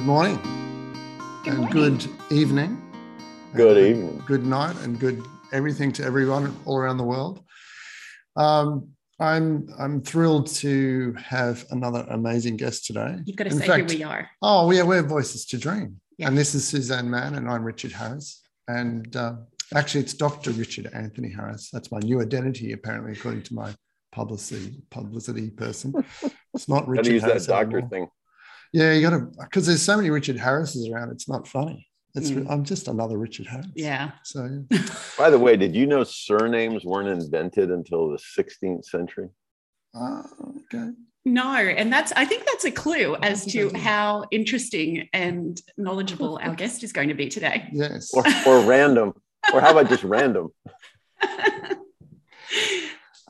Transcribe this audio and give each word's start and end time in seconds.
Good 0.00 0.06
morning. 0.06 0.38
Good 1.44 1.52
and 1.52 1.70
good 1.70 2.08
evening. 2.30 2.80
Good 3.54 3.76
evening. 3.76 4.22
Good 4.26 4.46
night 4.46 4.74
and 4.76 4.98
good 4.98 5.22
everything 5.52 5.92
to 5.92 6.02
everyone 6.02 6.56
all 6.64 6.78
around 6.78 6.96
the 6.96 7.04
world. 7.04 7.44
Um, 8.34 8.88
I'm 9.20 9.68
I'm 9.78 10.00
thrilled 10.00 10.46
to 10.64 11.12
have 11.18 11.66
another 11.70 12.06
amazing 12.08 12.56
guest 12.56 12.86
today. 12.86 13.16
You've 13.26 13.36
got 13.36 13.44
to 13.44 13.50
In 13.50 13.58
say 13.58 13.66
fact- 13.66 13.90
who 13.90 13.98
we 13.98 14.02
are. 14.02 14.26
Oh, 14.40 14.70
yeah, 14.70 14.84
we're 14.84 15.02
Voices 15.02 15.44
to 15.48 15.58
Dream. 15.58 16.00
Yeah. 16.16 16.28
And 16.28 16.38
this 16.38 16.54
is 16.54 16.66
Suzanne 16.66 17.10
Mann, 17.10 17.34
and 17.34 17.46
I'm 17.46 17.62
Richard 17.62 17.92
Harris. 17.92 18.40
And 18.68 19.14
uh, 19.14 19.34
actually, 19.74 20.00
it's 20.04 20.14
Dr. 20.14 20.52
Richard 20.52 20.88
Anthony 20.94 21.28
Harris. 21.28 21.68
That's 21.70 21.92
my 21.92 21.98
new 21.98 22.22
identity, 22.22 22.72
apparently, 22.72 23.12
according 23.12 23.42
to 23.42 23.54
my 23.54 23.74
publicity 24.12 24.82
publicity 24.90 25.50
person. 25.50 25.92
It's 26.54 26.70
not 26.70 26.88
Richard 26.88 27.04
to 27.04 27.12
use 27.12 27.22
that 27.22 27.44
doctor 27.46 27.78
anymore. 27.80 27.90
thing. 27.90 28.08
Yeah, 28.72 28.92
you 28.92 29.02
got 29.02 29.10
to 29.10 29.30
because 29.40 29.66
there's 29.66 29.82
so 29.82 29.96
many 29.96 30.10
Richard 30.10 30.36
Harrises 30.36 30.88
around. 30.88 31.10
It's 31.10 31.28
not 31.28 31.46
funny. 31.46 31.86
It's 32.14 32.30
Mm. 32.30 32.50
I'm 32.50 32.64
just 32.64 32.88
another 32.88 33.18
Richard 33.18 33.46
Harris. 33.46 33.68
Yeah. 33.74 34.10
So 34.24 34.48
yeah. 34.70 34.82
By 35.18 35.30
the 35.30 35.38
way, 35.38 35.56
did 35.56 35.76
you 35.76 35.86
know 35.86 36.02
surnames 36.02 36.84
weren't 36.84 37.08
invented 37.08 37.70
until 37.70 38.10
the 38.10 38.18
16th 38.18 38.84
century? 38.84 39.28
Uh, 39.94 40.22
okay. 40.64 40.90
No, 41.24 41.54
and 41.54 41.92
that's 41.92 42.12
I 42.16 42.24
think 42.24 42.46
that's 42.46 42.64
a 42.64 42.70
clue 42.70 43.14
as 43.22 43.44
to 43.46 43.70
how 43.76 44.24
interesting 44.30 45.08
and 45.12 45.60
knowledgeable 45.76 46.40
our 46.42 46.54
guest 46.54 46.82
is 46.82 46.92
going 46.92 47.08
to 47.08 47.14
be 47.14 47.28
today. 47.28 47.68
Yes. 47.72 48.12
Or, 48.14 48.24
or 48.46 48.60
random? 48.62 49.12
Or 49.52 49.60
how 49.60 49.70
about 49.70 49.88
just 49.88 50.04
random? 50.04 50.48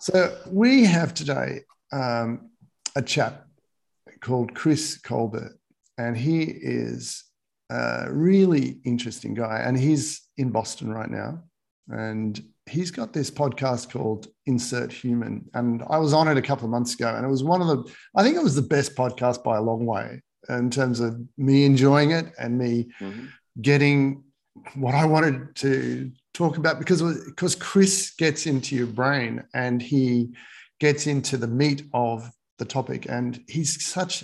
So 0.01 0.35
we 0.51 0.87
have 0.87 1.13
today 1.13 1.61
um, 1.93 2.49
a 2.97 3.02
chap 3.02 3.47
called 4.20 4.55
Chris 4.55 4.98
Colbert, 4.98 5.59
and 5.98 6.16
he 6.16 6.43
is 6.43 7.24
a 7.71 8.07
really 8.10 8.79
interesting 8.85 9.35
guy, 9.35 9.62
and 9.65 9.79
he's 9.79 10.23
in 10.37 10.51
Boston 10.51 10.93
right 10.93 11.10
now, 11.10 11.43
and 11.88 12.43
he's 12.66 12.90
got 12.90 13.12
this 13.12 13.30
podcast 13.30 13.90
called 13.90 14.29
Insert 14.46 14.93
Human, 14.93 15.45
and 15.54 15.82
I 15.88 15.99
was 15.99 16.12
on 16.12 16.29
it 16.29 16.37
a 16.38 16.43
couple 16.43 16.65
of 16.65 16.71
months 16.71 16.95
ago, 16.95 17.15
and 17.15 17.24
it 17.24 17.29
was 17.30 17.43
one 17.45 17.60
of 17.60 17.68
the, 17.68 17.93
I 18.16 18.23
think 18.23 18.37
it 18.37 18.43
was 18.43 18.54
the 18.54 18.62
best 18.62 18.95
podcast 18.95 19.43
by 19.43 19.57
a 19.57 19.62
long 19.62 19.87
way 19.87 20.23
in 20.49 20.71
terms 20.71 21.01
of 21.01 21.21
me 21.37 21.65
enjoying 21.65 22.10
it 22.12 22.32
and 22.38 22.59
me 22.59 22.88
Mhm. 23.01 23.29
getting 23.60 24.24
what 24.74 24.95
I 24.95 25.05
wanted 25.05 25.55
to 25.57 26.10
talk 26.34 26.57
about 26.57 26.79
because 26.79 27.02
because 27.27 27.55
Chris 27.55 28.12
gets 28.16 28.46
into 28.46 28.74
your 28.74 28.87
brain 28.87 29.45
and 29.55 29.80
he 29.82 30.30
gets 30.80 31.07
into 31.07 31.37
the 31.37 31.46
meat 31.46 31.84
of 31.93 32.29
the 32.61 32.65
topic. 32.65 33.07
And 33.09 33.43
he's 33.49 33.85
such 33.85 34.23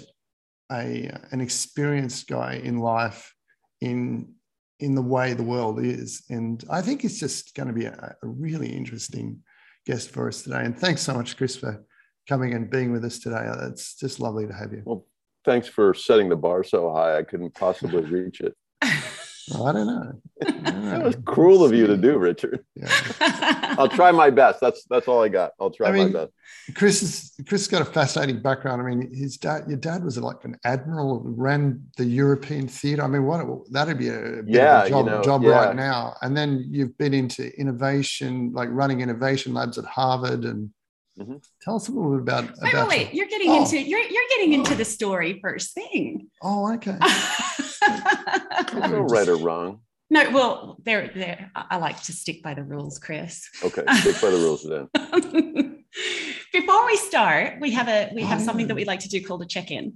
a 0.71 1.11
an 1.33 1.41
experienced 1.41 2.29
guy 2.29 2.61
in 2.63 2.79
life 2.79 3.35
in 3.81 4.33
in 4.79 4.95
the 4.95 5.03
way 5.03 5.33
the 5.33 5.43
world 5.43 5.85
is. 5.85 6.23
And 6.31 6.63
I 6.71 6.83
think 6.83 7.05
it's 7.05 7.19
just 7.19 7.55
going 7.57 7.69
to 7.69 7.75
be 7.75 7.87
a, 7.87 8.17
a 8.23 8.27
really 8.27 8.69
interesting 8.69 9.43
guest 9.87 10.11
for 10.11 10.29
us 10.29 10.43
today. 10.43 10.63
And 10.65 10.79
thanks 10.79 11.03
so 11.03 11.15
much 11.15 11.37
Chris 11.37 11.57
for 11.57 11.85
coming 12.29 12.55
and 12.55 12.71
being 12.71 12.93
with 12.93 13.05
us 13.05 13.19
today. 13.19 13.51
It's 13.63 13.97
just 13.99 14.21
lovely 14.21 14.47
to 14.47 14.53
have 14.53 14.73
you. 14.73 14.83
Well, 14.85 15.07
Thanks 15.47 15.69
for 15.69 15.95
setting 15.95 16.29
the 16.29 16.35
bar 16.35 16.65
so 16.65 16.93
high. 16.93 17.19
I 17.19 17.23
couldn't 17.23 17.55
possibly 17.55 18.03
reach 18.03 18.41
it. 18.41 18.57
I 19.55 19.73
don't 19.73 19.87
know 19.87 20.13
That 20.41 21.05
was 21.05 21.17
cruel 21.25 21.65
of 21.65 21.73
you 21.73 21.87
to 21.87 21.97
do, 21.97 22.19
Richard. 22.19 22.65
yeah. 22.75 22.89
I'll 23.79 23.89
try 23.89 24.11
my 24.11 24.29
best. 24.31 24.61
That's 24.61 24.85
that's 24.91 25.07
all 25.07 25.23
I 25.23 25.29
got. 25.29 25.53
I'll 25.61 25.71
try 25.71 25.89
I 25.89 25.93
mean, 25.93 26.13
my 26.13 26.21
best. 26.25 26.33
Chris 26.75 27.03
is 27.03 27.33
Chris 27.47 27.63
has 27.63 27.69
got 27.69 27.83
a 27.83 27.85
fascinating 27.85 28.43
background. 28.43 28.83
I 28.83 28.85
mean, 28.87 29.15
his 29.15 29.37
dad, 29.37 29.65
your 29.69 29.77
dad 29.77 30.03
was 30.03 30.19
like 30.19 30.45
an 30.45 30.57
admiral, 30.65 31.23
ran 31.25 31.81
the 31.97 32.05
European 32.05 32.67
theatre. 32.67 33.03
I 33.03 33.07
mean, 33.07 33.25
what 33.25 33.47
that'd 33.71 33.99
be 33.99 34.09
a, 34.09 34.43
bit 34.43 34.45
Yeah, 34.49 34.79
of 34.81 34.85
a 34.85 34.89
you 34.89 34.91
job, 34.95 35.07
know, 35.07 35.23
job 35.23 35.43
yeah. 35.45 35.51
right 35.51 35.77
now. 35.77 36.15
And 36.23 36.37
then 36.37 36.67
you've 36.69 36.97
been 36.99 37.15
into 37.15 37.49
innovation, 37.61 38.53
like 38.53 38.69
running 38.73 39.01
innovation 39.01 39.55
labs 39.55 39.79
at 39.79 39.85
Harvard. 39.85 40.45
And 40.45 40.71
Mhm. 41.19 41.43
tell 41.63 41.77
us 41.77 41.89
a 41.89 41.93
little 41.93 42.11
bit 42.13 42.21
about 42.21 42.45
Wait, 42.45 42.53
wait, 42.63 42.73
about. 42.75 42.89
wait. 42.89 43.15
You're 43.15 43.27
getting 43.29 43.51
Oh. 43.51 43.63
into 43.63 43.79
you're 43.81 44.01
you're 44.01 44.29
getting 44.37 44.53
into 44.55 44.75
the 44.75 44.85
story 44.85 45.39
first 45.41 45.73
thing. 45.73 46.29
Oh, 46.43 46.73
okay. 46.75 46.99
There's 47.87 48.91
no 48.91 49.01
right 49.03 49.29
or 49.29 49.37
wrong. 49.37 49.81
no, 50.11 50.31
well, 50.31 50.77
there, 50.85 51.11
there. 51.15 51.51
I 51.55 51.65
I 51.73 51.77
like 51.79 52.03
to 52.05 52.13
stick 52.13 52.43
by 52.43 52.55
the 52.55 52.63
rules, 52.63 52.99
Chris. 52.99 53.49
Okay, 53.65 53.83
stick 54.01 54.21
by 54.21 54.31
the 54.31 54.37
rules 54.39 54.63
then. 54.63 55.85
Before 56.53 56.87
we 56.87 56.97
start, 56.97 57.61
we 57.61 57.71
have 57.73 57.89
a 57.89 58.11
we 58.15 58.23
have 58.23 58.41
Oh, 58.41 58.45
something 58.45 58.65
yeah. 58.67 58.69
that 58.69 58.75
we 58.77 58.85
like 58.85 59.01
to 59.01 59.09
do 59.09 59.23
called 59.23 59.43
a 59.43 59.47
check-in. 59.47 59.95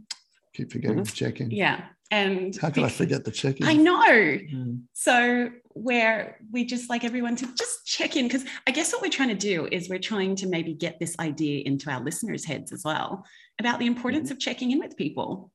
Keep 0.54 0.72
forgetting 0.72 1.04
to 1.04 1.14
check 1.14 1.40
in. 1.40 1.50
Yeah, 1.50 1.84
and 2.10 2.56
How 2.56 2.70
could 2.70 2.82
I 2.84 2.88
forget 2.88 3.24
the 3.24 3.30
check 3.30 3.60
in? 3.60 3.66
I 3.66 3.74
know. 3.74 4.08
Mm. 4.10 4.82
So 4.92 5.50
where 5.74 6.38
we 6.52 6.64
just 6.64 6.90
like 6.90 7.04
everyone 7.04 7.36
to 7.36 7.46
just 7.56 7.86
check 7.86 8.16
in 8.16 8.26
because 8.26 8.44
I 8.66 8.72
guess 8.72 8.92
what 8.92 9.00
we're 9.02 9.10
trying 9.10 9.28
to 9.28 9.34
do 9.36 9.68
is 9.70 9.88
we're 9.88 10.00
trying 10.00 10.34
to 10.36 10.48
maybe 10.48 10.74
get 10.74 10.98
this 10.98 11.16
idea 11.20 11.62
into 11.64 11.88
our 11.90 12.02
listeners' 12.02 12.44
heads 12.44 12.72
as 12.72 12.82
well 12.84 13.24
about 13.60 13.78
the 13.78 13.86
importance 13.86 14.30
of 14.30 14.38
checking 14.40 14.72
in 14.72 14.80
with 14.80 14.96
people. 14.96 15.52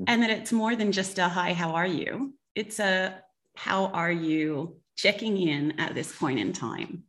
Mhm. 0.00 0.04
And 0.06 0.22
that 0.22 0.30
it's 0.30 0.52
more 0.52 0.76
than 0.76 0.92
just 0.92 1.18
a 1.18 1.28
hi, 1.28 1.52
how 1.52 1.72
are 1.72 1.86
you? 1.86 2.34
It's 2.54 2.78
a 2.78 3.22
how 3.56 3.86
are 3.86 4.12
you 4.12 4.80
checking 4.96 5.36
in 5.38 5.80
at 5.80 5.94
this 5.94 6.14
point 6.14 6.38
in 6.38 6.52
time. 6.52 7.04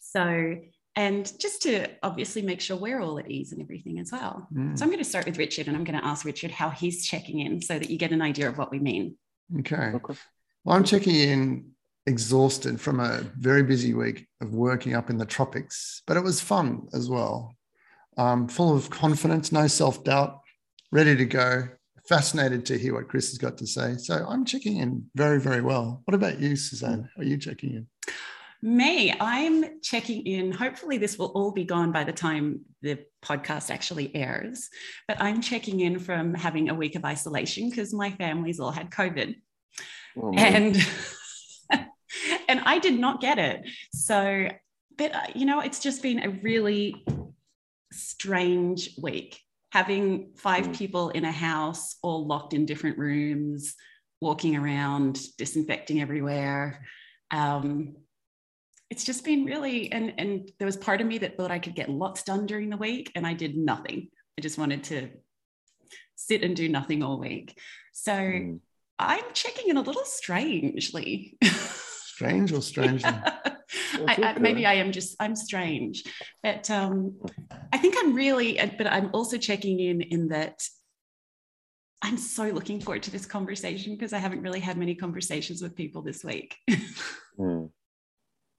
So 0.00 0.56
and 0.96 1.32
just 1.40 1.62
to 1.62 1.88
obviously 2.04 2.42
make 2.42 2.60
sure 2.60 2.76
we're 2.76 3.00
all 3.00 3.18
at 3.18 3.28
ease 3.28 3.50
and 3.50 3.60
everything 3.60 3.98
as 3.98 4.12
well. 4.12 4.46
Mm. 4.54 4.78
So 4.78 4.84
I'm 4.84 4.90
going 4.90 5.02
to 5.02 5.08
start 5.08 5.26
with 5.26 5.38
Richard 5.38 5.66
and 5.66 5.76
I'm 5.76 5.82
going 5.82 5.98
to 5.98 6.06
ask 6.06 6.24
Richard 6.24 6.52
how 6.52 6.70
he's 6.70 7.04
checking 7.04 7.40
in 7.40 7.60
so 7.60 7.78
that 7.78 7.90
you 7.90 7.98
get 7.98 8.12
an 8.12 8.22
idea 8.22 8.48
of 8.48 8.58
what 8.58 8.70
we 8.70 8.78
mean. 8.78 9.16
Okay. 9.58 9.74
Okay. 9.76 10.14
Well, 10.64 10.76
I'm 10.76 10.84
checking 10.84 11.16
in 11.16 11.70
exhausted 12.06 12.80
from 12.80 13.00
a 13.00 13.22
very 13.36 13.62
busy 13.64 13.92
week 13.92 14.28
of 14.40 14.54
working 14.54 14.94
up 14.94 15.10
in 15.10 15.18
the 15.18 15.26
tropics, 15.26 16.02
but 16.06 16.16
it 16.16 16.22
was 16.22 16.40
fun 16.40 16.86
as 16.92 17.10
well. 17.10 17.56
Um, 18.16 18.46
full 18.46 18.76
of 18.76 18.88
confidence, 18.88 19.50
no 19.50 19.66
self 19.66 20.04
doubt, 20.04 20.40
ready 20.92 21.16
to 21.16 21.24
go. 21.24 21.68
Fascinated 22.08 22.66
to 22.66 22.78
hear 22.78 22.94
what 22.94 23.08
Chris 23.08 23.30
has 23.30 23.38
got 23.38 23.56
to 23.58 23.66
say. 23.66 23.96
So 23.96 24.26
I'm 24.28 24.44
checking 24.44 24.76
in 24.76 25.06
very, 25.14 25.40
very 25.40 25.62
well. 25.62 26.02
What 26.04 26.14
about 26.14 26.38
you, 26.38 26.54
Suzanne? 26.54 27.08
How 27.16 27.22
are 27.22 27.24
you 27.24 27.38
checking 27.38 27.70
in? 27.70 27.86
Me, 28.60 29.14
I'm 29.20 29.80
checking 29.82 30.26
in. 30.26 30.52
Hopefully, 30.52 30.96
this 30.98 31.18
will 31.18 31.32
all 31.34 31.50
be 31.50 31.64
gone 31.64 31.92
by 31.92 32.04
the 32.04 32.12
time 32.12 32.60
the 32.82 32.98
podcast 33.22 33.70
actually 33.70 34.14
airs. 34.14 34.68
But 35.06 35.20
I'm 35.20 35.40
checking 35.40 35.80
in 35.80 35.98
from 35.98 36.34
having 36.34 36.70
a 36.70 36.74
week 36.74 36.94
of 36.94 37.04
isolation 37.04 37.68
because 37.68 37.92
my 37.92 38.10
family's 38.10 38.60
all 38.60 38.70
had 38.70 38.90
COVID, 38.90 39.36
Oh, 40.16 40.32
and 40.34 40.76
and 42.48 42.60
I 42.64 42.78
did 42.78 42.98
not 42.98 43.20
get 43.20 43.38
it. 43.38 43.68
So, 43.92 44.48
but 44.96 45.14
uh, 45.14 45.20
you 45.34 45.46
know, 45.46 45.60
it's 45.60 45.80
just 45.80 46.02
been 46.02 46.22
a 46.22 46.28
really 46.30 47.04
strange 47.92 48.90
week. 49.00 49.40
Having 49.74 50.30
five 50.36 50.68
Mm. 50.68 50.76
people 50.78 51.10
in 51.10 51.24
a 51.24 51.32
house, 51.32 51.96
all 52.00 52.24
locked 52.28 52.54
in 52.54 52.64
different 52.64 52.96
rooms, 52.96 53.74
walking 54.20 54.54
around, 54.54 55.20
disinfecting 55.36 56.00
everywhere. 56.00 56.86
Um, 57.32 57.96
it's 58.88 59.02
just 59.02 59.24
been 59.24 59.44
really 59.44 59.90
and 59.90 60.14
and 60.16 60.52
there 60.60 60.66
was 60.66 60.76
part 60.76 61.00
of 61.00 61.08
me 61.08 61.18
that 61.18 61.36
thought 61.36 61.50
I 61.50 61.58
could 61.58 61.74
get 61.74 61.90
lots 61.90 62.22
done 62.22 62.46
during 62.46 62.70
the 62.70 62.76
week 62.76 63.10
and 63.16 63.26
I 63.26 63.34
did 63.34 63.56
nothing. 63.56 64.10
I 64.38 64.42
just 64.42 64.58
wanted 64.58 64.84
to 64.84 65.10
sit 66.14 66.44
and 66.44 66.54
do 66.54 66.68
nothing 66.68 67.02
all 67.02 67.18
week. 67.18 67.58
So 67.92 68.12
Mm. 68.12 68.60
I'm 69.00 69.24
checking 69.32 69.70
in 69.70 69.76
a 69.76 69.80
little 69.82 70.04
strangely. 70.04 71.36
Strange 72.14 72.52
or 72.52 72.62
strangely? 72.62 73.10
I, 73.10 74.16
I, 74.22 74.38
maybe 74.38 74.66
I 74.66 74.74
am 74.74 74.92
just 74.92 75.16
I'm 75.18 75.34
strange, 75.34 76.04
but 76.44 76.70
um, 76.70 77.18
I 77.72 77.78
think 77.78 77.96
I'm 77.98 78.14
really. 78.14 78.60
But 78.78 78.86
I'm 78.86 79.10
also 79.12 79.36
checking 79.36 79.80
in 79.80 80.00
in 80.00 80.28
that 80.28 80.62
I'm 82.02 82.16
so 82.16 82.44
looking 82.44 82.80
forward 82.80 83.02
to 83.04 83.10
this 83.10 83.26
conversation 83.26 83.94
because 83.94 84.12
I 84.12 84.18
haven't 84.18 84.42
really 84.42 84.60
had 84.60 84.76
many 84.76 84.94
conversations 84.94 85.60
with 85.60 85.74
people 85.74 86.02
this 86.02 86.22
week. 86.22 86.56
Mm. 87.36 87.70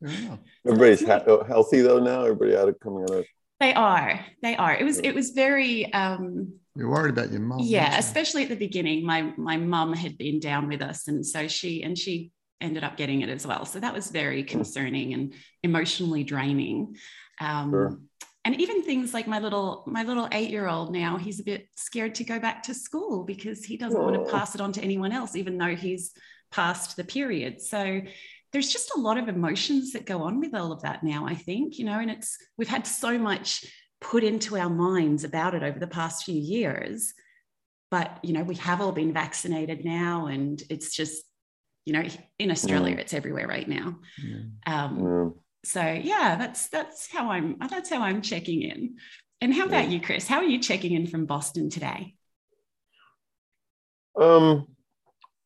Fair 0.04 0.12
enough. 0.12 0.40
Everybody's 0.68 1.08
ha- 1.08 1.44
healthy 1.48 1.80
though 1.80 2.00
now. 2.00 2.24
Everybody 2.24 2.58
out 2.58 2.68
of 2.68 2.78
coming 2.82 3.04
out 3.04 3.20
of 3.20 3.26
they 3.62 3.74
are, 3.74 4.26
they 4.42 4.58
are. 4.58 4.76
It 4.76 4.84
was 4.84 5.00
it 5.00 5.14
was 5.16 5.30
very. 5.30 5.94
Um, 5.94 6.56
You're 6.76 6.90
worried 6.90 7.18
about 7.18 7.32
your 7.32 7.40
mum. 7.40 7.60
yeah 7.62 7.94
you? 7.94 8.00
especially 8.00 8.44
at 8.44 8.50
the 8.50 8.58
beginning 8.58 9.06
my 9.06 9.32
my 9.38 9.56
mum 9.56 9.94
had 9.94 10.18
been 10.18 10.42
down 10.42 10.68
with 10.68 10.82
us 10.82 11.08
and 11.08 11.26
so 11.26 11.48
she 11.48 11.84
and 11.84 11.98
she 11.98 12.32
ended 12.62 12.84
up 12.84 12.98
getting 12.98 13.22
it 13.22 13.30
as 13.30 13.46
well. 13.46 13.66
So 13.66 13.80
that 13.80 13.94
was 13.94 14.10
very 14.10 14.44
concerning 14.44 15.14
and 15.14 15.34
emotionally 15.64 16.24
draining. 16.24 16.96
Um, 17.40 17.72
Sure. 17.72 18.00
and 18.46 18.60
even 18.62 18.84
things 18.84 19.14
like 19.14 19.28
my 19.28 19.40
little 19.40 19.84
my 19.88 20.04
little 20.04 20.28
eight 20.32 20.50
year 20.50 20.68
old 20.68 20.94
now 20.94 21.18
he's 21.18 21.40
a 21.40 21.44
bit 21.44 21.68
scared 21.76 22.16
to 22.16 22.24
go 22.24 22.40
back 22.40 22.64
to 22.64 22.74
school 22.74 23.24
because 23.24 23.66
he 23.66 23.76
doesn't 23.76 24.02
want 24.02 24.16
to 24.16 24.32
pass 24.32 24.56
it 24.56 24.62
on 24.62 24.72
to 24.72 24.82
anyone 24.82 25.12
else 25.12 25.36
even 25.36 25.58
though 25.58 25.76
he's 25.76 26.14
past 26.52 26.96
the 26.96 27.04
period. 27.04 27.62
So 27.62 28.02
there's 28.54 28.72
just 28.72 28.96
a 28.96 29.00
lot 29.00 29.18
of 29.18 29.28
emotions 29.28 29.92
that 29.92 30.06
go 30.06 30.22
on 30.24 30.40
with 30.40 30.54
all 30.56 30.72
of 30.72 30.82
that 30.84 31.04
now 31.04 31.26
i 31.28 31.36
think 31.36 31.78
you 31.78 31.84
know 31.84 32.00
and 32.00 32.10
it's 32.10 32.38
we've 32.58 32.70
had 32.70 32.88
so 32.88 33.18
much 33.18 33.66
put 34.00 34.24
into 34.24 34.56
our 34.56 34.70
minds 34.70 35.24
about 35.26 35.56
it 35.56 35.64
over 35.64 35.80
the 35.80 35.88
past 35.88 36.26
few 36.26 36.40
years. 36.40 37.14
But 37.92 38.20
you 38.24 38.34
know 38.34 38.44
we 38.44 38.56
have 38.56 38.82
all 38.82 38.92
been 38.92 39.14
vaccinated 39.14 39.84
now 39.86 40.28
and 40.28 40.62
it's 40.70 40.96
just 40.96 41.24
you 41.86 41.94
know 41.94 42.04
in 42.40 42.52
australia 42.52 42.96
mm. 42.96 43.00
it's 43.00 43.14
everywhere 43.14 43.48
right 43.48 43.68
now. 43.68 43.98
Um, 44.66 44.98
mm. 44.98 45.34
so 45.64 45.82
yeah 45.82 46.36
that's 46.38 46.68
that's 46.70 47.12
how 47.12 47.32
i'm 47.32 47.58
that's 47.70 47.90
how 47.90 48.02
i'm 48.02 48.22
checking 48.22 48.62
in 48.62 48.96
and 49.42 49.54
how 49.54 49.66
about 49.66 49.86
yeah. 49.86 49.92
you 49.92 50.02
chris 50.02 50.28
how 50.28 50.38
are 50.38 50.44
you 50.44 50.60
checking 50.60 50.94
in 50.94 51.08
from 51.08 51.26
boston 51.26 51.70
today 51.70 52.16
um 54.20 54.66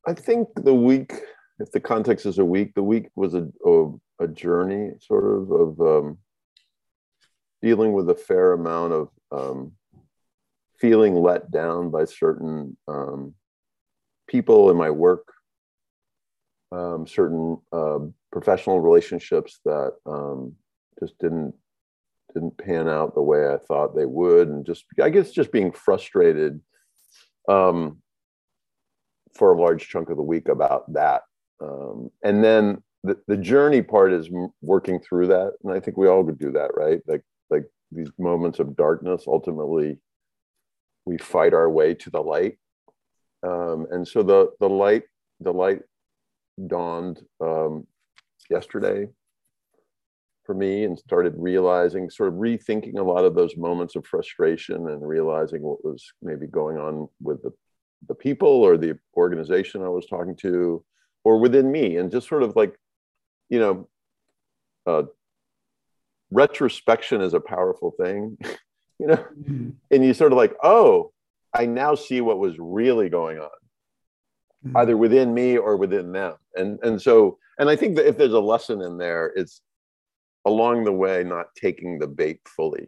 i 0.07 0.13
think 0.13 0.47
the 0.55 0.73
week 0.73 1.13
if 1.59 1.71
the 1.71 1.79
context 1.79 2.25
is 2.25 2.39
a 2.39 2.45
week 2.45 2.73
the 2.73 2.83
week 2.83 3.07
was 3.15 3.33
a 3.33 3.47
a, 3.65 3.91
a 4.21 4.27
journey 4.27 4.91
sort 5.01 5.25
of 5.25 5.51
of 5.51 5.81
um, 5.81 6.17
dealing 7.61 7.93
with 7.93 8.09
a 8.09 8.15
fair 8.15 8.53
amount 8.53 8.93
of 8.93 9.09
um, 9.31 9.73
feeling 10.79 11.15
let 11.15 11.51
down 11.51 11.89
by 11.89 12.05
certain 12.05 12.77
um, 12.87 13.33
people 14.27 14.69
in 14.71 14.77
my 14.77 14.89
work, 14.89 15.27
um, 16.71 17.07
certain 17.07 17.57
uh, 17.71 17.99
professional 18.31 18.79
relationships 18.79 19.59
that 19.65 19.93
um, 20.05 20.53
just 20.99 21.17
didn't 21.19 21.53
didn't 22.33 22.57
pan 22.59 22.87
out 22.87 23.15
the 23.15 23.21
way 23.21 23.47
I 23.47 23.57
thought 23.57 23.95
they 23.95 24.05
would, 24.05 24.49
and 24.49 24.65
just 24.65 24.85
I 25.01 25.09
guess 25.09 25.31
just 25.31 25.51
being 25.51 25.71
frustrated 25.71 26.61
um, 27.47 27.97
for 29.35 29.53
a 29.53 29.61
large 29.61 29.87
chunk 29.87 30.09
of 30.09 30.17
the 30.17 30.23
week 30.23 30.47
about 30.47 30.91
that, 30.93 31.23
um, 31.61 32.09
and 32.23 32.43
then 32.43 32.83
the, 33.03 33.17
the 33.27 33.37
journey 33.37 33.81
part 33.81 34.13
is 34.13 34.29
working 34.61 34.99
through 34.99 35.27
that, 35.27 35.53
and 35.63 35.73
I 35.73 35.79
think 35.79 35.97
we 35.97 36.07
all 36.07 36.23
could 36.23 36.39
do 36.39 36.51
that, 36.51 36.71
right? 36.75 37.01
Like 37.07 37.23
like 37.49 37.65
these 37.91 38.11
moments 38.19 38.59
of 38.59 38.75
darkness 38.75 39.23
ultimately 39.25 39.97
we 41.05 41.17
fight 41.17 41.53
our 41.53 41.69
way 41.69 41.95
to 41.95 42.09
the 42.11 42.21
light. 42.21 42.57
Um, 43.41 43.87
and 43.91 44.07
so 44.07 44.21
the 44.21 44.51
the 44.59 44.69
light 44.69 45.03
the 45.39 45.53
light 45.53 45.79
dawned 46.67 47.21
um, 47.41 47.85
yesterday 48.49 49.07
for 50.45 50.55
me 50.55 50.83
and 50.83 50.97
started 50.97 51.33
realizing 51.37 52.09
sort 52.09 52.29
of 52.29 52.35
rethinking 52.35 52.97
a 52.97 53.03
lot 53.03 53.23
of 53.23 53.35
those 53.35 53.55
moments 53.55 53.95
of 53.95 54.05
frustration 54.05 54.89
and 54.89 55.07
realizing 55.07 55.61
what 55.61 55.83
was 55.85 56.11
maybe 56.21 56.47
going 56.47 56.77
on 56.77 57.07
with 57.21 57.41
the 57.43 57.51
the 58.07 58.15
people 58.15 58.47
or 58.47 58.77
the 58.77 58.97
organization 59.15 59.83
I 59.83 59.89
was 59.89 60.05
talking 60.05 60.35
to 60.37 60.83
or 61.23 61.39
within 61.39 61.71
me 61.71 61.97
and 61.97 62.11
just 62.11 62.27
sort 62.27 62.43
of 62.43 62.55
like 62.55 62.75
you 63.49 63.59
know 63.59 63.87
uh, 64.87 65.03
retrospection 66.31 67.21
is 67.21 67.33
a 67.33 67.39
powerful 67.39 67.91
thing 67.91 68.37
you 68.99 69.07
know 69.07 69.15
mm-hmm. 69.15 69.69
and 69.91 70.05
you 70.05 70.13
sort 70.13 70.31
of 70.31 70.37
like 70.37 70.55
oh 70.63 71.11
i 71.53 71.65
now 71.65 71.95
see 71.95 72.21
what 72.21 72.39
was 72.39 72.55
really 72.59 73.09
going 73.09 73.39
on 73.39 73.49
mm-hmm. 74.65 74.77
either 74.77 74.95
within 74.95 75.33
me 75.33 75.57
or 75.57 75.77
within 75.77 76.11
them 76.11 76.35
and 76.59 76.79
and 76.83 77.01
so 77.01 77.37
and 77.57 77.69
i 77.69 77.75
think 77.75 77.95
that 77.95 78.07
if 78.07 78.17
there's 78.17 78.33
a 78.33 78.39
lesson 78.39 78.81
in 78.81 78.97
there 78.97 79.33
it's 79.35 79.61
along 80.45 80.83
the 80.83 80.91
way 80.91 81.23
not 81.23 81.53
taking 81.55 81.99
the 81.99 82.07
bait 82.07 82.39
fully. 82.45 82.87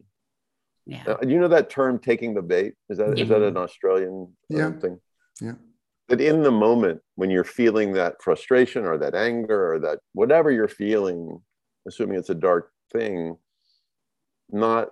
Yeah. 0.85 1.03
Uh, 1.07 1.17
you 1.21 1.39
know 1.39 1.47
that 1.47 1.69
term 1.69 1.99
taking 1.99 2.33
the 2.33 2.41
bait? 2.41 2.73
Is 2.89 2.97
that 2.97 3.15
yeah. 3.15 3.23
is 3.23 3.29
that 3.29 3.41
an 3.41 3.57
australian 3.57 4.33
uh, 4.53 4.57
yeah. 4.57 4.71
thing? 4.71 4.99
Yeah. 5.39 5.53
That 6.09 6.21
in 6.21 6.43
the 6.43 6.51
moment 6.51 7.01
when 7.15 7.29
you're 7.29 7.43
feeling 7.43 7.93
that 7.93 8.21
frustration 8.21 8.85
or 8.85 8.97
that 8.97 9.15
anger 9.15 9.73
or 9.73 9.79
that 9.79 9.99
whatever 10.13 10.51
you're 10.51 10.67
feeling 10.67 11.39
assuming 11.87 12.17
it's 12.17 12.29
a 12.29 12.35
dark 12.35 12.71
thing 12.91 13.37
not 14.49 14.89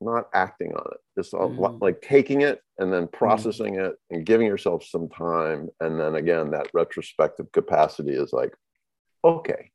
not 0.00 0.28
acting 0.34 0.72
on 0.72 0.84
it 0.92 0.98
just 1.16 1.32
mm. 1.32 1.80
like 1.80 2.00
taking 2.00 2.40
it 2.42 2.60
and 2.78 2.92
then 2.92 3.06
mm. 3.06 3.12
processing 3.12 3.74
mm. 3.74 3.88
it 3.88 3.96
and 4.10 4.26
giving 4.26 4.46
yourself 4.46 4.84
some 4.84 5.08
time 5.08 5.68
and 5.80 5.98
then 6.00 6.14
again 6.14 6.50
that 6.50 6.68
retrospective 6.72 7.50
capacity 7.52 8.12
is 8.12 8.32
like 8.32 8.54
okay 9.24 9.70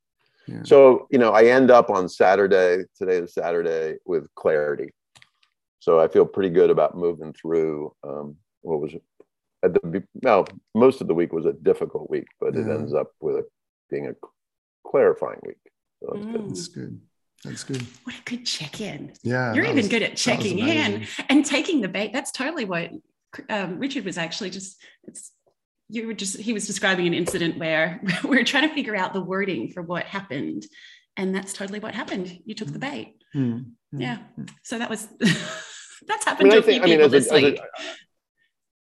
yeah. 0.46 0.62
so 0.64 1.06
you 1.10 1.18
know 1.18 1.32
i 1.32 1.44
end 1.44 1.70
up 1.70 1.90
on 1.90 2.08
saturday 2.08 2.82
today 2.96 3.16
is 3.16 3.34
saturday 3.34 3.96
with 4.04 4.26
clarity 4.34 4.90
so 5.78 6.00
i 6.00 6.08
feel 6.08 6.26
pretty 6.26 6.50
good 6.50 6.70
about 6.70 6.96
moving 6.96 7.32
through 7.32 7.92
um, 8.02 8.36
what 8.62 8.80
was 8.80 8.94
at 9.62 9.72
the 9.74 10.02
well 10.22 10.46
most 10.74 11.00
of 11.00 11.06
the 11.06 11.14
week 11.14 11.32
was 11.32 11.46
a 11.46 11.52
difficult 11.52 12.10
week 12.10 12.26
but 12.40 12.54
yeah. 12.54 12.60
it 12.60 12.68
ends 12.68 12.94
up 12.94 13.12
with 13.20 13.36
a, 13.36 13.44
being 13.90 14.08
a 14.08 14.14
clarifying 14.86 15.40
week 15.44 15.56
so 16.00 16.12
that's 16.12 16.26
mm. 16.26 16.32
good 16.32 16.50
that's 16.50 16.68
good 16.68 17.00
that's 17.44 17.64
good. 17.64 17.82
What 18.04 18.16
a 18.16 18.22
good 18.24 18.46
check 18.46 18.80
in. 18.80 19.12
Yeah. 19.22 19.54
You're 19.54 19.64
even 19.64 19.76
was, 19.76 19.88
good 19.88 20.02
at 20.02 20.16
checking 20.16 20.58
in 20.58 21.06
and 21.28 21.44
taking 21.44 21.80
the 21.80 21.88
bait. 21.88 22.12
That's 22.12 22.32
totally 22.32 22.64
what 22.64 22.90
um, 23.48 23.78
Richard 23.78 24.04
was 24.04 24.18
actually 24.18 24.50
just, 24.50 24.82
it's, 25.04 25.32
you 25.88 26.06
were 26.06 26.14
just, 26.14 26.38
he 26.38 26.52
was 26.52 26.66
describing 26.66 27.06
an 27.06 27.14
incident 27.14 27.58
where 27.58 28.00
we 28.24 28.40
are 28.40 28.44
trying 28.44 28.68
to 28.68 28.74
figure 28.74 28.96
out 28.96 29.12
the 29.12 29.20
wording 29.20 29.70
for 29.70 29.82
what 29.82 30.04
happened. 30.04 30.66
And 31.16 31.34
that's 31.34 31.52
totally 31.52 31.78
what 31.78 31.94
happened. 31.94 32.40
You 32.44 32.54
took 32.54 32.72
the 32.72 32.78
bait. 32.78 33.14
Mm-hmm. 33.34 34.00
Yeah. 34.00 34.18
So 34.62 34.78
that 34.78 34.90
was, 34.90 35.06
that's 35.20 36.24
happened 36.24 36.52
I 36.52 36.56
mean, 36.56 36.62
to 36.62 36.68
a 36.68 36.72
few 36.72 36.82
people 36.82 37.08
this 37.08 37.30
a, 37.30 37.34
week. 37.34 37.60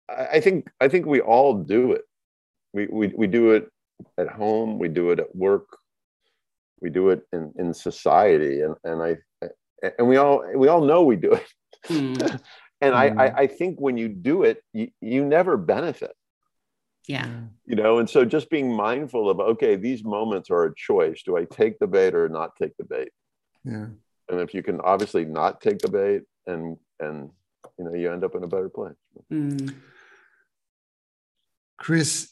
A, 0.09 0.35
I 0.35 0.41
think, 0.41 0.69
I 0.81 0.89
think 0.89 1.07
we 1.07 1.21
all 1.21 1.55
do 1.55 1.93
it. 1.93 2.03
We, 2.75 2.87
we, 2.87 3.07
we 3.09 3.27
do 3.27 3.53
it 3.53 3.71
at 4.19 4.29
home. 4.29 4.79
We 4.79 4.89
do 4.89 5.11
it 5.11 5.21
at 5.21 5.35
work 5.35 5.79
we 6.83 6.91
do 6.91 7.11
it 7.11 7.23
in, 7.33 7.53
in 7.57 7.73
society 7.73 8.61
and, 8.61 8.75
and 8.85 9.03
i 9.03 9.17
and 9.99 10.09
we 10.09 10.17
all 10.17 10.45
we 10.55 10.69
all 10.69 10.85
know 10.85 11.03
we 11.03 11.17
do 11.17 11.33
it. 11.33 11.47
Mm. 11.89 12.41
and 12.81 12.95
mm. 12.95 12.97
I, 12.97 13.27
I, 13.27 13.37
I 13.39 13.47
think 13.47 13.81
when 13.81 13.97
you 13.97 14.09
do 14.09 14.45
it 14.45 14.63
you, 14.73 14.89
you 15.01 15.25
never 15.25 15.57
benefit. 15.57 16.15
Yeah. 17.09 17.29
You 17.67 17.77
know 17.77 17.99
and 17.99 18.09
so 18.09 18.25
just 18.25 18.51
being 18.51 18.75
mindful 18.75 19.29
of 19.29 19.41
okay 19.41 19.77
these 19.77 20.05
moments 20.05 20.51
are 20.51 20.65
a 20.65 20.75
choice. 20.75 21.23
Do 21.25 21.37
i 21.37 21.45
take 21.45 21.79
the 21.79 21.87
bait 21.87 22.15
or 22.15 22.29
not 22.29 22.57
take 22.57 22.77
the 22.77 22.85
bait? 22.85 23.11
Yeah. 23.65 23.87
And 24.29 24.41
if 24.41 24.55
you 24.55 24.63
can 24.63 24.81
obviously 24.81 25.25
not 25.25 25.61
take 25.61 25.79
the 25.79 25.89
bait 25.89 26.23
and 26.47 26.77
and 27.01 27.31
you 27.79 27.85
know 27.85 27.95
you 27.95 28.13
end 28.13 28.25
up 28.25 28.35
in 28.35 28.45
a 28.45 28.49
better 28.49 28.69
place. 28.69 28.95
Mm. 29.33 29.75
chris 31.79 32.31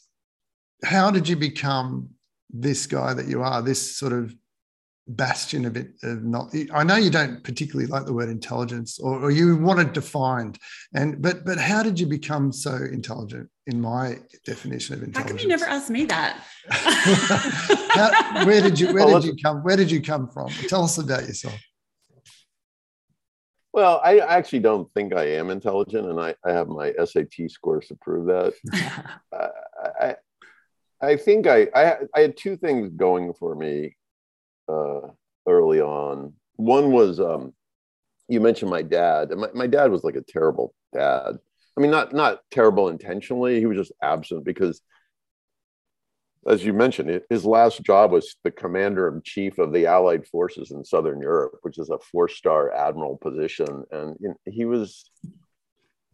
how 0.83 1.11
did 1.11 1.27
you 1.27 1.35
become 1.35 2.09
this 2.49 2.87
guy 2.87 3.13
that 3.13 3.27
you 3.27 3.41
are 3.41 3.61
this 3.61 3.97
sort 3.97 4.13
of 4.13 4.33
bastion 5.15 5.65
of 5.65 5.75
it 5.75 5.91
of 6.03 6.23
not 6.23 6.53
i 6.73 6.83
know 6.83 6.95
you 6.95 7.09
don't 7.09 7.43
particularly 7.43 7.87
like 7.87 8.05
the 8.05 8.13
word 8.13 8.29
intelligence 8.29 8.99
or, 8.99 9.19
or, 9.19 9.31
you 9.31 9.57
want 9.57 9.79
it 9.79 9.93
defined. 9.93 10.57
And 10.93 11.21
but 11.21 11.45
but 11.45 11.57
how 11.57 11.83
did 11.83 11.99
you 11.99 12.05
become 12.05 12.51
so 12.51 12.75
intelligent 12.75 13.49
in 13.67 13.81
my 13.81 14.19
definition 14.45 14.95
of 14.95 15.03
intelligence 15.03 15.17
how 15.17 15.27
come 15.27 15.39
you 15.39 15.47
never 15.47 15.65
asked 15.65 15.89
me 15.89 16.05
that? 16.05 16.41
How, 16.69 18.45
where 18.45 18.61
did 18.61 18.79
you 18.79 18.93
where 18.93 19.07
did 19.07 19.23
you 19.25 19.35
come 19.43 19.57
where 19.63 19.75
did 19.75 19.89
you 19.89 20.01
come 20.01 20.27
from? 20.27 20.49
Tell 20.67 20.83
us 20.83 20.97
about 20.97 21.23
yourself. 21.23 21.59
Well 23.73 24.01
i 24.03 24.19
actually 24.19 24.59
don't 24.59 24.91
think 24.93 25.13
i 25.13 25.23
am 25.23 25.49
intelligent 25.49 26.07
and 26.07 26.19
i, 26.19 26.35
I 26.45 26.51
have 26.51 26.67
my 26.67 26.93
sat 27.05 27.33
scores 27.49 27.87
to 27.87 27.95
prove 27.95 28.27
that. 28.27 28.53
Uh, 29.33 29.47
I, 29.99 30.15
I 31.01 31.15
think 31.15 31.47
I, 31.47 31.67
I 31.73 31.97
I 32.13 32.19
had 32.19 32.37
two 32.37 32.57
things 32.57 32.89
going 32.89 33.33
for 33.33 33.55
me 33.55 33.95
uh, 34.71 35.07
early 35.47 35.81
on. 35.81 36.33
One 36.55 36.91
was 36.91 37.19
um, 37.19 37.53
you 38.27 38.39
mentioned 38.39 38.71
my 38.71 38.81
dad, 38.81 39.31
and 39.31 39.41
my, 39.41 39.49
my 39.53 39.67
dad 39.67 39.91
was 39.91 40.03
like 40.03 40.15
a 40.15 40.21
terrible 40.21 40.73
dad. 40.93 41.37
I 41.77 41.81
mean, 41.81 41.91
not 41.91 42.13
not 42.13 42.39
terrible 42.51 42.89
intentionally. 42.89 43.59
He 43.59 43.65
was 43.65 43.77
just 43.77 43.93
absent 44.01 44.45
because, 44.45 44.81
as 46.47 46.63
you 46.63 46.73
mentioned, 46.73 47.21
his 47.29 47.45
last 47.45 47.81
job 47.83 48.11
was 48.11 48.35
the 48.43 48.51
commander 48.51 49.07
in 49.07 49.21
chief 49.23 49.57
of 49.57 49.73
the 49.73 49.85
Allied 49.85 50.27
forces 50.27 50.71
in 50.71 50.85
Southern 50.85 51.19
Europe, 51.21 51.53
which 51.61 51.77
is 51.77 51.89
a 51.89 51.99
four 51.99 52.27
star 52.27 52.71
admiral 52.71 53.17
position, 53.17 53.83
and 53.91 54.15
he 54.45 54.65
was 54.65 55.09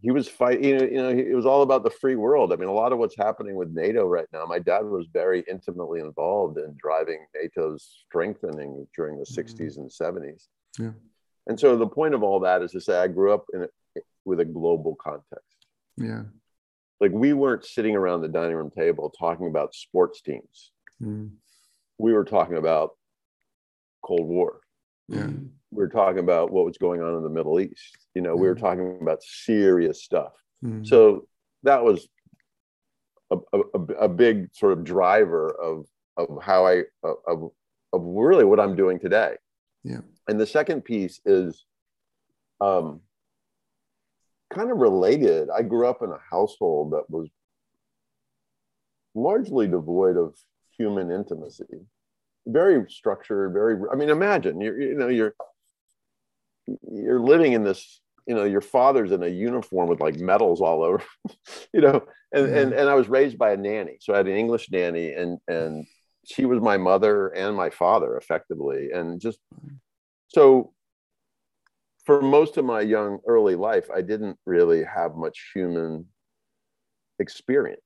he 0.01 0.11
was 0.11 0.27
fighting, 0.27 0.63
you 0.63 0.77
know, 0.77 0.85
you 0.85 0.97
know, 0.97 1.09
it 1.09 1.35
was 1.35 1.45
all 1.45 1.63
about 1.63 1.83
the 1.83 1.89
free 1.89 2.15
world. 2.15 2.53
I 2.53 2.55
mean, 2.55 2.69
a 2.69 2.73
lot 2.73 2.91
of 2.91 2.99
what's 2.99 3.17
happening 3.17 3.55
with 3.55 3.71
NATO 3.71 4.05
right 4.05 4.27
now, 4.31 4.45
my 4.45 4.59
dad 4.59 4.85
was 4.85 5.07
very 5.11 5.43
intimately 5.49 5.99
involved 6.01 6.57
in 6.57 6.75
driving 6.77 7.25
NATO's 7.35 8.03
strengthening 8.05 8.87
during 8.95 9.17
the 9.17 9.25
mm-hmm. 9.25 9.63
60s 9.63 9.77
and 9.77 9.89
70s. 9.89 10.47
Yeah. 10.77 10.91
And 11.47 11.59
so 11.59 11.75
the 11.75 11.87
point 11.87 12.13
of 12.13 12.21
all 12.21 12.39
that 12.41 12.61
is 12.61 12.71
to 12.71 12.81
say, 12.81 12.99
I 12.99 13.07
grew 13.07 13.33
up 13.33 13.45
in 13.53 13.63
a, 13.63 13.67
with 14.23 14.39
a 14.39 14.45
global 14.45 14.95
context. 14.95 15.65
Yeah. 15.97 16.23
Like 16.99 17.11
we 17.11 17.33
weren't 17.33 17.65
sitting 17.65 17.95
around 17.95 18.21
the 18.21 18.27
dining 18.27 18.55
room 18.55 18.69
table 18.69 19.11
talking 19.17 19.47
about 19.47 19.73
sports 19.73 20.21
teams. 20.21 20.71
Mm. 21.01 21.31
We 21.97 22.13
were 22.13 22.25
talking 22.25 22.57
about 22.57 22.91
Cold 24.03 24.27
War. 24.27 24.59
Yeah. 25.07 25.29
We 25.71 25.83
were 25.83 25.89
talking 25.89 26.19
about 26.19 26.51
what 26.51 26.65
was 26.65 26.77
going 26.77 27.01
on 27.01 27.15
in 27.15 27.23
the 27.23 27.29
Middle 27.29 27.59
East. 27.59 27.97
You 28.15 28.21
know, 28.21 28.35
mm. 28.35 28.39
we 28.39 28.47
were 28.47 28.55
mm. 28.55 28.61
talking 28.61 28.99
about 29.01 29.21
serious 29.21 30.03
stuff. 30.03 30.31
Mm. 30.63 30.87
So 30.87 31.27
that 31.63 31.83
was 31.83 32.07
a, 33.31 33.37
a, 33.53 33.79
a, 34.01 34.09
big 34.09 34.49
sort 34.53 34.71
of 34.71 34.83
driver 34.83 35.49
of 35.61 35.85
of 36.15 36.41
how 36.41 36.65
I 36.65 36.83
of 37.03 37.51
of 37.93 38.01
really 38.01 38.45
what 38.45 38.59
I'm 38.59 38.75
doing 38.75 38.99
today. 38.99 39.35
Yeah. 39.83 39.99
And 40.27 40.39
the 40.39 40.47
second 40.47 40.83
piece 40.83 41.21
is, 41.25 41.65
um, 42.59 43.01
kind 44.53 44.71
of 44.71 44.77
related. 44.77 45.49
I 45.49 45.61
grew 45.61 45.87
up 45.87 46.01
in 46.01 46.09
a 46.09 46.19
household 46.29 46.91
that 46.91 47.09
was 47.09 47.29
largely 49.15 49.67
devoid 49.67 50.17
of 50.17 50.35
human 50.77 51.11
intimacy, 51.11 51.65
very 52.45 52.89
structured, 52.89 53.53
very. 53.53 53.77
I 53.91 53.95
mean, 53.95 54.09
imagine 54.09 54.61
you're 54.61 54.79
you 54.79 54.95
know 54.95 55.07
you're 55.07 55.35
you're 56.91 57.19
living 57.19 57.53
in 57.53 57.63
this 57.63 58.01
you 58.27 58.35
know 58.35 58.43
your 58.43 58.61
father's 58.61 59.11
in 59.11 59.23
a 59.23 59.27
uniform 59.27 59.87
with 59.87 60.01
like 60.01 60.17
medals 60.17 60.61
all 60.61 60.83
over 60.83 61.01
you 61.73 61.81
know 61.81 62.01
and, 62.33 62.45
and 62.47 62.73
and 62.73 62.89
i 62.89 62.93
was 62.93 63.07
raised 63.07 63.37
by 63.37 63.51
a 63.51 63.57
nanny. 63.57 63.97
So 64.01 64.13
i 64.13 64.17
had 64.17 64.27
an 64.27 64.35
english 64.35 64.69
nanny 64.69 65.13
and 65.13 65.39
and 65.47 65.85
she 66.25 66.45
was 66.45 66.61
my 66.61 66.75
mother 66.75 67.29
and 67.29 67.55
my 67.55 67.69
father 67.69 68.17
effectively. 68.17 68.89
And 68.93 69.19
just 69.19 69.39
so 70.27 70.73
for 72.05 72.21
most 72.21 72.57
of 72.57 72.65
my 72.65 72.81
young 72.81 73.19
early 73.25 73.55
life 73.55 73.87
i 73.95 74.01
didn't 74.01 74.37
really 74.45 74.83
have 74.83 75.15
much 75.15 75.51
human 75.53 76.05
experience. 77.19 77.81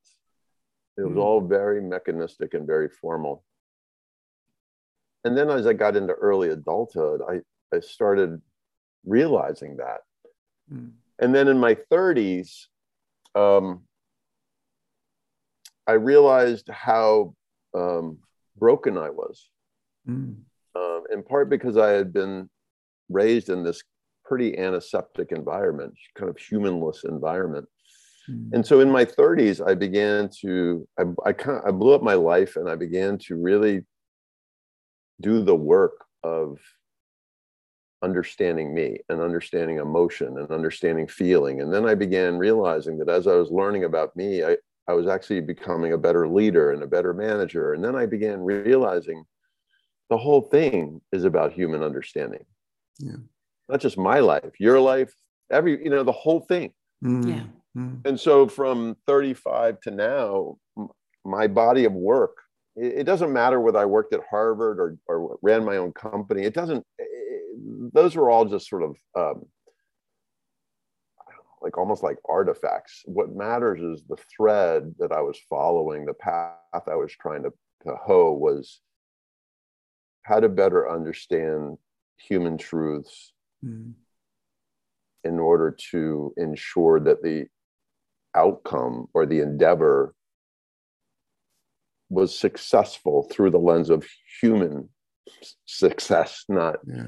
It 0.97 1.03
was 1.03 1.15
mm. 1.15 1.21
all 1.21 1.41
very 1.41 1.81
mechanistic 1.81 2.53
and 2.53 2.67
very 2.67 2.89
formal. 2.89 3.43
And 5.23 5.37
then 5.37 5.51
as 5.51 5.67
i 5.67 5.73
got 5.73 5.95
into 5.95 6.13
early 6.13 6.49
adulthood 6.49 7.21
i 7.29 7.41
i 7.75 7.79
started 7.79 8.41
realizing 9.05 9.77
that 9.77 10.01
Mm. 10.73 10.91
And 11.19 11.35
then 11.35 11.47
in 11.47 11.59
my 11.59 11.75
30s, 11.91 12.67
um, 13.35 13.83
I 15.87 15.93
realized 15.93 16.69
how 16.69 17.35
um, 17.75 18.19
broken 18.57 18.97
I 18.97 19.09
was. 19.09 19.49
Mm. 20.07 20.37
Um, 20.75 21.03
in 21.11 21.21
part 21.23 21.49
because 21.49 21.77
I 21.77 21.89
had 21.89 22.13
been 22.13 22.49
raised 23.09 23.49
in 23.49 23.63
this 23.63 23.83
pretty 24.23 24.57
antiseptic 24.57 25.31
environment, 25.31 25.93
kind 26.17 26.29
of 26.29 26.37
humanless 26.37 27.03
environment. 27.03 27.67
Mm. 28.29 28.53
And 28.53 28.65
so 28.65 28.79
in 28.79 28.89
my 28.89 29.03
30s, 29.03 29.65
I 29.65 29.75
began 29.75 30.29
to, 30.41 30.87
I, 30.97 31.03
I, 31.25 31.33
kind 31.33 31.57
of, 31.57 31.65
I 31.65 31.71
blew 31.71 31.93
up 31.93 32.01
my 32.01 32.13
life 32.13 32.55
and 32.55 32.69
I 32.69 32.75
began 32.75 33.17
to 33.27 33.35
really 33.35 33.81
do 35.21 35.43
the 35.43 35.55
work 35.55 36.05
of 36.23 36.57
understanding 38.03 38.73
me 38.73 38.97
and 39.09 39.21
understanding 39.21 39.77
emotion 39.77 40.37
and 40.39 40.49
understanding 40.49 41.07
feeling. 41.07 41.61
And 41.61 41.73
then 41.73 41.85
I 41.85 41.95
began 41.95 42.37
realizing 42.37 42.97
that 42.99 43.09
as 43.09 43.27
I 43.27 43.35
was 43.35 43.51
learning 43.51 43.83
about 43.83 44.15
me, 44.15 44.43
I, 44.43 44.57
I 44.87 44.93
was 44.93 45.07
actually 45.07 45.41
becoming 45.41 45.93
a 45.93 45.97
better 45.97 46.27
leader 46.27 46.71
and 46.71 46.83
a 46.83 46.87
better 46.87 47.13
manager. 47.13 47.73
And 47.73 47.83
then 47.83 47.95
I 47.95 48.05
began 48.05 48.41
realizing 48.41 49.23
the 50.09 50.17
whole 50.17 50.41
thing 50.41 51.01
is 51.11 51.23
about 51.23 51.53
human 51.53 51.83
understanding. 51.83 52.45
Yeah. 52.99 53.17
Not 53.69 53.79
just 53.79 53.97
my 53.97 54.19
life, 54.19 54.59
your 54.59 54.79
life, 54.79 55.13
every, 55.49 55.81
you 55.83 55.89
know, 55.89 56.03
the 56.03 56.11
whole 56.11 56.41
thing. 56.41 56.73
Mm. 57.03 57.27
Yeah. 57.27 57.43
Mm. 57.81 58.05
And 58.05 58.19
so 58.19 58.47
from 58.47 58.97
35 59.07 59.79
to 59.81 59.91
now, 59.91 60.57
my 61.23 61.47
body 61.47 61.85
of 61.85 61.93
work, 61.93 62.37
it, 62.75 62.99
it 62.99 63.03
doesn't 63.03 63.31
matter 63.31 63.61
whether 63.61 63.79
I 63.79 63.85
worked 63.85 64.13
at 64.13 64.21
Harvard 64.29 64.79
or, 64.79 64.97
or 65.07 65.37
ran 65.41 65.63
my 65.63 65.77
own 65.77 65.93
company. 65.93 66.43
It 66.43 66.53
doesn't, 66.53 66.85
those 67.93 68.15
were 68.15 68.29
all 68.29 68.45
just 68.45 68.69
sort 68.69 68.83
of 68.83 68.95
um, 69.15 69.45
like 71.61 71.77
almost 71.77 72.03
like 72.03 72.17
artifacts. 72.27 73.03
What 73.05 73.35
matters 73.35 73.81
is 73.81 74.03
the 74.07 74.17
thread 74.35 74.95
that 74.99 75.11
I 75.11 75.21
was 75.21 75.39
following, 75.49 76.05
the 76.05 76.13
path 76.13 76.55
I 76.73 76.95
was 76.95 77.11
trying 77.11 77.43
to, 77.43 77.53
to 77.85 77.95
hoe 77.95 78.33
was 78.33 78.81
how 80.23 80.39
to 80.39 80.49
better 80.49 80.89
understand 80.89 81.77
human 82.17 82.57
truths 82.57 83.33
mm. 83.63 83.93
in 85.23 85.39
order 85.39 85.75
to 85.91 86.33
ensure 86.37 86.99
that 86.99 87.21
the 87.21 87.47
outcome 88.35 89.07
or 89.13 89.25
the 89.25 89.41
endeavor 89.41 90.15
was 92.09 92.37
successful 92.37 93.27
through 93.31 93.51
the 93.51 93.57
lens 93.57 93.89
of 93.89 94.05
human 94.41 94.89
success, 95.65 96.43
not 96.49 96.77
yeah 96.87 97.05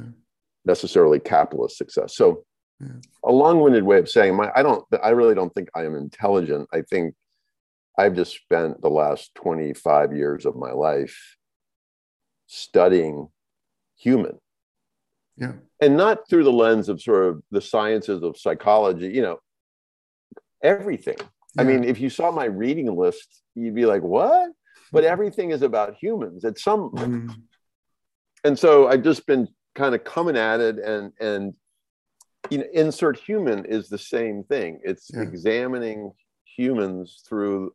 necessarily 0.66 1.20
capitalist 1.20 1.78
success. 1.78 2.16
So, 2.16 2.44
yeah. 2.80 2.88
a 3.24 3.32
long-winded 3.32 3.84
way 3.84 4.00
of 4.00 4.10
saying, 4.10 4.36
my 4.36 4.52
I 4.56 4.64
don't, 4.64 4.84
I 5.02 5.10
really 5.10 5.36
don't 5.36 5.54
think 5.54 5.70
I 5.76 5.86
am 5.86 5.96
intelligent. 5.96 6.68
I 6.74 6.82
think 6.82 7.16
I've 7.98 8.16
just 8.16 8.36
spent 8.36 8.82
the 8.82 8.90
last 8.90 9.36
25 9.36 10.14
years 10.14 10.46
of 10.46 10.56
my 10.56 10.72
life 10.72 11.38
studying 12.48 13.28
human. 13.98 14.40
Yeah. 15.38 15.54
And 15.80 15.98
not 15.98 16.28
through 16.30 16.44
the 16.44 16.52
lens 16.52 16.90
of 16.90 17.02
sort 17.02 17.26
of 17.26 17.42
the 17.52 17.62
sciences 17.62 18.24
of 18.24 18.38
psychology, 18.38 19.08
you 19.10 19.22
know, 19.22 19.40
everything. 20.62 21.18
Yeah. 21.20 21.62
I 21.62 21.64
mean, 21.64 21.84
if 21.84 22.00
you 22.00 22.10
saw 22.10 22.32
my 22.32 22.46
reading 22.46 22.94
list, 22.96 23.42
you'd 23.56 23.76
be 23.76 23.86
like, 23.86 24.02
what? 24.02 24.52
But 24.92 25.04
everything 25.04 25.52
is 25.52 25.62
about 25.62 25.96
humans. 25.96 26.44
It's 26.44 26.64
some. 26.64 26.92
Mm. 26.92 27.36
And 28.44 28.58
so 28.58 28.88
I've 28.88 29.04
just 29.04 29.26
been 29.26 29.48
kind 29.76 29.96
of 29.96 30.04
coming 30.04 30.38
at 30.38 30.60
it 30.60 30.80
and 30.80 31.12
and 31.20 31.54
you 32.50 32.58
know 32.58 32.66
insert 32.74 33.18
human 33.18 33.66
is 33.66 33.90
the 33.90 33.98
same 33.98 34.44
thing 34.44 34.80
it's 34.84 35.10
yeah. 35.14 35.22
examining 35.22 36.12
humans 36.44 37.24
through 37.28 37.74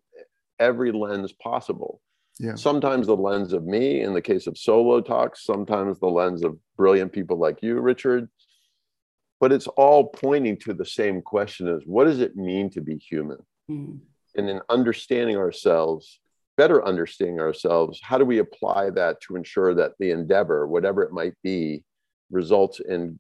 every 0.59 0.93
lens 0.93 1.33
possible 1.33 2.01
yeah. 2.39 2.55
sometimes 2.55 3.07
the 3.07 3.17
lens 3.17 3.53
of 3.53 3.65
me 3.65 4.03
in 4.03 4.15
the 4.15 4.23
case 4.23 4.47
of 4.47 4.57
solo 4.57 5.01
talks 5.01 5.45
sometimes 5.45 5.99
the 5.99 6.07
lens 6.07 6.45
of 6.45 6.57
brilliant 6.77 7.13
people 7.13 7.39
like 7.39 7.63
you 7.63 7.81
richard 7.81 8.29
but 9.41 9.53
it's 9.53 9.69
all 9.69 10.09
pointing 10.09 10.57
to 10.57 10.75
the 10.75 10.85
same 10.85 11.23
question 11.23 11.69
as 11.69 11.83
what 11.85 12.05
does 12.05 12.21
it 12.21 12.37
mean 12.37 12.71
to 12.71 12.81
be 12.81 12.97
human 12.97 13.39
mm. 13.71 13.99
and 14.37 14.49
in 14.49 14.61
understanding 14.69 15.37
ourselves 15.37 16.21
better 16.59 16.85
understanding 16.85 17.41
ourselves 17.41 18.01
how 18.03 18.19
do 18.19 18.25
we 18.25 18.39
apply 18.39 18.91
that 18.91 19.21
to 19.23 19.37
ensure 19.37 19.75
that 19.75 19.93
the 19.99 20.11
endeavor 20.11 20.67
whatever 20.67 21.03
it 21.03 21.13
might 21.13 21.35
be 21.43 21.83
results 22.31 22.81
in 22.81 23.19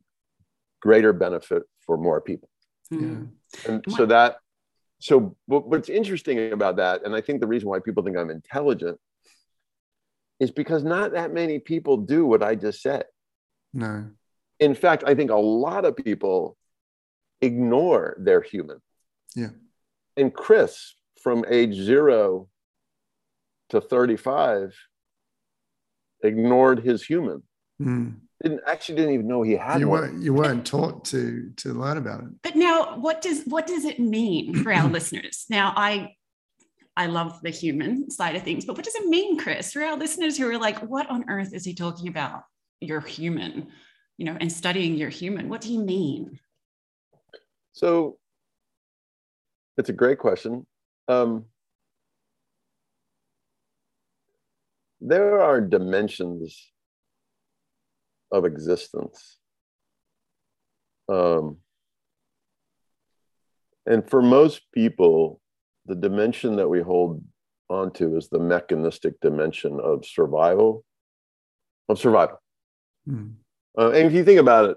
greater 0.81 1.13
benefit 1.13 1.63
for 1.81 1.97
more 1.97 2.21
people. 2.21 2.49
Hmm. 2.91 3.25
Yeah. 3.65 3.71
And 3.71 3.85
so 3.97 4.07
that, 4.07 4.37
so 5.01 5.37
what's 5.47 5.89
interesting 5.89 6.53
about 6.53 6.77
that, 6.77 7.05
and 7.05 7.15
I 7.15 7.21
think 7.21 7.41
the 7.41 7.47
reason 7.47 7.69
why 7.69 7.79
people 7.79 8.03
think 8.03 8.17
I'm 8.17 8.31
intelligent 8.31 8.99
is 10.41 10.51
because 10.51 10.85
not 10.85 11.13
that 11.13 11.33
many 11.33 11.59
people 11.59 11.97
do 11.97 12.27
what 12.27 12.43
I 12.43 12.55
just 12.55 12.83
said. 12.83 13.05
No. 13.73 14.11
In 14.61 14.75
fact, 14.75 15.05
I 15.07 15.15
think 15.15 15.31
a 15.31 15.37
lot 15.37 15.85
of 15.85 15.97
people 15.97 16.57
ignore 17.41 18.17
their 18.19 18.41
human. 18.41 18.79
Yeah. 19.37 19.51
And 20.17 20.35
Chris, 20.35 20.95
from 21.23 21.45
age 21.49 21.75
zero 21.75 22.49
to 23.71 23.81
35, 23.81 24.75
ignored 26.23 26.81
his 26.81 27.05
human. 27.05 27.43
Mm 27.81 28.17
didn't 28.43 28.61
actually 28.67 28.95
didn't 28.95 29.15
even 29.15 29.27
know 29.27 29.43
he 29.43 29.55
had 29.55 29.81
you 29.81 29.89
one. 29.89 30.01
weren't 30.01 30.23
you 30.23 30.33
weren't 30.33 30.67
taught 30.67 31.05
to 31.05 31.51
to 31.57 31.73
learn 31.73 31.97
about 31.97 32.21
it. 32.21 32.29
But 32.43 32.57
now 32.57 32.97
what 32.97 33.21
does 33.21 33.43
what 33.47 33.67
does 33.67 33.85
it 33.85 33.99
mean 33.99 34.55
for 34.63 34.73
our 34.73 34.89
listeners? 34.99 35.47
Now 35.51 35.73
i 35.77 36.15
i 36.97 37.07
love 37.07 37.41
the 37.43 37.51
human 37.51 38.11
side 38.11 38.37
of 38.37 38.43
things 38.43 38.65
but 38.65 38.77
what 38.77 38.85
does 38.85 38.95
it 38.97 39.07
mean 39.07 39.39
chris 39.39 39.73
for 39.73 39.83
our 39.83 39.97
listeners 39.97 40.37
who 40.37 40.51
are 40.51 40.59
like 40.59 40.79
what 40.81 41.09
on 41.11 41.25
earth 41.29 41.53
is 41.53 41.65
he 41.65 41.75
talking 41.75 42.09
about? 42.09 42.43
You're 42.81 43.01
human 43.01 43.69
you 44.17 44.25
know 44.25 44.37
and 44.41 44.53
studying 44.53 44.95
your 44.95 45.11
human. 45.11 45.49
What 45.49 45.61
do 45.61 45.73
you 45.73 45.81
mean? 45.81 46.39
So 47.73 48.19
it's 49.77 49.89
a 49.89 49.93
great 49.93 50.19
question. 50.19 50.67
Um, 51.07 51.45
there 55.01 55.41
are 55.41 55.61
dimensions 55.61 56.71
of 58.33 58.45
existence. 58.45 59.39
Um, 61.09 61.59
and 63.87 64.09
for 64.09 64.21
most 64.21 64.63
people, 64.73 65.41
the 65.87 65.95
dimension 65.95 66.57
that 66.57 66.69
we 66.69 66.83
hold 66.83 67.25
onto 67.71 68.17
is 68.17 68.29
the 68.29 68.39
mechanistic 68.39 69.19
dimension 69.21 69.79
of 69.83 70.05
survival, 70.05 70.85
of 71.89 71.99
survival. 71.99 72.41
Mm. 73.09 73.35
Uh, 73.79 73.91
and 73.91 74.07
if 74.07 74.13
you 74.13 74.25
think 74.25 74.41
about 74.41 74.71
it, 74.71 74.77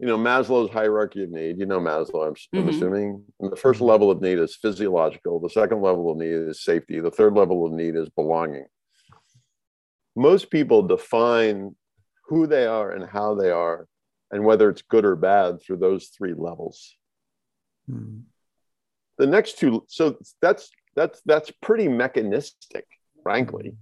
you 0.00 0.06
know, 0.06 0.16
Maslow's 0.16 0.72
hierarchy 0.72 1.24
of 1.24 1.30
need, 1.30 1.58
you 1.58 1.66
know 1.66 1.78
Maslow, 1.78 2.26
I'm, 2.26 2.34
mm-hmm. 2.34 2.58
I'm 2.58 2.68
assuming. 2.70 3.22
And 3.38 3.52
the 3.52 3.56
first 3.56 3.82
level 3.82 4.10
of 4.10 4.22
need 4.22 4.38
is 4.38 4.56
physiological. 4.56 5.38
The 5.40 5.50
second 5.50 5.82
level 5.82 6.10
of 6.10 6.16
need 6.16 6.32
is 6.32 6.64
safety. 6.64 7.00
The 7.00 7.10
third 7.10 7.34
level 7.34 7.66
of 7.66 7.72
need 7.72 7.96
is 7.96 8.08
belonging. 8.08 8.64
Most 10.16 10.50
people 10.50 10.82
define 10.82 11.74
who 12.26 12.46
they 12.46 12.66
are 12.66 12.92
and 12.92 13.08
how 13.08 13.34
they 13.34 13.50
are 13.50 13.86
and 14.30 14.44
whether 14.44 14.70
it's 14.70 14.82
good 14.82 15.04
or 15.04 15.16
bad 15.16 15.60
through 15.60 15.78
those 15.78 16.06
three 16.08 16.34
levels 16.34 16.94
mm. 17.90 18.22
the 19.18 19.26
next 19.26 19.58
two 19.58 19.84
so 19.88 20.16
that's 20.40 20.70
that's 20.94 21.20
that's 21.26 21.50
pretty 21.60 21.88
mechanistic 21.88 22.86
frankly 23.24 23.74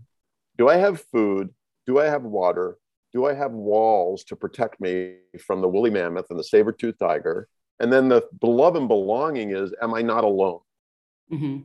do 0.56 0.66
i 0.68 0.76
have 0.76 1.02
food 1.12 1.50
do 1.86 1.98
i 1.98 2.06
have 2.06 2.22
water 2.22 2.78
do 3.12 3.26
i 3.26 3.34
have 3.34 3.52
walls 3.52 4.24
to 4.24 4.34
protect 4.34 4.80
me 4.80 5.16
from 5.38 5.60
the 5.60 5.68
woolly 5.68 5.90
mammoth 5.90 6.30
and 6.30 6.38
the 6.38 6.44
saber-toothed 6.44 6.98
tiger 6.98 7.48
And 7.80 7.92
then 7.92 8.08
the 8.08 8.24
love 8.42 8.76
and 8.76 8.88
belonging 8.88 9.50
is, 9.52 9.72
am 9.80 9.94
I 9.94 10.02
not 10.02 10.24
alone? 10.24 10.60
Mhm. 11.30 11.64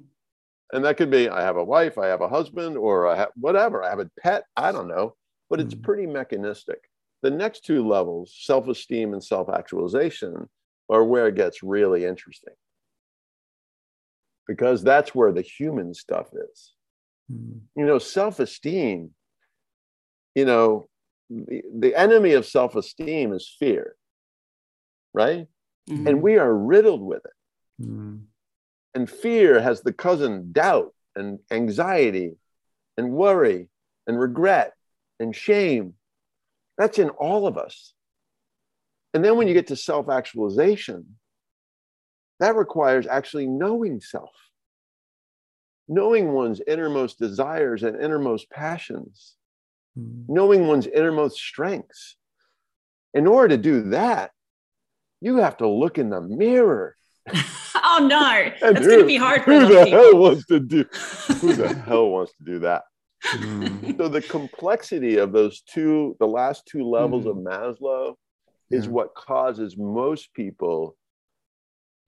And 0.74 0.84
that 0.86 0.98
could 0.98 1.12
be, 1.12 1.30
I 1.30 1.42
have 1.44 1.56
a 1.56 1.64
wife, 1.64 2.00
I 2.00 2.08
have 2.08 2.22
a 2.22 2.28
husband, 2.28 2.78
or 2.78 3.08
I 3.08 3.16
have 3.16 3.30
whatever, 3.36 3.84
I 3.84 3.90
have 3.90 4.00
a 4.00 4.10
pet, 4.20 4.44
I 4.58 4.72
don't 4.72 4.88
know, 4.88 5.16
but 5.50 5.60
it's 5.60 5.76
Mm. 5.76 5.84
pretty 5.84 6.08
mechanistic. 6.08 6.90
The 7.22 7.30
next 7.30 7.64
two 7.64 7.88
levels, 7.88 8.36
self 8.42 8.68
esteem 8.68 9.14
and 9.14 9.24
self 9.24 9.50
actualization, 9.50 10.50
are 10.90 11.04
where 11.04 11.28
it 11.28 11.36
gets 11.36 11.62
really 11.62 12.06
interesting. 12.06 12.56
Because 14.48 14.84
that's 14.84 15.14
where 15.16 15.32
the 15.32 15.42
human 15.44 15.94
stuff 15.94 16.32
is. 16.34 16.74
Mm. 17.32 17.62
You 17.76 17.86
know, 17.86 18.00
self 18.00 18.40
esteem, 18.40 19.14
you 20.34 20.46
know, 20.46 20.90
the, 21.30 21.62
the 21.72 21.96
enemy 21.96 22.34
of 22.34 22.48
self 22.48 22.76
esteem 22.76 23.32
is 23.32 23.56
fear, 23.60 23.96
right? 25.14 25.48
Mhm. 25.88 26.08
And 26.08 26.22
we 26.24 26.38
are 26.40 26.54
riddled 26.54 27.02
with 27.02 27.24
it. 27.26 27.32
Mm. 27.80 28.26
And 28.96 29.10
fear 29.10 29.62
has 29.62 29.82
the 29.82 29.94
cousin 29.94 30.52
doubt 30.52 30.94
and 31.16 31.40
anxiety 31.52 32.34
and 32.98 33.12
worry 33.12 33.70
and 34.08 34.20
regret 34.20 34.74
and 35.20 35.36
shame. 35.36 35.94
That's 36.78 37.00
in 37.00 37.10
all 37.10 37.48
of 37.48 37.58
us. 37.58 37.94
And 39.14 39.24
then 39.24 39.38
when 39.38 39.48
you 39.48 39.54
get 39.54 39.68
to 39.68 39.76
self 39.76 40.10
actualization, 40.10 41.18
that 42.40 42.56
requires 42.56 43.08
actually 43.08 43.48
knowing 43.48 44.00
self, 44.02 44.32
knowing 45.88 46.32
one's 46.34 46.62
innermost 46.66 47.20
desires 47.20 47.84
and 47.84 48.00
innermost 48.02 48.50
passions, 48.50 49.36
Mm. 49.98 50.26
knowing 50.28 50.66
one's 50.66 50.88
innermost 50.88 51.38
strengths. 51.38 52.18
In 53.14 53.28
order 53.28 53.56
to 53.56 53.62
do 53.62 53.90
that, 53.92 54.32
you 55.22 55.38
have 55.38 55.58
to 55.58 55.68
look 55.68 56.00
in 56.00 56.10
the 56.10 56.20
mirror. 56.20 56.98
oh 57.96 58.08
no, 58.08 58.30
And 58.62 58.76
that's 58.76 58.86
who- 58.86 58.92
going 58.92 59.00
to 59.02 59.06
be 59.06 59.16
hard 59.18 59.44
for 59.44 59.54
Who 59.54 59.68
the 59.68 59.82
of 59.82 59.88
hell 59.90 60.18
wants 60.18 60.46
to 60.48 60.60
do? 60.60 60.86
Who 61.42 61.54
the 61.54 61.74
hell 61.88 62.10
wants 62.10 62.34
to 62.38 62.44
do 62.44 62.60
that? 62.60 62.84
Mm. 63.26 63.98
So 63.98 64.08
the 64.10 64.22
complexity 64.22 65.18
of 65.18 65.32
those 65.32 65.62
two, 65.62 66.16
the 66.20 66.28
last 66.28 66.66
two 66.66 66.84
levels 66.84 67.26
of 67.26 67.38
Maslow, 67.38 68.16
is 68.70 68.86
Yeah. 68.86 68.92
what 68.92 69.16
causes 69.16 69.78
most 69.78 70.34
people 70.34 70.96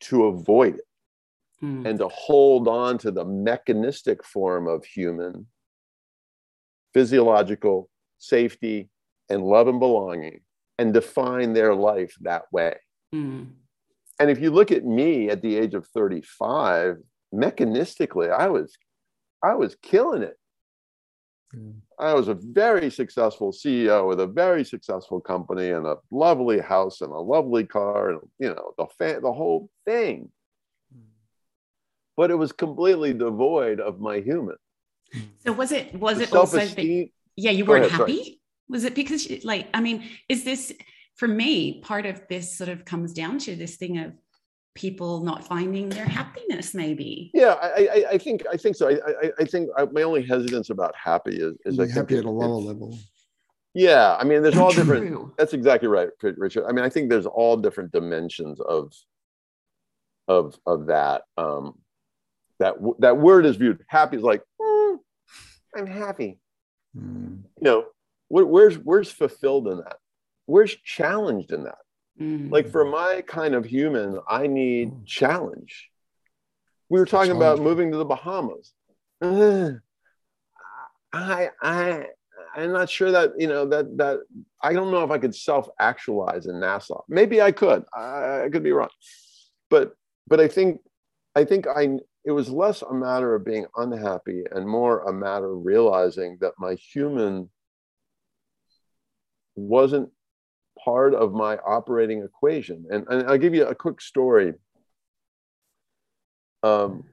to 0.02 0.26
avoid 0.26 0.76
it 0.76 0.82
Mm. 1.64 1.88
and 1.88 2.00
to 2.00 2.10
hold 2.10 2.68
on 2.68 2.98
to 2.98 3.12
the 3.12 3.24
mechanistic 3.24 4.26
form 4.26 4.68
of 4.68 4.84
human, 4.84 5.48
physiological 6.94 7.90
safety, 8.18 8.90
and 9.30 9.42
love 9.44 9.68
and 9.68 9.80
belonging, 9.80 10.42
and 10.78 10.94
define 10.94 11.54
their 11.54 11.74
life 11.74 12.14
that 12.22 12.44
way. 12.52 12.76
Mm. 13.14 13.52
And 14.20 14.30
if 14.30 14.40
you 14.40 14.50
look 14.52 14.72
at 14.72 14.86
me 14.86 15.30
at 15.30 15.42
the 15.42 15.58
age 15.58 15.74
of 15.74 15.88
35, 15.88 16.98
mechanistically, 17.34 18.32
I 18.32 18.48
was, 18.48 18.76
I 19.44 19.56
was 19.56 19.76
killing 19.82 20.24
it. 20.24 20.38
Yeah. 21.54 21.72
I 22.00 22.14
was 22.14 22.28
a 22.28 22.34
very 22.34 22.90
successful 22.90 23.52
CEO 23.54 24.08
with 24.08 24.20
a 24.20 24.28
very 24.28 24.66
successful 24.66 25.22
company 25.22 25.70
and 25.70 25.86
a 25.86 25.98
lovely 26.12 26.60
house 26.60 27.02
and 27.02 27.12
a 27.12 27.18
lovely 27.20 27.66
car 27.66 28.10
and 28.12 28.20
you 28.40 28.50
know 28.50 28.74
the 28.78 28.88
fa- 28.98 29.20
the 29.22 29.32
whole 29.32 29.70
thing. 29.86 30.30
But 32.18 32.32
it 32.32 32.36
was 32.36 32.52
completely 32.52 33.14
devoid 33.14 33.80
of 33.80 34.00
my 34.00 34.20
human. 34.20 34.56
So 35.46 35.54
was 35.54 35.72
it 35.72 35.94
was 35.94 36.18
The 36.18 36.24
it 36.24 36.34
also 36.36 36.60
that, 36.60 37.10
yeah 37.38 37.52
you 37.52 37.64
Go 37.64 37.72
weren't 37.74 37.86
ahead, 37.86 37.98
sorry. 37.98 38.12
happy? 38.14 38.42
Was 38.68 38.84
it 38.84 38.96
because 38.96 39.28
like 39.46 39.68
I 39.74 39.80
mean 39.82 40.04
is 40.28 40.44
this 40.44 40.74
for 41.16 41.28
me 41.28 41.80
part 41.82 42.06
of 42.06 42.22
this 42.30 42.58
sort 42.58 42.70
of 42.70 42.86
comes 42.86 43.14
down 43.14 43.40
to 43.40 43.56
this 43.56 43.76
thing 43.76 43.98
of 44.00 44.14
people 44.76 45.24
not 45.24 45.48
finding 45.48 45.88
their 45.90 46.06
happiness 46.06 46.74
maybe. 46.74 47.32
Yeah, 47.34 47.54
I, 47.62 47.68
I, 47.68 48.06
I 48.12 48.18
think 48.18 48.44
I 48.52 48.58
think 48.58 48.76
so. 48.76 48.90
I, 48.90 48.94
I, 48.94 49.32
I 49.40 49.46
think 49.46 49.70
I, 49.78 49.86
my 49.86 50.04
only 50.04 50.24
hesitance 50.26 50.70
about 50.70 50.94
happy 50.96 51.38
is, 51.38 51.56
is 51.66 51.80
I 51.80 51.84
Be 51.84 51.92
think 51.92 51.98
happy 51.98 52.18
at 52.18 52.26
a 52.26 52.30
lower 52.30 52.62
level. 52.62 52.98
Yeah, 53.74 54.16
I 54.18 54.24
mean, 54.24 54.42
there's 54.42 54.58
all 54.58 54.72
different. 54.72 55.36
That's 55.38 55.54
exactly 55.54 55.90
right, 55.90 56.10
Richard. 56.22 56.66
I 56.66 56.72
mean, 56.72 56.86
I 56.86 56.90
think 56.90 57.10
there's 57.10 57.26
all 57.26 57.58
different 57.58 57.92
dimensions 57.92 58.60
of 58.62 58.94
of 60.28 60.58
of 60.66 60.88
that. 60.88 61.24
Um, 61.38 61.78
that 62.60 62.76
that 63.00 63.18
word 63.18 63.46
is 63.46 63.58
viewed. 63.58 63.84
Happy 63.88 64.16
is 64.16 64.24
like, 64.24 64.42
"Mm, 64.62 64.98
I'm 65.76 65.88
happy. 65.88 66.40
Mm. 66.98 67.44
You 67.60 67.62
know, 67.62 67.86
where, 68.30 68.46
where's 68.46 68.78
where's 68.78 69.12
fulfilled 69.12 69.68
in 69.68 69.78
that? 69.80 69.98
Where's 70.46 70.76
challenged 70.76 71.52
in 71.52 71.64
that? 71.64 71.78
Mm. 72.20 72.52
Like 72.52 72.70
for 72.70 72.86
my 72.86 73.24
kind 73.28 73.56
of 73.56 73.66
human, 73.66 74.20
I 74.28 74.48
need 74.48 74.92
Mm. 74.92 75.06
challenge. 75.06 75.90
We 76.90 77.00
were 77.00 77.06
talking 77.06 77.32
about 77.36 77.60
moving 77.60 77.92
to 77.92 77.98
the 77.98 78.06
Bahamas. 78.06 78.74
Ugh. 79.22 79.80
I 81.12 81.50
I 81.62 82.06
I'm 82.56 82.72
not 82.72 82.90
sure 82.90 83.12
that 83.12 83.32
you 83.38 83.48
know 83.48 83.66
that 83.68 83.98
that 83.98 84.20
I 84.62 84.74
don't 84.74 84.92
know 84.92 85.04
if 85.04 85.12
I 85.12 85.18
could 85.18 85.34
self 85.36 85.68
actualize 85.80 86.46
in 86.46 86.60
Nassau. 86.60 87.04
Maybe 87.08 87.42
I 87.42 87.52
could. 87.52 87.84
I, 87.94 88.44
I 88.46 88.50
could 88.52 88.64
be 88.64 88.72
wrong, 88.72 88.90
but 89.70 89.96
but 90.28 90.40
I 90.40 90.48
think 90.48 90.82
I 91.36 91.44
think 91.46 91.68
I 91.68 91.98
it 92.24 92.32
was 92.32 92.50
less 92.50 92.82
a 92.82 92.94
matter 92.94 93.34
of 93.36 93.46
being 93.46 93.66
unhappy 93.78 94.44
and 94.52 94.68
more 94.68 95.04
a 95.04 95.14
matter 95.14 95.52
of 95.54 95.66
realizing 95.66 96.38
that 96.42 96.54
my 96.60 96.74
human 96.76 97.50
wasn't 99.56 100.10
part 100.86 101.16
of 101.16 101.34
my 101.34 101.58
operating 101.58 102.24
equation. 102.24 102.86
And, 102.92 103.06
and 103.10 103.28
I'll 103.28 103.40
give 103.40 103.56
you 103.56 103.66
a 103.66 103.76
quick 103.76 104.00
story. 104.00 104.54
Um, 106.64 107.04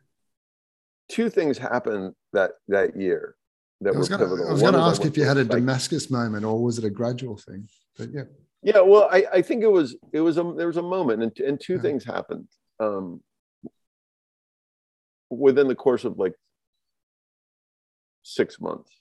two 1.08 1.28
things 1.30 1.58
happened 1.58 2.14
that 2.32 2.52
that 2.68 2.96
year 2.96 3.36
that 3.80 3.94
I 3.94 3.98
was 3.98 4.08
were 4.08 4.16
gonna, 4.16 4.30
pivotal. 4.30 4.48
I 4.48 4.52
was 4.52 4.62
going 4.62 4.74
to 4.74 4.80
ask 4.80 5.04
if 5.04 5.16
you 5.16 5.24
had 5.24 5.38
a 5.38 5.44
Damascus 5.44 6.10
moment 6.10 6.44
or 6.44 6.62
was 6.62 6.78
it 6.78 6.84
a 6.84 6.90
gradual 6.90 7.36
thing? 7.36 7.66
But 7.98 8.10
yeah. 8.12 8.24
Yeah, 8.62 8.80
well, 8.80 9.08
I, 9.10 9.24
I 9.32 9.42
think 9.42 9.64
it 9.64 9.72
was 9.72 9.96
it 10.12 10.20
was 10.20 10.38
a 10.38 10.54
there 10.56 10.68
was 10.68 10.76
a 10.76 10.82
moment 10.82 11.22
and 11.22 11.36
and 11.40 11.60
two 11.60 11.74
Yeah. 11.74 11.82
things 11.82 12.04
happened 12.04 12.46
um, 12.78 13.20
within 15.30 15.66
the 15.66 15.74
course 15.74 16.04
of 16.04 16.16
like 16.16 16.34
six 18.22 18.60
months. 18.60 18.92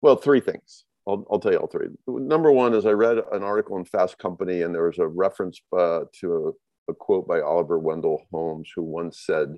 Well, 0.00 0.16
three 0.16 0.40
things. 0.40 0.85
I'll, 1.06 1.24
I'll 1.30 1.38
tell 1.38 1.52
you 1.52 1.58
all 1.58 1.68
three. 1.68 1.88
Number 2.06 2.50
one 2.50 2.74
is 2.74 2.84
I 2.84 2.90
read 2.90 3.18
an 3.32 3.42
article 3.42 3.76
in 3.76 3.84
Fast 3.84 4.18
Company, 4.18 4.62
and 4.62 4.74
there 4.74 4.86
was 4.86 4.98
a 4.98 5.06
reference 5.06 5.60
uh, 5.76 6.00
to 6.20 6.54
a, 6.88 6.92
a 6.92 6.94
quote 6.94 7.28
by 7.28 7.40
Oliver 7.40 7.78
Wendell 7.78 8.26
Holmes, 8.32 8.70
who 8.74 8.82
once 8.82 9.22
said, 9.24 9.56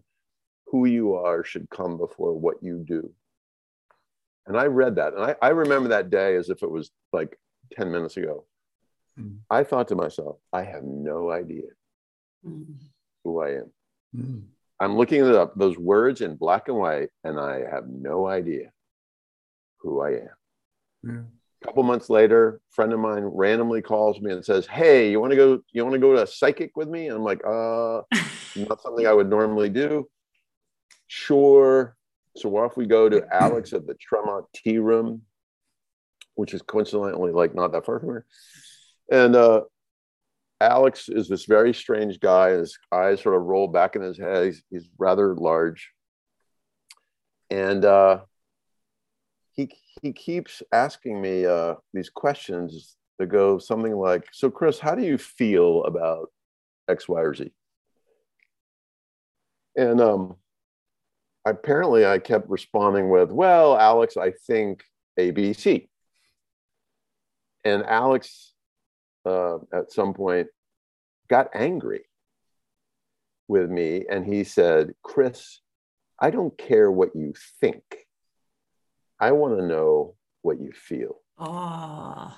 "Who 0.67 0.85
you 0.87 1.15
are 1.15 1.43
should 1.45 1.71
come 1.71 1.97
before 1.97 2.35
what 2.39 2.57
you 2.63 2.85
do." 2.87 3.13
And 4.47 4.59
I 4.59 4.65
read 4.65 4.97
that, 4.97 5.15
and 5.15 5.23
I, 5.25 5.37
I 5.41 5.49
remember 5.49 5.89
that 5.91 6.11
day 6.11 6.37
as 6.37 6.51
if 6.51 6.63
it 6.63 6.71
was 6.71 6.91
like 7.13 7.39
ten 7.73 7.91
minutes 7.91 8.17
ago. 8.17 8.45
Mm. 9.19 9.39
I 9.51 9.65
thought 9.65 9.89
to 9.89 9.95
myself, 9.97 10.37
I 10.53 10.63
have 10.63 10.85
no 10.85 11.31
idea 11.31 11.69
Mm. 12.47 12.67
who 13.25 13.41
I 13.43 13.51
am. 13.57 13.73
Mm. 14.15 14.43
I'm 14.81 14.97
looking 14.97 15.25
it 15.25 15.35
up, 15.35 15.55
those 15.57 15.77
words 15.77 16.21
in 16.21 16.37
black 16.37 16.69
and 16.69 16.77
white, 16.77 17.09
and 17.25 17.39
I 17.41 17.65
have 17.69 17.89
no 17.89 18.29
idea 18.29 18.71
who 19.81 20.01
I 20.01 20.11
am. 20.11 20.29
Yeah. 21.03 21.23
A 21.63 21.67
couple 21.67 21.83
months 21.83 22.09
later, 22.09 22.61
a 22.71 22.75
friend 22.75 22.93
of 22.93 23.01
mine 23.01 23.25
randomly 23.25 23.83
calls 23.83 24.21
me 24.21 24.33
and 24.33 24.45
says, 24.45 24.67
"Hey, 24.67 25.11
you 25.11 25.21
want 25.21 25.33
to 25.33 25.37
go? 25.37 25.61
You 25.73 25.83
want 25.83 25.95
to 25.95 26.01
go 26.01 26.15
to 26.15 26.23
a 26.23 26.27
psychic 26.27 26.77
with 26.77 26.89
me?" 26.89 27.09
And 27.09 27.17
I'm 27.17 27.25
like, 27.25 27.45
"Uh, 27.45 28.03
not 28.57 28.81
something 28.81 29.07
I 29.07 29.13
would 29.13 29.29
normally 29.29 29.69
do." 29.69 30.09
Sure. 31.09 31.97
So 32.37 32.57
off 32.57 32.77
we 32.77 32.87
go 32.87 33.09
to 33.09 33.27
Alex 33.33 33.73
at 33.73 33.87
the 33.87 33.95
Tremont 33.95 34.47
Tea 34.55 34.79
Room, 34.79 35.23
which 36.35 36.55
is 36.55 36.63
coincidentally 36.63 37.33
like 37.33 37.55
not 37.55 37.73
that 37.73 37.85
far 37.85 37.99
from 37.99 38.11
here. 38.11 38.27
And 39.11 39.35
uh, 39.35 39.63
Alex 40.61 41.09
is 41.09 41.29
this 41.29 41.47
very 41.47 41.75
strange 41.75 42.21
guy. 42.21 42.51
His 42.51 42.79
eyes 42.93 43.21
sort 43.21 43.35
of 43.35 43.43
roll 43.43 43.67
back 43.67 43.97
in 43.97 44.03
his 44.03 44.19
head. 44.19 44.47
He's, 44.47 44.63
he's 44.71 44.89
rather 44.99 45.35
large, 45.35 45.91
and 47.51 47.85
uh, 47.85 48.21
he 49.59 49.69
he 50.01 50.13
keeps 50.13 50.63
asking 50.73 51.21
me 51.21 51.45
uh, 51.45 51.75
these 51.93 52.09
questions 52.09 52.97
that 53.19 53.27
go 53.27 53.59
something 53.59 53.95
like, 53.95 54.25
"So, 54.33 54.51
Chris, 54.51 54.79
how 54.79 54.95
do 54.95 55.03
you 55.03 55.19
feel 55.19 55.85
about 55.85 56.31
X, 56.89 57.09
Y, 57.09 57.21
or 57.21 57.35
Z?" 57.35 57.53
And 59.77 60.01
um, 60.01 60.37
apparently, 61.45 62.07
I 62.07 62.21
kept 62.21 62.49
responding 62.49 63.11
with, 63.11 63.33
"Well, 63.33 63.77
Alex, 63.77 64.17
I 64.17 64.31
think 64.47 64.85
ABC." 65.19 65.89
And 67.65 67.85
Alex, 67.85 68.55
uh, 69.27 69.59
at 69.73 69.91
some 69.91 70.15
point, 70.15 70.47
got 71.29 71.49
angry 71.53 72.05
with 73.49 73.69
me, 73.69 74.05
and 74.09 74.25
he 74.25 74.45
said, 74.45 74.95
"Chris, 75.03 75.61
I 76.21 76.31
don't 76.31 76.57
care 76.57 76.93
what 76.93 77.17
you 77.17 77.35
think. 77.61 78.08
I 79.21 79.33
want 79.33 79.59
to 79.59 79.67
know 79.67 80.15
what 80.43 80.61
you 80.61 80.73
feel." 80.73 81.21
Oh. 81.39 82.37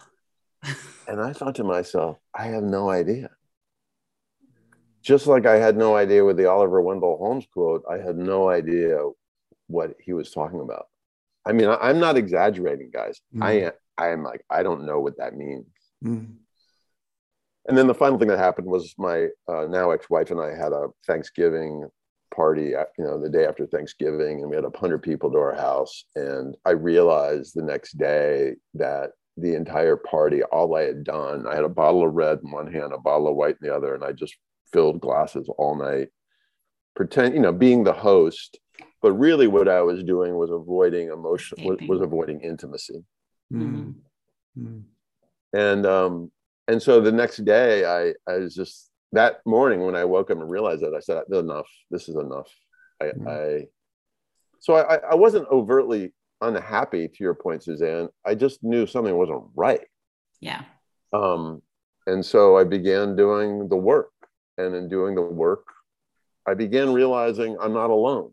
And 1.09 1.21
I 1.21 1.33
thought 1.33 1.57
to 1.57 1.65
myself, 1.65 2.19
I 2.35 2.47
have 2.47 2.63
no 2.63 2.89
idea. 2.89 3.31
just 5.03 5.27
like 5.27 5.47
I 5.47 5.57
had 5.57 5.77
no 5.77 5.97
idea 5.97 6.25
with 6.25 6.37
the 6.37 6.47
Oliver 6.47 6.81
Wendell 6.83 7.17
Holmes 7.17 7.47
quote, 7.53 7.83
I 7.91 7.99
had 7.99 8.17
no 8.17 8.49
idea 8.51 8.99
what 9.67 9.95
he 9.99 10.13
was 10.13 10.31
talking 10.31 10.61
about. 10.61 10.87
I 11.47 11.53
mean, 11.53 11.69
I, 11.69 11.91
am 11.91 11.99
not 11.99 12.17
exaggerating, 12.17 12.91
guys. 12.93 13.21
Mm. 13.35 13.43
I 13.43 13.73
I 14.03 14.11
am 14.11 14.23
like, 14.23 14.45
I 14.51 14.63
don't 14.63 14.85
know 14.85 15.01
what 15.01 15.17
that 15.19 15.35
means. 15.35 15.67
Mm. 16.05 16.37
And 17.67 17.79
then 17.79 17.87
the 17.87 17.95
final 17.95 18.19
thing 18.19 18.29
that 18.29 18.39
happened 18.39 18.67
was 18.67 18.95
my 18.99 19.29
uh, 19.49 19.67
now 19.69 19.91
ex-wife 19.91 20.31
and 20.31 20.41
I 20.41 20.55
had 20.55 20.73
a 20.73 20.89
Thanksgiving 21.07 21.89
party, 22.41 22.69
you 22.99 23.05
know, 23.05 23.21
the 23.21 23.29
day 23.29 23.45
after 23.45 23.67
Thanksgiving, 23.67 24.41
and 24.41 24.49
we 24.49 24.57
had 24.57 24.65
a 24.65 24.79
hundred 24.79 25.03
people 25.03 25.31
to 25.31 25.37
our 25.37 25.55
house. 25.55 26.05
And 26.17 26.57
I 26.65 26.71
realized 26.71 27.53
the 27.55 27.63
next 27.73 27.99
day 27.99 28.55
that 28.75 29.11
the 29.37 29.55
entire 29.55 29.97
party, 29.97 30.43
all 30.45 30.75
I 30.75 30.85
had 30.85 31.05
done, 31.05 31.47
I 31.47 31.55
had 31.55 31.65
a 31.65 31.79
bottle 31.83 32.03
of 32.07 32.15
red 32.15 32.39
in 32.43 32.51
one 32.51 32.73
hand, 32.73 32.95
a 32.95 32.99
bottle 32.99 33.29
of 33.29 33.37
white 33.37 33.57
in 33.61 33.69
the 33.69 33.75
other, 33.77 33.95
and 33.95 34.03
I 34.03 34.13
just 34.13 34.35
filled 34.73 35.03
glasses 35.03 35.51
all 35.59 35.75
night, 35.77 36.09
pretend, 36.97 37.35
you 37.35 37.41
know, 37.41 37.53
being 37.53 37.85
the 37.85 37.93
host. 37.93 38.59
But 39.03 39.13
really, 39.13 39.47
what 39.47 39.69
I 39.69 39.83
was 39.83 40.03
doing 40.03 40.35
was 40.35 40.51
avoiding 40.51 41.09
emotion, 41.09 41.59
was, 41.65 41.79
was 41.89 42.01
avoiding 42.01 42.41
intimacy. 42.41 43.05
Mm-hmm. 43.53 43.91
Mm-hmm. 44.59 44.79
And 45.53 45.87
um, 45.87 46.33
and 46.69 46.81
so 46.81 47.01
the 47.01 47.13
next 47.13 47.45
day, 47.45 47.85
I 47.85 48.15
I 48.31 48.39
was 48.39 48.55
just 48.55 48.90
that 49.13 49.41
morning 49.45 49.81
when 49.81 49.97
I 49.97 50.05
woke 50.05 50.31
up 50.31 50.39
and 50.39 50.51
realized 50.51 50.83
that 50.83 50.95
I 50.95 51.01
said, 51.01 51.23
enough. 51.33 51.67
This 51.91 52.09
is 52.09 52.17
enough. 52.17 52.49
I, 53.01 53.05
mm-hmm. 53.07 53.29
I 53.29 53.67
so 54.61 54.75
I, 54.77 54.97
I 54.97 55.15
wasn't 55.15 55.49
overtly 55.51 56.13
unhappy 56.41 57.09
to 57.09 57.17
your 57.19 57.35
point, 57.35 57.63
Suzanne. 57.63 58.09
I 58.25 58.35
just 58.35 58.63
knew 58.63 58.87
something 58.87 59.15
wasn't 59.15 59.45
right. 59.55 59.87
Yeah. 60.41 60.63
Um, 61.13 61.63
and 62.07 62.25
so 62.25 62.57
I 62.57 62.65
began 62.65 63.17
doing 63.17 63.69
the 63.69 63.77
work. 63.77 64.11
And 64.59 64.75
in 64.75 64.89
doing 64.89 65.15
the 65.15 65.23
work, 65.23 65.65
I 66.47 66.53
began 66.53 66.93
realizing 66.93 67.57
I'm 67.61 67.73
not 67.73 67.89
alone. 67.89 68.33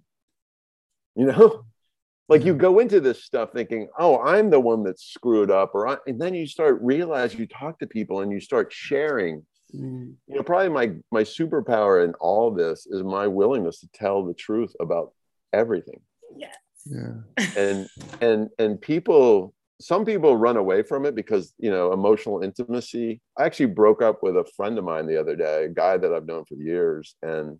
You 1.15 1.27
know, 1.27 1.63
like 2.29 2.43
you 2.43 2.53
go 2.53 2.79
into 2.79 2.99
this 2.99 3.23
stuff 3.23 3.51
thinking, 3.53 3.87
oh, 3.97 4.19
I'm 4.19 4.49
the 4.49 4.59
one 4.59 4.83
that's 4.83 5.05
screwed 5.05 5.49
up, 5.49 5.71
or 5.73 5.87
I, 5.87 5.97
and 6.05 6.19
then 6.19 6.33
you 6.33 6.45
start 6.45 6.81
realize 6.81 7.33
you 7.33 7.47
talk 7.47 7.79
to 7.79 7.87
people 7.87 8.21
and 8.21 8.31
you 8.31 8.41
start 8.41 8.73
sharing. 8.73 9.45
Mm. 9.75 10.15
You 10.27 10.35
know, 10.35 10.43
probably 10.43 10.69
my 10.69 10.93
my 11.11 11.23
superpower 11.23 12.03
in 12.03 12.13
all 12.15 12.51
this 12.51 12.85
is 12.85 13.03
my 13.03 13.27
willingness 13.27 13.79
to 13.81 13.89
tell 13.93 14.25
the 14.25 14.33
truth 14.33 14.73
about 14.79 15.13
everything. 15.53 15.99
Yes. 16.37 16.55
Yeah. 16.85 17.45
And 17.57 17.89
and 18.21 18.49
and 18.57 18.81
people 18.81 19.53
some 19.79 20.05
people 20.05 20.35
run 20.37 20.57
away 20.57 20.81
from 20.81 21.05
it 21.05 21.15
because 21.15 21.53
you 21.59 21.69
know 21.69 21.93
emotional 21.93 22.41
intimacy 22.41 23.21
i 23.37 23.45
actually 23.45 23.67
broke 23.67 24.01
up 24.01 24.23
with 24.23 24.35
a 24.35 24.45
friend 24.55 24.77
of 24.77 24.83
mine 24.83 25.05
the 25.05 25.19
other 25.19 25.35
day 25.35 25.65
a 25.65 25.69
guy 25.69 25.97
that 25.97 26.13
i've 26.13 26.25
known 26.25 26.43
for 26.45 26.55
years 26.55 27.15
and 27.21 27.59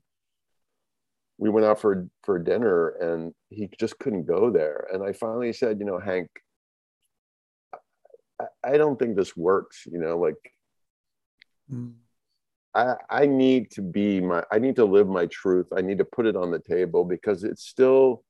we 1.37 1.49
went 1.49 1.65
out 1.65 1.79
for 1.79 2.07
for 2.23 2.39
dinner 2.39 2.89
and 2.89 3.33
he 3.49 3.69
just 3.79 3.99
couldn't 3.99 4.25
go 4.25 4.49
there 4.49 4.87
and 4.91 5.03
i 5.03 5.13
finally 5.13 5.53
said 5.53 5.79
you 5.79 5.85
know 5.85 5.99
hank 5.99 6.27
i, 8.41 8.45
I 8.63 8.77
don't 8.77 8.97
think 8.97 9.15
this 9.15 9.37
works 9.37 9.83
you 9.85 9.99
know 9.99 10.17
like 10.17 10.37
mm. 11.71 11.93
i 12.73 12.95
i 13.09 13.25
need 13.25 13.71
to 13.71 13.81
be 13.81 14.21
my 14.21 14.43
i 14.51 14.59
need 14.59 14.75
to 14.75 14.85
live 14.85 15.07
my 15.07 15.25
truth. 15.27 15.67
I 15.75 15.81
need 15.81 15.99
to 15.99 16.05
put 16.05 16.25
it 16.25 16.35
on 16.35 16.51
the 16.51 16.59
table 16.59 17.03
because 17.03 17.43
it's 17.43 17.63
still 17.63 18.23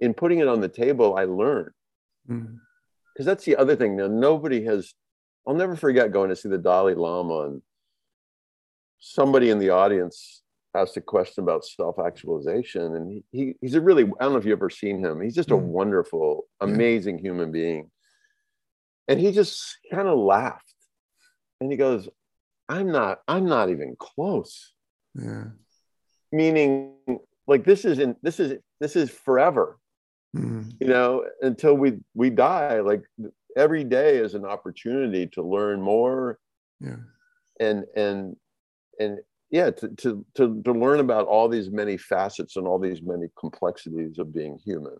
in 0.00 0.14
putting 0.14 0.40
it 0.40 0.48
on 0.48 0.60
the 0.60 0.68
table 0.68 1.16
i 1.16 1.24
learn. 1.24 1.70
Because 2.26 2.44
mm. 2.44 3.24
that's 3.24 3.44
the 3.44 3.56
other 3.56 3.76
thing. 3.76 3.96
Now 3.96 4.08
nobody 4.08 4.64
has 4.64 4.94
i'll 5.46 5.54
never 5.54 5.76
forget 5.76 6.12
going 6.12 6.30
to 6.30 6.36
see 6.36 6.48
the 6.48 6.58
dalai 6.58 6.94
lama 6.94 7.46
and 7.46 7.62
somebody 8.98 9.50
in 9.50 9.58
the 9.58 9.70
audience 9.70 10.42
asked 10.74 10.96
a 10.96 11.00
question 11.00 11.44
about 11.44 11.64
self-actualization 11.64 12.96
and 12.96 13.10
he, 13.10 13.24
he, 13.30 13.54
he's 13.60 13.74
a 13.74 13.80
really 13.80 14.04
i 14.04 14.24
don't 14.24 14.32
know 14.32 14.38
if 14.38 14.44
you've 14.44 14.58
ever 14.58 14.70
seen 14.70 14.98
him. 14.98 15.20
He's 15.20 15.34
just 15.34 15.50
a 15.50 15.54
mm. 15.54 15.60
wonderful 15.60 16.46
amazing 16.60 17.18
human 17.18 17.52
being. 17.52 17.90
And 19.06 19.20
he 19.20 19.32
just 19.32 19.78
kind 19.92 20.08
of 20.08 20.18
laughed. 20.18 20.74
And 21.60 21.70
he 21.70 21.76
goes 21.76 22.08
i'm 22.68 22.90
not 22.90 23.20
i'm 23.28 23.46
not 23.46 23.70
even 23.70 23.96
close. 23.98 24.72
Yeah. 25.14 25.44
Meaning 26.32 26.94
like 27.46 27.64
this 27.64 27.84
is 27.84 27.98
in 27.98 28.16
this 28.22 28.40
is 28.40 28.58
this 28.80 28.96
is 28.96 29.10
forever. 29.10 29.78
Mm. 30.36 30.72
you 30.80 30.88
know 30.88 31.24
until 31.42 31.74
we 31.74 31.92
we 32.14 32.28
die 32.28 32.80
like 32.80 33.04
every 33.56 33.84
day 33.84 34.16
is 34.16 34.34
an 34.34 34.44
opportunity 34.44 35.28
to 35.28 35.42
learn 35.42 35.80
more. 35.80 36.38
Yeah. 36.80 36.96
And 37.60 37.84
and 37.94 38.36
and 38.98 39.18
yeah 39.50 39.70
to, 39.70 39.88
to 39.88 40.26
to 40.34 40.62
to 40.62 40.72
learn 40.72 41.00
about 41.00 41.26
all 41.26 41.48
these 41.48 41.70
many 41.70 41.96
facets 41.96 42.56
and 42.56 42.66
all 42.66 42.80
these 42.80 43.00
many 43.02 43.28
complexities 43.38 44.18
of 44.18 44.34
being 44.34 44.58
human 44.64 44.96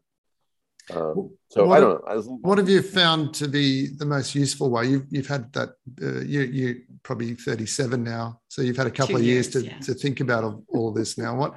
um, 0.92 1.30
so 1.48 1.66
what 1.66 1.78
I 1.78 1.80
don't 1.80 2.06
know. 2.06 2.38
what 2.42 2.58
have 2.58 2.68
you 2.68 2.82
found 2.82 3.32
to 3.34 3.48
be 3.48 3.88
the 3.96 4.04
most 4.04 4.34
useful 4.34 4.70
way? 4.70 4.86
You've, 4.86 5.06
you've 5.08 5.26
had 5.26 5.52
that, 5.54 5.70
uh, 6.02 6.20
you, 6.20 6.42
you 6.42 6.82
probably 7.02 7.34
37 7.34 8.02
now. 8.02 8.40
So 8.48 8.62
you've 8.62 8.76
had 8.76 8.86
a 8.86 8.90
couple 8.90 9.16
of 9.16 9.22
years, 9.22 9.54
years 9.54 9.64
to, 9.64 9.70
yeah. 9.70 9.78
to 9.80 9.94
think 9.94 10.20
about 10.20 10.62
all 10.68 10.88
of 10.88 10.94
this 10.94 11.16
now. 11.16 11.36
What, 11.36 11.54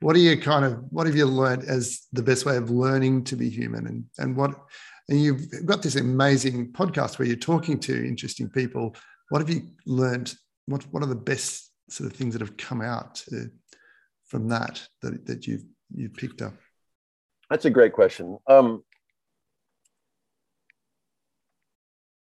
what 0.00 0.16
are 0.16 0.20
you 0.20 0.40
kind 0.40 0.64
of, 0.64 0.82
what 0.90 1.06
have 1.06 1.16
you 1.16 1.26
learned 1.26 1.64
as 1.64 2.06
the 2.12 2.22
best 2.22 2.46
way 2.46 2.56
of 2.56 2.70
learning 2.70 3.24
to 3.24 3.36
be 3.36 3.50
human? 3.50 3.86
And, 3.86 4.04
and 4.18 4.36
what, 4.36 4.54
and 5.10 5.20
you've 5.20 5.66
got 5.66 5.82
this 5.82 5.96
amazing 5.96 6.72
podcast 6.72 7.18
where 7.18 7.28
you're 7.28 7.36
talking 7.36 7.78
to 7.80 8.06
interesting 8.06 8.48
people. 8.48 8.94
What 9.28 9.40
have 9.40 9.50
you 9.50 9.68
learned? 9.84 10.34
What, 10.66 10.84
what 10.90 11.02
are 11.02 11.06
the 11.06 11.16
best 11.16 11.70
sort 11.90 12.10
of 12.10 12.16
things 12.16 12.32
that 12.32 12.40
have 12.40 12.56
come 12.56 12.80
out 12.80 13.16
to, 13.16 13.50
from 14.26 14.48
that, 14.48 14.80
that 15.02 15.26
that 15.26 15.46
you've 15.46 15.64
you've 15.92 16.14
picked 16.14 16.40
up? 16.40 16.54
That's 17.50 17.64
a 17.64 17.70
great 17.70 17.92
question. 17.92 18.38
Um, 18.46 18.84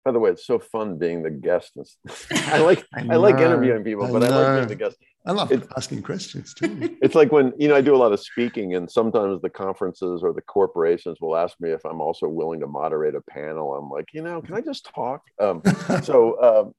by 0.05 0.13
the 0.13 0.19
way, 0.19 0.31
it's 0.31 0.47
so 0.47 0.59
fun 0.59 0.99
being 0.99 1.23
the 1.23 1.31
guest. 1.31 1.73
I 2.31 2.59
like 2.61 2.85
I, 2.95 3.07
I, 3.11 3.17
like 3.17 3.37
interviewing 3.37 3.83
people, 3.83 4.05
I 4.05 4.13
but 4.13 4.19
know. 4.19 4.27
I 4.27 4.43
like 4.43 4.57
being 4.59 4.79
the 4.79 4.85
guest. 4.85 4.99
I 5.27 5.33
love 5.33 5.51
it's, 5.51 5.67
asking 5.77 6.03
questions 6.03 6.53
too. 6.53 6.99
It's 7.03 7.15
like 7.15 7.33
when 7.33 7.55
you 7.57 7.69
know 7.69 7.75
I 7.75 7.81
do 7.81 7.95
a 7.95 7.97
lot 7.97 8.13
of 8.13 8.21
speaking, 8.21 8.75
and 8.75 8.91
sometimes 8.91 9.41
the 9.41 9.49
conferences 9.49 10.23
or 10.23 10.35
the 10.35 10.43
corporations 10.43 11.19
will 11.23 11.35
ask 11.35 11.59
me 11.59 11.71
if 11.71 11.83
I'm 11.87 12.03
also 12.03 12.29
willing 12.29 12.61
to 12.61 12.67
moderate 12.67 13.15
a 13.15 13.23
panel. 13.23 13.75
I'm 13.75 13.89
like, 13.89 14.13
you 14.13 14.21
know, 14.21 14.43
can 14.43 14.55
I 14.55 14.61
just 14.61 14.91
talk? 14.95 15.23
Um, 15.41 15.63
so 16.03 16.43
um, 16.43 16.75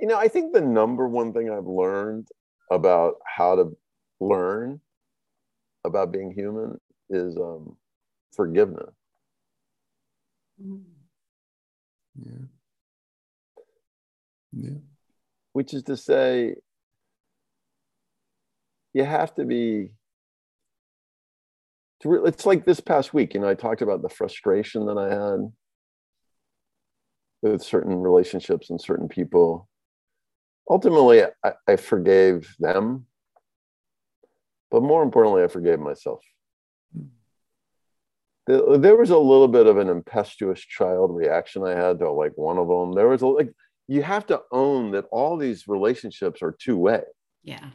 you 0.00 0.06
know, 0.06 0.16
I 0.16 0.28
think 0.28 0.54
the 0.54 0.62
number 0.62 1.06
one 1.06 1.34
thing 1.34 1.50
I've 1.50 1.66
learned 1.66 2.28
about 2.70 3.16
how 3.26 3.56
to 3.56 3.76
learn 4.20 4.80
about 5.88 6.12
being 6.12 6.32
human 6.32 6.78
is 7.10 7.36
um, 7.36 7.76
forgiveness. 8.34 8.94
Yeah. 12.16 12.46
Yeah. 14.52 14.78
Which 15.52 15.74
is 15.74 15.82
to 15.84 15.96
say, 15.96 16.54
you 18.94 19.04
have 19.04 19.34
to 19.34 19.44
be. 19.44 19.90
It's 22.04 22.46
like 22.46 22.64
this 22.64 22.80
past 22.80 23.12
week, 23.12 23.34
you 23.34 23.40
know, 23.40 23.48
I 23.48 23.54
talked 23.54 23.82
about 23.82 24.02
the 24.02 24.08
frustration 24.08 24.86
that 24.86 24.96
I 24.96 25.08
had 25.08 25.52
with 27.42 27.62
certain 27.62 27.96
relationships 27.96 28.70
and 28.70 28.80
certain 28.80 29.08
people 29.08 29.68
ultimately 30.68 31.22
I, 31.44 31.52
I 31.66 31.76
forgave 31.76 32.54
them 32.58 33.06
but 34.70 34.82
more 34.82 35.02
importantly 35.02 35.42
i 35.42 35.48
forgave 35.48 35.80
myself. 35.80 36.20
There 38.46 38.96
was 38.96 39.10
a 39.10 39.18
little 39.18 39.48
bit 39.48 39.66
of 39.66 39.76
an 39.76 39.90
impetuous 39.90 40.60
child 40.60 41.14
reaction 41.14 41.64
i 41.64 41.74
had 41.74 41.98
to 41.98 42.10
like 42.10 42.32
one 42.36 42.58
of 42.58 42.68
them. 42.68 42.92
There 42.94 43.08
was 43.08 43.22
a 43.22 43.26
like 43.26 43.52
you 43.86 44.02
have 44.02 44.26
to 44.26 44.40
own 44.52 44.92
that 44.92 45.04
all 45.10 45.36
these 45.36 45.68
relationships 45.68 46.42
are 46.42 46.56
two 46.58 46.76
way 46.76 47.02
yeah. 47.42 47.70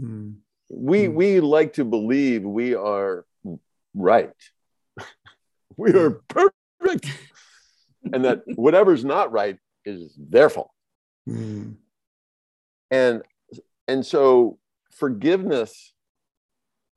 Mm. 0.00 0.36
we 0.70 1.04
mm. 1.04 1.14
we 1.14 1.40
like 1.40 1.74
to 1.74 1.84
believe 1.84 2.42
we 2.42 2.74
are 2.74 3.24
right. 3.94 4.30
We 5.78 5.92
are 5.92 6.22
perfect. 6.28 7.06
And 8.12 8.24
that 8.24 8.42
whatever's 8.54 9.04
not 9.04 9.32
right 9.32 9.58
is 9.84 10.14
their 10.16 10.48
fault. 10.48 10.70
Mm 11.28 11.74
and 12.90 13.22
and 13.88 14.04
so 14.04 14.58
forgiveness 14.92 15.92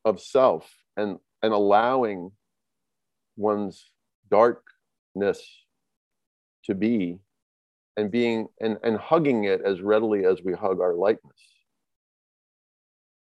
of 0.06 0.22
self 0.22 0.70
and 0.98 1.20
and 1.42 1.54
allowing 1.54 2.32
one's 3.38 3.92
darkness 4.30 5.42
to 6.66 6.76
be 6.76 7.20
and 7.98 8.12
being 8.12 8.48
and, 8.60 8.78
and 8.84 8.98
hugging 8.98 9.44
it 9.46 9.62
as 9.62 9.82
readily 9.82 10.26
as 10.26 10.42
we 10.44 10.54
hug 10.54 10.80
our 10.80 10.94
lightness. 10.94 11.40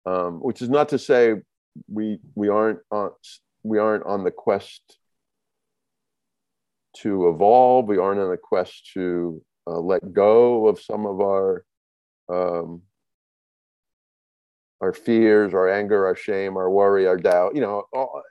Um, 0.07 0.41
which 0.41 0.63
is 0.63 0.71
not 0.71 0.89
to 0.91 0.99
say 0.99 1.35
we 1.87 2.19
we 2.35 2.49
aren't 2.49 2.81
on 2.91 3.11
we 3.63 3.79
aren't 3.79 4.07
on 4.07 4.25
the 4.25 4.31
quest 4.31 4.99
to 6.99 7.29
evolve. 7.29 7.87
We 7.87 7.99
aren't 7.99 8.21
on 8.21 8.31
the 8.31 8.37
quest 8.37 8.91
to 8.95 9.43
uh, 9.67 9.79
let 9.79 10.13
go 10.13 10.67
of 10.69 10.81
some 10.81 11.07
of 11.07 11.21
our 11.21 11.65
um, 12.29 12.83
our 14.81 14.93
fears, 14.93 15.55
our 15.55 15.69
anger, 15.69 16.07
our 16.07 16.17
shame, 16.17 16.57
our 16.57 16.71
worry, 16.71 17.07
our 17.07 17.17
doubt. 17.17 17.55
You 17.55 17.61
know, 17.61 17.85
all, 17.93 18.23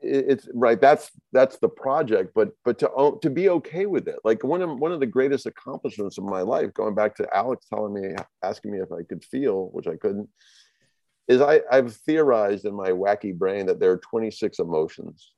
it's 0.00 0.48
right. 0.54 0.80
That's 0.80 1.10
that's 1.32 1.58
the 1.58 1.68
project. 1.68 2.32
But 2.34 2.50
but 2.64 2.78
to 2.80 3.18
to 3.20 3.30
be 3.30 3.48
okay 3.50 3.86
with 3.86 4.08
it, 4.08 4.16
like 4.24 4.44
one 4.44 4.62
of 4.62 4.78
one 4.78 4.92
of 4.92 5.00
the 5.00 5.06
greatest 5.06 5.46
accomplishments 5.46 6.18
of 6.18 6.24
my 6.24 6.42
life, 6.42 6.72
going 6.74 6.94
back 6.94 7.16
to 7.16 7.28
Alex 7.34 7.66
telling 7.68 7.94
me, 7.94 8.14
asking 8.42 8.72
me 8.72 8.78
if 8.78 8.92
I 8.92 9.02
could 9.02 9.24
feel, 9.24 9.68
which 9.72 9.86
I 9.86 9.96
couldn't, 9.96 10.28
is 11.28 11.40
I 11.40 11.60
I've 11.70 11.94
theorized 11.94 12.64
in 12.64 12.74
my 12.74 12.90
wacky 12.90 13.36
brain 13.36 13.66
that 13.66 13.80
there 13.80 13.90
are 13.92 13.98
26 13.98 14.58
emotions. 14.58 15.32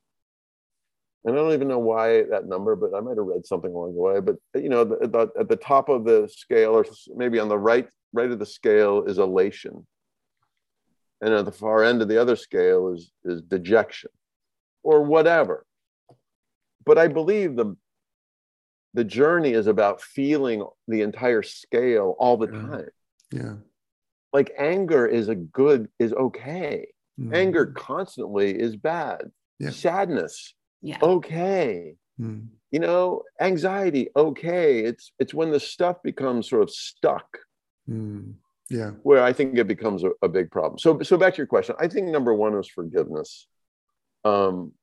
And 1.25 1.35
I 1.35 1.37
don't 1.37 1.51
even 1.51 1.67
know 1.67 1.79
why 1.79 2.23
that 2.31 2.47
number, 2.47 2.77
but 2.77 2.95
I 2.95 3.01
might 3.01 3.17
have 3.17 3.25
read 3.25 3.45
something 3.45 3.73
along 3.73 3.93
the 3.93 3.99
way. 3.99 4.21
But 4.21 4.37
you 4.55 4.69
know, 4.69 4.85
the, 4.85 5.05
the, 5.05 5.27
at 5.37 5.49
the 5.49 5.57
top 5.57 5.89
of 5.89 6.05
the 6.05 6.29
scale, 6.33 6.71
or 6.71 6.85
maybe 7.13 7.39
on 7.39 7.49
the 7.49 7.57
right 7.57 7.89
right 8.13 8.31
of 8.31 8.39
the 8.39 8.45
scale, 8.45 9.03
is 9.03 9.17
elation 9.17 9.85
and 11.21 11.33
at 11.33 11.45
the 11.45 11.51
far 11.51 11.83
end 11.83 12.01
of 12.01 12.07
the 12.07 12.17
other 12.17 12.35
scale 12.35 12.93
is 12.93 13.11
is 13.23 13.41
dejection 13.41 14.11
or 14.83 15.03
whatever. 15.03 15.65
But 16.85 16.97
i 16.97 17.07
believe 17.07 17.55
the 17.55 17.75
the 18.95 19.03
journey 19.03 19.51
is 19.51 19.67
about 19.67 20.01
feeling 20.01 20.65
the 20.87 21.01
entire 21.01 21.43
scale 21.43 22.15
all 22.17 22.37
the 22.37 22.47
time. 22.47 22.89
Yeah. 23.31 23.55
Like 24.33 24.51
anger 24.57 25.05
is 25.05 25.29
a 25.29 25.35
good 25.35 25.89
is 25.99 26.13
okay. 26.13 26.87
Mm. 27.19 27.35
anger 27.35 27.67
constantly 27.67 28.57
is 28.57 28.75
bad. 28.75 29.29
Yeah. 29.59 29.71
sadness 29.71 30.53
yeah. 30.81 30.97
okay. 31.01 31.95
Mm. 32.19 32.47
you 32.71 32.79
know 32.79 33.23
anxiety 33.39 34.09
okay. 34.15 34.79
It's 34.79 35.11
it's 35.19 35.33
when 35.33 35.51
the 35.51 35.59
stuff 35.59 35.97
becomes 36.03 36.49
sort 36.49 36.63
of 36.63 36.71
stuck. 36.71 37.37
Mm 37.89 38.35
yeah. 38.69 38.91
where 39.03 39.23
i 39.23 39.33
think 39.33 39.57
it 39.57 39.67
becomes 39.67 40.03
a, 40.03 40.11
a, 40.21 40.29
big 40.29 40.51
problem. 40.51 40.77
So 40.77 41.01
so 41.01 41.17
back 41.17 41.33
to 41.33 41.37
your 41.37 41.47
question 41.47 41.75
i 41.79 41.87
think 41.87 42.07
number 42.07 42.33
one 42.33 42.57
is 42.57 42.67
forgiveness. 42.67 43.47
Um 44.25 44.73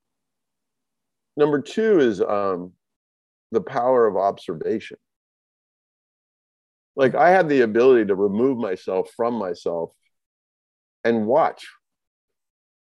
number 1.35 1.61
two 1.61 1.99
is 1.99 2.21
um 2.21 2.73
the 3.51 3.61
power 3.61 4.07
of 4.07 4.17
observation. 4.17 4.97
Like 6.95 7.15
i 7.15 7.29
have 7.31 7.49
the 7.49 7.61
ability 7.61 8.05
to 8.05 8.15
remove 8.15 8.57
myself 8.57 9.09
from 9.15 9.35
myself 9.35 9.91
and 11.03 11.25
watch. 11.25 11.67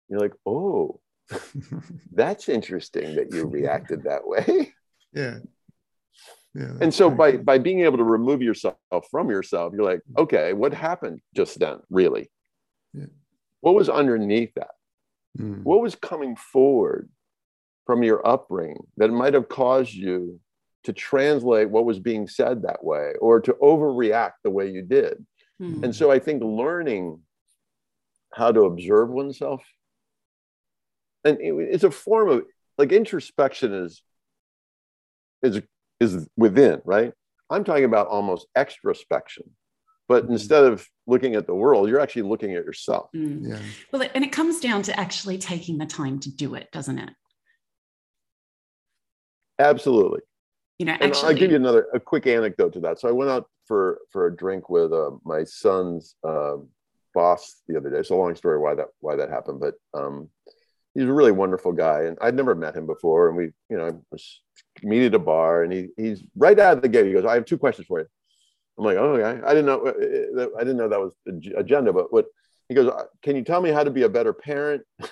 You're 0.09 0.19
like 0.19 0.33
oh 0.45 0.99
that's 2.11 2.49
interesting 2.49 3.15
that 3.15 3.33
you 3.33 3.45
reacted 3.45 4.03
that 4.03 4.27
way. 4.27 4.73
Yeah 5.13 5.39
yeah, 6.55 6.73
and 6.81 6.93
so 6.93 7.09
by 7.09 7.33
cool. 7.33 7.43
by 7.43 7.57
being 7.57 7.81
able 7.81 7.97
to 7.97 8.03
remove 8.03 8.41
yourself 8.41 8.75
from 9.11 9.29
yourself 9.29 9.73
you're 9.73 9.83
like 9.83 10.01
okay 10.17 10.53
what 10.53 10.73
happened 10.73 11.19
just 11.35 11.59
then 11.59 11.77
really 11.89 12.29
yeah. 12.93 13.05
what 13.61 13.75
was 13.75 13.89
underneath 13.89 14.53
that 14.55 14.71
mm. 15.37 15.61
what 15.63 15.81
was 15.81 15.95
coming 15.95 16.35
forward 16.35 17.09
from 17.85 18.03
your 18.03 18.25
upbringing 18.27 18.83
that 18.97 19.09
might 19.09 19.33
have 19.33 19.47
caused 19.47 19.93
you 19.93 20.39
to 20.85 20.93
translate 20.93 21.69
what 21.69 21.85
was 21.85 21.99
being 21.99 22.27
said 22.27 22.63
that 22.63 22.83
way 22.83 23.13
or 23.21 23.39
to 23.39 23.53
overreact 23.61 24.33
the 24.43 24.49
way 24.49 24.69
you 24.69 24.81
did 24.81 25.23
mm. 25.61 25.83
and 25.83 25.95
so 25.95 26.09
i 26.09 26.17
think 26.17 26.41
learning 26.43 27.19
how 28.33 28.51
to 28.51 28.61
observe 28.61 29.09
oneself 29.09 29.63
and 31.23 31.37
it's 31.41 31.83
a 31.83 31.91
form 31.91 32.29
of 32.29 32.43
like 32.77 32.91
introspection 32.91 33.73
is 33.73 34.01
is 35.43 35.61
is 35.99 36.27
within, 36.37 36.81
right? 36.85 37.13
I'm 37.49 37.63
talking 37.63 37.85
about 37.85 38.07
almost 38.07 38.47
extrospection. 38.57 39.49
But 40.07 40.23
mm-hmm. 40.23 40.33
instead 40.33 40.63
of 40.63 40.85
looking 41.07 41.35
at 41.35 41.45
the 41.45 41.53
world, 41.53 41.87
you're 41.87 41.99
actually 41.99 42.23
looking 42.23 42.55
at 42.55 42.65
yourself. 42.65 43.09
Mm. 43.15 43.49
Yeah. 43.49 43.59
Well, 43.91 44.07
and 44.15 44.23
it 44.23 44.31
comes 44.31 44.59
down 44.59 44.81
to 44.83 44.99
actually 44.99 45.37
taking 45.37 45.77
the 45.77 45.85
time 45.85 46.19
to 46.21 46.31
do 46.31 46.55
it, 46.55 46.67
doesn't 46.71 46.97
it? 46.97 47.11
Absolutely. 49.59 50.21
You 50.79 50.85
know, 50.87 50.93
and 50.93 51.03
actually, 51.03 51.33
I'll 51.33 51.39
give 51.39 51.51
you 51.51 51.57
another 51.57 51.87
a 51.93 51.99
quick 51.99 52.25
anecdote 52.25 52.73
to 52.73 52.79
that. 52.81 52.99
So 52.99 53.09
I 53.09 53.11
went 53.11 53.29
out 53.29 53.47
for 53.65 53.99
for 54.11 54.27
a 54.27 54.35
drink 54.35 54.69
with 54.69 54.93
uh, 54.93 55.11
my 55.25 55.43
son's 55.43 56.15
uh, 56.25 56.55
boss 57.13 57.61
the 57.67 57.77
other 57.77 57.89
day. 57.89 57.97
It's 57.97 58.11
a 58.11 58.15
long 58.15 58.33
story 58.35 58.57
why 58.57 58.75
that 58.75 58.87
why 59.01 59.17
that 59.17 59.29
happened, 59.29 59.59
but 59.59 59.75
um, 59.93 60.29
he's 60.93 61.03
a 61.03 61.13
really 61.13 61.31
wonderful 61.31 61.71
guy, 61.71 62.03
and 62.03 62.17
I'd 62.21 62.35
never 62.35 62.55
met 62.55 62.75
him 62.75 62.85
before. 62.85 63.29
And 63.29 63.37
we, 63.37 63.45
you 63.69 63.77
know, 63.77 63.87
I 63.87 63.91
was 64.11 64.41
meet 64.83 65.05
at 65.05 65.15
a 65.15 65.19
bar, 65.19 65.63
and 65.63 65.71
he 65.71 65.89
he's 65.97 66.23
right 66.35 66.57
out 66.59 66.77
of 66.77 66.81
the 66.81 66.89
gate. 66.89 67.05
He 67.05 67.13
goes, 67.13 67.25
"I 67.25 67.35
have 67.35 67.45
two 67.45 67.57
questions 67.57 67.87
for 67.87 67.99
you." 67.99 68.07
I'm 68.77 68.85
like, 68.85 68.97
"Oh, 68.97 69.15
okay." 69.15 69.41
I 69.45 69.49
didn't 69.49 69.65
know 69.65 69.81
uh, 69.85 70.41
uh, 70.41 70.47
I 70.57 70.59
didn't 70.59 70.77
know 70.77 70.89
that 70.89 70.99
was 70.99 71.13
the 71.25 71.53
agenda, 71.57 71.93
but 71.93 72.11
what 72.11 72.27
he 72.67 72.75
goes, 72.75 72.87
uh, 72.87 73.05
"Can 73.21 73.35
you 73.35 73.43
tell 73.43 73.61
me 73.61 73.69
how 73.69 73.83
to 73.83 73.91
be 73.91 74.03
a 74.03 74.09
better 74.09 74.33
parent?" 74.33 74.83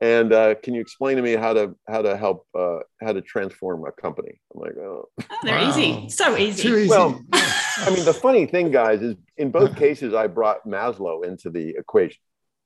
and 0.00 0.32
uh, 0.32 0.54
can 0.56 0.74
you 0.74 0.80
explain 0.80 1.16
to 1.16 1.22
me 1.22 1.32
how 1.32 1.52
to 1.52 1.76
how 1.88 2.02
to 2.02 2.16
help 2.16 2.46
uh, 2.58 2.78
how 3.00 3.12
to 3.12 3.20
transform 3.20 3.84
a 3.86 3.92
company 3.92 4.40
i'm 4.54 4.60
like 4.60 4.76
oh, 4.78 5.08
oh 5.20 5.24
they're 5.42 5.58
wow. 5.58 5.68
easy 5.68 6.08
so 6.08 6.36
easy. 6.36 6.68
easy 6.68 6.88
well 6.88 7.22
i 7.32 7.90
mean 7.94 8.04
the 8.04 8.14
funny 8.14 8.46
thing 8.46 8.70
guys 8.70 9.02
is 9.02 9.14
in 9.36 9.50
both 9.50 9.76
cases 9.76 10.14
i 10.14 10.26
brought 10.26 10.66
maslow 10.66 11.24
into 11.24 11.50
the 11.50 11.70
equation 11.70 12.20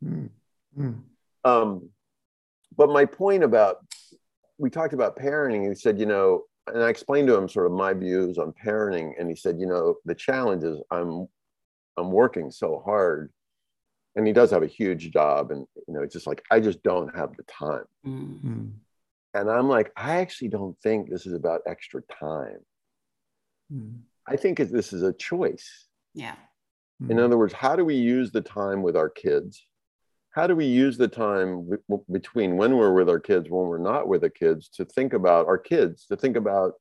mm. 0.05 0.29
Mm. 0.79 1.01
Um, 1.45 1.91
but 2.77 2.91
my 2.91 3.05
point 3.05 3.43
about 3.43 3.79
we 4.59 4.71
talked 4.71 4.95
about 4.95 5.17
parenting. 5.17 5.69
He 5.69 5.75
said, 5.75 5.99
you 5.99 6.07
know, 6.07 6.45
and 6.67 6.83
I 6.83 6.89
explained 6.89 7.29
to 7.29 7.35
him 7.35 7.49
sort 7.49 7.67
of 7.67 7.73
my 7.73 7.93
views 7.93 8.39
on 8.39 8.53
parenting, 8.53 9.13
and 9.19 9.29
he 9.29 9.37
said, 9.37 9.59
you 9.59 9.67
know, 9.67 9.97
the 10.05 10.15
challenge 10.15 10.65
is 10.65 10.79
I'm 10.91 11.29
I'm 11.97 12.11
working 12.11 12.51
so 12.51 12.83
hard, 12.85 13.33
and 14.17 14.27
he 14.27 14.33
does 14.33 14.51
have 14.51 14.63
a 14.63 14.69
huge 14.69 15.11
job, 15.11 15.51
and 15.51 15.67
you 15.87 15.95
know, 15.95 16.03
it's 16.03 16.15
just 16.15 16.27
like 16.27 16.43
I 16.51 16.61
just 16.61 16.83
don't 16.83 17.15
have 17.15 17.37
the 17.37 17.45
time. 17.45 17.85
Mm-hmm. 18.07 18.67
And 19.35 19.51
I'm 19.51 19.69
like, 19.69 19.93
I 19.97 20.17
actually 20.19 20.49
don't 20.49 20.79
think 20.81 21.11
this 21.11 21.27
is 21.27 21.33
about 21.33 21.63
extra 21.67 22.03
time. 22.03 22.61
Mm-hmm. 23.73 23.99
I 24.27 24.37
think 24.37 24.59
this 24.59 24.93
is 24.93 25.03
a 25.03 25.13
choice. 25.13 25.87
Yeah. 26.15 26.37
In 27.11 27.19
other 27.19 27.37
words, 27.37 27.53
how 27.53 27.77
do 27.77 27.85
we 27.85 27.97
use 27.97 28.31
the 28.31 28.41
time 28.41 28.83
with 28.83 28.97
our 28.97 29.11
kids? 29.11 29.67
How 30.35 30.49
do 30.49 30.57
we 30.57 30.67
use 30.67 30.99
the 30.99 31.07
time 31.07 31.71
between 32.11 32.57
when 32.57 32.77
we're 32.77 32.93
with 32.93 33.09
our 33.09 33.21
kids 33.21 33.49
when 33.49 33.67
we're 33.67 33.79
not 33.79 34.09
with 34.09 34.23
the 34.23 34.31
kids 34.31 34.69
to 34.69 34.85
think 34.85 35.13
about 35.13 35.47
our 35.47 35.59
kids 35.59 36.07
to 36.07 36.17
think 36.17 36.37
about 36.37 36.75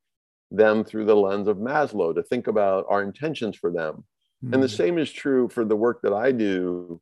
them 0.52 0.84
through 0.84 1.06
the 1.06 1.16
lens 1.16 1.48
of 1.48 1.58
maslow 1.58 2.14
to 2.14 2.24
think 2.24 2.48
about 2.48 2.86
our 2.90 3.02
intentions 3.02 3.56
for 3.56 3.72
them 3.72 4.04
mm-hmm. 4.44 4.54
and 4.54 4.64
the 4.64 4.68
hmm. 4.68 4.76
same 4.76 4.98
is 4.98 5.12
true 5.12 5.48
for 5.48 5.64
the 5.64 5.76
work 5.76 6.02
that 6.02 6.14
i 6.14 6.32
do 6.32 7.00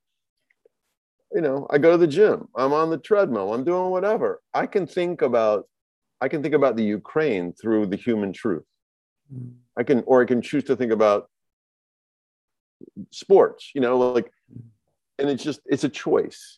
you 1.33 1.41
know 1.41 1.65
i 1.69 1.77
go 1.77 1.91
to 1.91 1.97
the 1.97 2.07
gym 2.07 2.47
i'm 2.55 2.73
on 2.73 2.89
the 2.89 2.97
treadmill 2.97 3.53
i'm 3.53 3.63
doing 3.63 3.89
whatever 3.89 4.41
i 4.53 4.65
can 4.65 4.85
think 4.85 5.21
about 5.21 5.65
i 6.19 6.27
can 6.27 6.41
think 6.41 6.53
about 6.53 6.75
the 6.75 6.83
ukraine 6.83 7.53
through 7.53 7.85
the 7.85 7.97
human 7.97 8.33
truth 8.33 8.65
mm-hmm. 9.33 9.51
i 9.77 9.83
can 9.83 10.03
or 10.05 10.21
i 10.21 10.25
can 10.25 10.41
choose 10.41 10.65
to 10.65 10.75
think 10.75 10.91
about 10.91 11.29
sports 13.11 13.71
you 13.73 13.79
know 13.79 13.97
like 13.97 14.31
and 15.21 15.29
it's 15.29 15.43
just 15.43 15.61
it's 15.65 15.83
a 15.83 15.89
choice. 15.89 16.57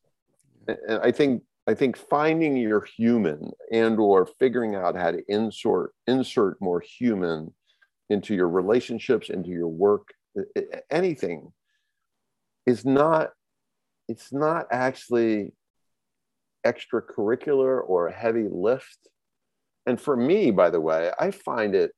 And 0.68 1.00
i 1.04 1.12
think 1.12 1.44
i 1.68 1.74
think 1.74 1.98
finding 1.98 2.56
your 2.56 2.82
human 2.98 3.52
and 3.72 4.00
or 4.00 4.26
figuring 4.40 4.76
out 4.76 4.96
how 4.96 5.12
to 5.12 5.22
insert 5.28 5.92
insert 6.08 6.62
more 6.62 6.82
human 6.82 7.54
into 8.10 8.34
your 8.34 8.50
relationships 8.50 9.30
into 9.30 9.50
your 9.50 9.68
work 9.68 10.08
anything 10.90 11.52
is 12.66 12.86
not 12.86 13.32
it's 14.08 14.32
not 14.32 14.68
actually 14.72 15.54
extracurricular 16.66 17.82
or 17.86 18.08
a 18.08 18.14
heavy 18.14 18.48
lift. 18.50 18.98
And 19.86 20.00
for 20.00 20.16
me 20.16 20.52
by 20.52 20.70
the 20.70 20.80
way 20.80 21.12
i 21.20 21.30
find 21.32 21.76
it 21.76 21.92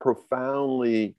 profoundly 0.00 1.14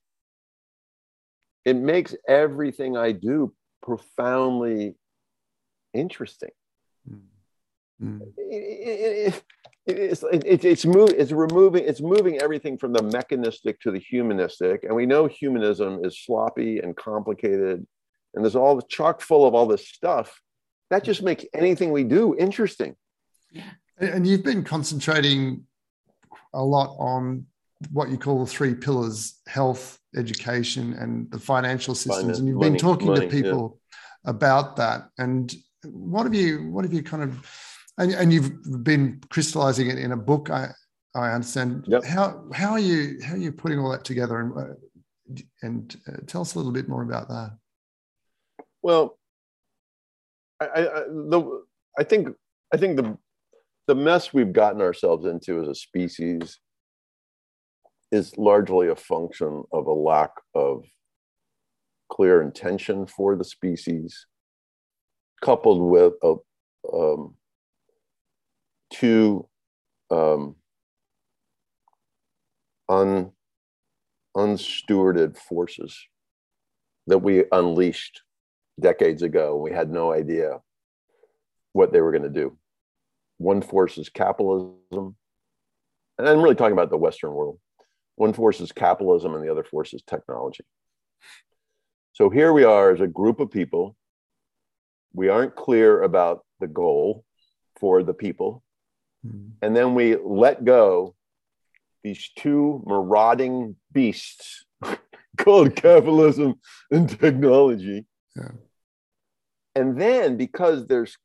it 1.63 1.78
makes 1.78 2.13
everything 2.28 2.98
i 2.98 3.13
do 3.13 3.54
profoundly 3.84 4.96
interesting. 5.93 6.50
Mm. 8.02 8.22
It, 8.38 9.34
it, 9.34 9.43
it's 9.86 10.24
it, 10.24 10.65
it's 10.65 10.86
move, 10.86 11.10
it's 11.10 11.32
removing 11.32 11.84
it's 11.86 12.02
moving 12.02 12.41
everything 12.41 12.78
from 12.78 12.93
the 12.93 13.04
mechanistic 13.04 13.80
to 13.82 13.91
the 13.91 14.00
humanistic, 14.00 14.84
and 14.84 14.96
we 14.96 15.06
know 15.06 15.28
humanism 15.28 16.04
is 16.04 16.19
sloppy 16.24 16.80
and 16.80 16.96
complicated, 16.96 17.86
and 18.34 18.43
there's 18.43 18.56
all 18.56 18.82
chock 18.82 19.22
full 19.22 19.46
of 19.46 19.54
all 19.54 19.67
this 19.67 19.88
stuff. 19.88 20.41
That 20.89 21.04
just 21.04 21.22
makes 21.22 21.46
anything 21.54 21.91
we 21.91 22.04
do 22.04 22.36
interesting. 22.38 22.96
And 24.00 24.26
you've 24.26 24.43
been 24.43 24.63
concentrating 24.63 25.65
a 26.54 26.63
lot 26.63 26.96
on 26.98 27.46
what 27.91 28.10
you 28.10 28.17
call 28.17 28.39
the 28.39 28.50
three 28.50 28.74
pillars 28.74 29.41
health 29.48 30.00
education 30.15 30.93
and 30.93 31.30
the 31.32 31.39
financial 31.39 31.96
systems. 31.96 32.22
Finance, 32.22 32.39
and 32.39 32.48
you've 32.48 32.58
money, 32.58 32.72
been 32.72 32.80
talking 32.80 33.08
money, 33.08 33.22
to 33.22 33.28
people 33.28 33.80
yeah. 34.26 34.32
about 34.32 34.76
that. 34.78 35.10
And 35.17 35.54
what 35.84 36.24
have 36.24 36.34
you 36.34 36.69
what 36.69 36.86
have 36.86 36.93
you 36.93 37.04
kind 37.04 37.24
of 37.24 37.50
and, 37.98 38.12
and 38.13 38.34
you've 38.34 38.84
been 38.84 39.22
crystallizing 39.30 39.89
it 39.89 40.00
in 40.00 40.13
a 40.13 40.17
book 40.17 40.50
i 40.50 40.69
i 41.15 41.32
understand. 41.32 41.86
Yep. 41.88 42.04
how 42.04 42.46
how 42.54 42.72
are 42.72 42.80
you 42.80 43.19
how 43.24 43.34
are 43.34 43.38
you 43.38 43.52
putting 43.52 43.80
all 43.80 43.91
that 43.91 44.04
together? 44.04 44.39
And 44.39 44.58
uh, 44.58 44.74
and 45.62 45.96
uh, 46.08 46.17
tell 46.28 46.41
us 46.41 46.56
a 46.56 46.58
little 46.58 46.72
bit 46.72 46.89
more 46.89 47.04
about 47.04 47.28
that. 47.30 47.58
Well, 48.82 49.17
I, 50.60 50.65
I, 50.65 50.84
the, 51.08 51.63
I 51.98 52.04
think 52.04 52.30
I 52.74 52.78
think 52.78 52.98
the 52.98 53.17
the 53.88 53.96
mess 53.96 54.34
we've 54.34 54.54
gotten 54.54 54.82
ourselves 54.82 55.26
into 55.26 55.62
as 55.62 55.67
a 55.67 55.76
species 55.76 56.60
is 58.13 58.38
largely 58.38 58.89
a 58.89 58.95
function 58.95 59.63
of 59.73 59.88
a 59.88 59.91
lack 59.91 60.30
of 60.54 60.86
clear 62.12 62.43
intention 62.43 63.08
for 63.08 63.36
the 63.36 63.43
species, 63.43 64.28
coupled 65.41 65.82
with 65.82 66.13
a 66.21 66.36
um, 66.93 67.34
two 68.91 69.47
um, 70.12 70.56
un, 72.88 73.32
unstewarded 74.38 75.36
forces 75.36 75.97
that 77.08 77.17
we 77.17 77.45
unleashed 77.52 78.21
decades 78.80 79.23
ago. 79.23 79.58
We 79.58 79.71
had 79.71 79.89
no 79.89 80.13
idea 80.13 80.60
what 81.71 81.91
they 81.91 82.02
were 82.02 82.12
going 82.12 82.23
to 82.23 82.30
do. 82.30 82.56
One 83.39 83.63
force 83.63 83.97
is 83.97 84.10
capitalism. 84.10 85.15
And 86.19 86.30
I'm 86.30 86.43
really 86.43 86.54
talking 86.54 86.73
about 86.73 86.91
the 86.91 86.97
Western 86.97 87.34
world. 87.34 87.58
One 88.15 88.34
force 88.34 88.62
is 88.62 88.71
capitalism, 88.71 89.34
and 89.34 89.43
the 89.43 89.52
other 89.52 89.63
force 89.63 89.93
is 89.93 90.02
technology. 90.04 90.63
So 92.13 92.30
here 92.30 92.54
we 92.54 92.63
are 92.63 92.91
as 92.91 93.02
a 93.02 93.08
group 93.08 93.39
of 93.39 93.49
people. 93.49 93.95
We 95.13 95.30
aren't 95.30 95.56
clear 95.56 96.02
about 96.02 96.45
the 96.60 96.67
goal 96.67 97.23
for 97.80 98.04
the 98.04 98.13
people. 98.13 98.63
Mm-hmm. 99.26 99.49
And 99.62 99.76
then 99.76 99.95
we 99.95 100.15
let 100.15 100.63
go 100.63 101.15
these 102.04 102.30
two 102.38 102.84
marauding 102.86 103.76
beasts 103.91 104.65
called 105.38 105.76
capitalism 105.76 106.56
and 106.91 107.10
technology. 107.10 108.06
Yeah. 108.36 108.52
And 109.76 109.99
then 109.99 110.38
because 110.38 110.86
there's 110.86 111.17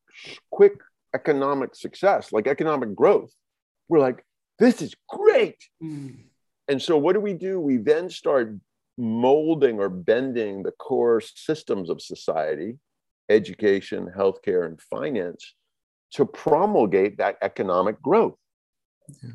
quick 0.51 0.75
economic 1.15 1.75
success, 1.75 2.33
like 2.33 2.47
economic 2.47 2.95
growth, 2.95 3.33
we're 3.89 3.99
like, 3.99 4.25
this 4.59 4.81
is 4.81 4.95
great. 5.09 5.57
Mm. 5.83 6.28
And 6.69 6.81
so 6.81 6.97
what 6.97 7.15
do 7.15 7.21
we 7.21 7.33
do? 7.33 7.59
We 7.61 7.79
then 7.79 8.11
start 8.11 8.55
molding 8.99 9.79
or 9.79 9.89
bending 9.89 10.63
the 10.63 10.73
core 10.73 11.21
systems 11.21 11.89
of 11.89 12.03
society, 12.03 12.79
education, 13.29 14.11
healthcare, 14.15 14.67
and 14.67 14.81
finance 14.81 15.55
to 16.13 16.27
promulgate 16.27 17.19
that 17.19 17.37
economic 17.43 18.01
growth. 18.03 18.37
Yeah. 19.23 19.31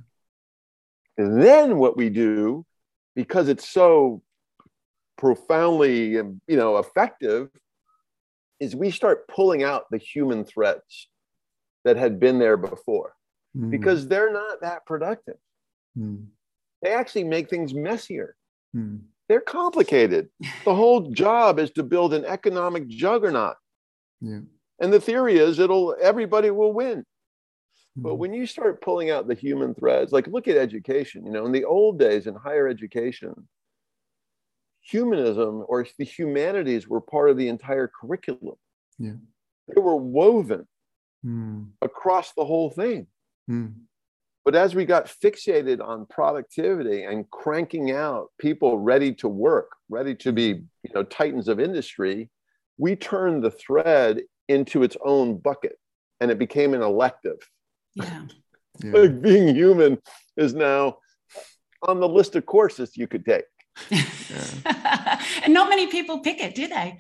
And 1.18 1.42
then 1.42 1.78
what 1.78 1.96
we 1.96 2.10
do, 2.10 2.66
because 3.16 3.48
it's 3.48 3.70
so 3.70 4.24
profoundly 5.18 6.14
you 6.14 6.40
know 6.48 6.78
effective, 6.78 7.50
is 8.60 8.76
we 8.76 8.92
start 8.92 9.28
pulling 9.28 9.64
out 9.64 9.86
the 9.92 9.98
human 9.98 10.44
threads 10.44 11.10
that 11.84 11.98
had 11.98 12.20
been 12.20 12.40
there 12.40 12.58
before 12.58 13.14
mm. 13.56 13.70
because 13.70 14.08
they're 14.08 14.34
not 14.34 14.62
that 14.62 14.86
productive. 14.86 15.38
Mm. 15.98 16.28
They 16.84 16.94
actually 16.94 17.24
make 17.24 17.50
things 17.50 17.74
messier. 17.74 18.36
Mm. 18.76 19.02
They're 19.30 19.42
complicated. 19.42 20.30
the 20.66 20.76
whole 20.76 21.12
job 21.12 21.60
is 21.60 21.72
to 21.72 21.84
build 21.84 22.14
an 22.14 22.26
economic 22.26 22.88
juggernaut. 22.88 23.56
Yeah. 24.22 24.42
And 24.80 24.92
the 24.92 25.00
theory 25.00 25.38
is 25.38 25.60
it'll 25.60 25.96
everybody 26.02 26.52
will 26.52 26.74
win. 26.74 27.06
But 27.96 28.14
hmm. 28.14 28.18
when 28.18 28.34
you 28.34 28.48
start 28.48 28.82
pulling 28.82 29.12
out 29.12 29.28
the 29.28 29.36
human 29.36 29.76
threads, 29.76 30.12
like 30.12 30.28
look 30.28 30.48
at 30.48 30.58
education, 30.58 31.26
you 31.26 31.32
know, 31.32 31.46
in 31.46 31.52
the 31.52 31.64
old 31.64 32.00
days 32.00 32.28
in 32.28 32.34
higher 32.36 32.68
education, 32.68 33.34
humanism 34.82 35.64
or 35.68 35.86
the 35.98 36.06
humanities 36.06 36.88
were 36.88 37.02
part 37.02 37.30
of 37.30 37.38
the 37.38 37.48
entire 37.48 37.88
curriculum. 37.88 38.56
Yeah. 38.98 39.14
They 39.68 39.80
were 39.80 39.96
woven 39.96 40.68
mm. 41.26 41.68
across 41.82 42.34
the 42.34 42.46
whole 42.46 42.70
thing. 42.70 43.08
Mm. 43.50 43.74
But 44.46 44.56
as 44.56 44.76
we 44.76 44.86
got 44.86 45.06
fixated 45.06 45.82
on 45.82 46.06
productivity 46.06 47.04
and 47.04 47.30
cranking 47.30 47.92
out 47.92 48.28
people 48.40 48.78
ready 48.78 49.14
to 49.16 49.28
work, 49.30 49.72
ready 49.90 50.16
to 50.16 50.34
be, 50.34 50.48
you 50.84 50.94
know, 50.94 51.04
titans 51.04 51.48
of 51.48 51.60
industry, 51.60 52.30
we 52.78 52.96
turned 52.96 53.44
the 53.44 53.52
thread 53.52 54.22
into 54.50 54.84
its 54.84 54.98
own 55.04 55.38
bucket 55.38 55.78
and 56.20 56.30
it 56.30 56.38
became 56.38 56.74
an 56.74 56.82
elective. 56.82 57.38
Yeah. 57.96 58.26
yeah. 58.84 58.92
like 58.94 59.22
being 59.22 59.56
human 59.56 60.00
is 60.36 60.54
now 60.54 60.98
on 61.88 62.00
the 62.00 62.08
list 62.08 62.36
of 62.36 62.46
courses 62.46 62.98
you 62.98 63.08
could 63.08 63.26
take. 63.26 63.46
and 65.44 65.54
not 65.54 65.70
many 65.70 65.88
people 65.88 66.20
pick 66.20 66.42
it, 66.42 66.54
do 66.54 66.68
they? 66.68 66.98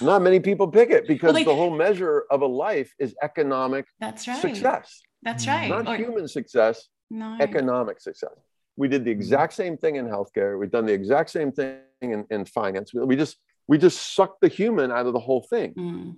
not 0.00 0.22
many 0.22 0.38
people 0.38 0.68
pick 0.68 0.90
it 0.90 1.06
because 1.08 1.28
well, 1.28 1.32
they, 1.34 1.44
the 1.44 1.54
whole 1.54 1.76
measure 1.76 2.24
of 2.30 2.42
a 2.42 2.46
life 2.46 2.94
is 2.98 3.14
economic 3.22 3.86
that's 3.98 4.28
right. 4.28 4.40
success. 4.40 5.02
That's 5.22 5.46
right. 5.46 5.68
Not 5.68 5.88
or, 5.88 5.96
human 5.96 6.28
success, 6.28 6.88
no. 7.10 7.36
economic 7.40 8.00
success. 8.00 8.34
We 8.76 8.88
did 8.88 9.04
the 9.04 9.10
exact 9.10 9.54
same 9.54 9.76
thing 9.76 9.96
in 9.96 10.06
healthcare. 10.06 10.58
We've 10.58 10.70
done 10.70 10.86
the 10.86 10.92
exact 10.92 11.30
same 11.30 11.50
thing 11.50 11.80
in, 12.00 12.24
in 12.30 12.44
finance. 12.44 12.94
We 12.94 13.16
just 13.16 13.36
we 13.66 13.78
just 13.78 14.14
sucked 14.14 14.40
the 14.40 14.48
human 14.48 14.90
out 14.92 15.06
of 15.06 15.12
the 15.12 15.18
whole 15.18 15.42
thing. 15.42 15.74
Mm. 15.74 16.16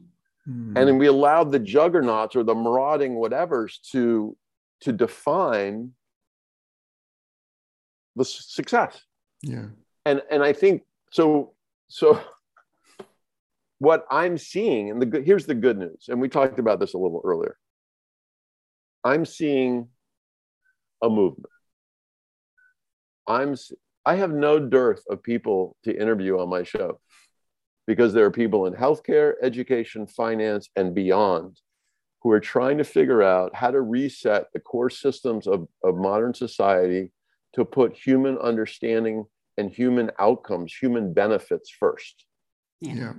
Mm. 0.48 0.76
And 0.76 0.88
then 0.88 0.98
we 0.98 1.06
allowed 1.06 1.52
the 1.52 1.58
juggernauts 1.58 2.36
or 2.36 2.44
the 2.44 2.54
marauding 2.54 3.14
whatevers 3.14 3.80
to 3.92 4.36
to 4.80 4.92
define 4.92 5.92
the 8.16 8.24
success. 8.24 9.00
Yeah. 9.42 9.66
And 10.04 10.22
and 10.30 10.42
I 10.42 10.52
think 10.52 10.82
so 11.10 11.54
so 11.88 12.20
what 13.78 14.06
I'm 14.10 14.36
seeing, 14.38 14.90
and 14.90 15.00
the 15.00 15.06
good, 15.06 15.24
here's 15.24 15.46
the 15.46 15.54
good 15.54 15.78
news, 15.78 16.06
and 16.08 16.20
we 16.20 16.28
talked 16.28 16.58
about 16.58 16.80
this 16.80 16.94
a 16.94 16.98
little 16.98 17.22
earlier. 17.24 17.56
I'm 19.04 19.24
seeing 19.24 19.88
a 21.02 21.08
movement. 21.08 21.46
I'm 23.26 23.56
I 24.04 24.16
have 24.16 24.32
no 24.32 24.58
dearth 24.58 25.02
of 25.10 25.22
people 25.22 25.76
to 25.84 25.94
interview 25.94 26.38
on 26.38 26.48
my 26.48 26.62
show 26.62 27.00
because 27.86 28.12
there 28.12 28.24
are 28.24 28.30
people 28.30 28.66
in 28.66 28.72
healthcare, 28.72 29.34
education, 29.42 30.06
finance, 30.06 30.68
and 30.76 30.94
beyond 30.94 31.60
who 32.22 32.30
are 32.30 32.40
trying 32.40 32.78
to 32.78 32.84
figure 32.84 33.22
out 33.22 33.54
how 33.54 33.70
to 33.70 33.80
reset 33.80 34.46
the 34.52 34.60
core 34.60 34.90
systems 34.90 35.46
of, 35.46 35.66
of 35.84 35.96
modern 35.96 36.34
society 36.34 37.12
to 37.54 37.64
put 37.64 37.96
human 37.96 38.38
understanding 38.38 39.24
and 39.56 39.70
human 39.70 40.10
outcomes, 40.18 40.74
human 40.74 41.12
benefits 41.12 41.70
first. 41.70 42.24
Yeah. 42.80 42.94
yeah. 42.94 43.12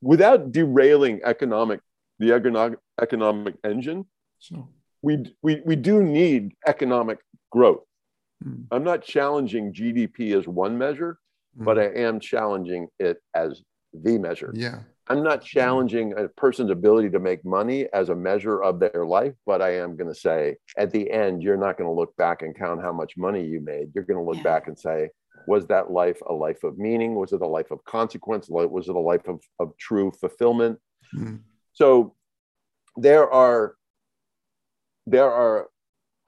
Without 0.00 0.52
derailing 0.52 1.20
economic, 1.24 1.80
the 2.18 2.32
economic, 2.32 2.78
economic 3.00 3.54
engine, 3.64 4.06
so. 4.38 4.68
We, 5.02 5.34
we, 5.42 5.62
we 5.64 5.76
do 5.76 6.02
need 6.02 6.52
economic 6.66 7.18
growth. 7.50 7.84
Mm. 8.44 8.64
I'm 8.70 8.84
not 8.84 9.02
challenging 9.02 9.72
GDP 9.72 10.38
as 10.38 10.46
one 10.46 10.78
measure, 10.78 11.18
mm. 11.58 11.64
but 11.64 11.78
I 11.78 11.86
am 11.86 12.20
challenging 12.20 12.88
it 12.98 13.18
as 13.34 13.62
the 13.92 14.18
measure. 14.18 14.52
Yeah. 14.54 14.80
I'm 15.08 15.24
not 15.24 15.42
challenging 15.42 16.14
a 16.16 16.28
person's 16.28 16.70
ability 16.70 17.10
to 17.10 17.18
make 17.18 17.44
money 17.44 17.88
as 17.92 18.10
a 18.10 18.14
measure 18.14 18.62
of 18.62 18.78
their 18.78 19.04
life, 19.04 19.34
but 19.44 19.60
I 19.60 19.76
am 19.76 19.96
going 19.96 20.08
to 20.08 20.18
say 20.18 20.54
at 20.78 20.92
the 20.92 21.10
end, 21.10 21.42
you're 21.42 21.56
not 21.56 21.76
going 21.76 21.90
to 21.90 21.94
look 21.94 22.14
back 22.16 22.42
and 22.42 22.56
count 22.56 22.80
how 22.80 22.92
much 22.92 23.16
money 23.16 23.44
you 23.44 23.60
made. 23.60 23.90
You're 23.92 24.04
going 24.04 24.20
to 24.20 24.24
look 24.24 24.36
yeah. 24.36 24.44
back 24.44 24.68
and 24.68 24.78
say, 24.78 25.08
was 25.48 25.66
that 25.66 25.90
life 25.90 26.20
a 26.28 26.32
life 26.32 26.62
of 26.62 26.78
meaning? 26.78 27.16
Was 27.16 27.32
it 27.32 27.40
a 27.40 27.46
life 27.46 27.72
of 27.72 27.84
consequence? 27.84 28.46
Was 28.48 28.88
it 28.88 28.94
a 28.94 29.00
life 29.00 29.26
of, 29.26 29.40
of 29.58 29.76
true 29.78 30.12
fulfillment? 30.12 30.78
Mm. 31.12 31.40
So 31.72 32.14
there 32.96 33.28
are, 33.28 33.74
there 35.10 35.30
are, 35.30 35.68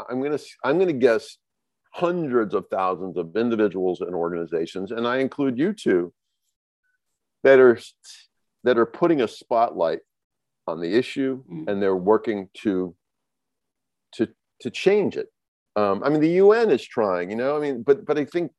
I'm 0.09 0.21
going 0.21 0.37
to, 0.37 0.45
I'm 0.65 0.77
going 0.77 0.89
to 0.89 0.93
guess 0.93 1.37
hundreds 1.93 2.55
of 2.55 2.67
thousands 2.71 3.17
of 3.17 3.37
individuals 3.37 4.01
and 4.01 4.15
organizations, 4.15 4.91
and 4.91 5.07
I 5.07 5.19
include 5.19 5.59
you 5.59 5.73
too, 5.73 6.13
that 7.45 7.59
are 7.59 7.79
that 8.65 8.79
are 8.79 8.87
putting 8.87 9.21
a 9.21 9.29
spotlight 9.29 10.01
on 10.67 10.81
the 10.81 10.95
issue 10.95 11.43
mm. 11.51 11.69
and 11.69 11.83
they're 11.83 11.97
working 11.97 12.49
to 12.63 12.95
to 14.15 14.29
to 14.61 14.71
change 14.71 15.17
it. 15.17 15.29
Um, 15.75 16.03
i 16.05 16.11
mean 16.11 16.21
the 16.21 16.39
un 16.41 16.71
is 16.71 16.85
trying 16.85 17.31
you 17.31 17.37
know 17.37 17.57
i 17.57 17.61
mean 17.61 17.83
but 17.83 18.05
but 18.05 18.19
i 18.19 18.27
think 18.27 18.53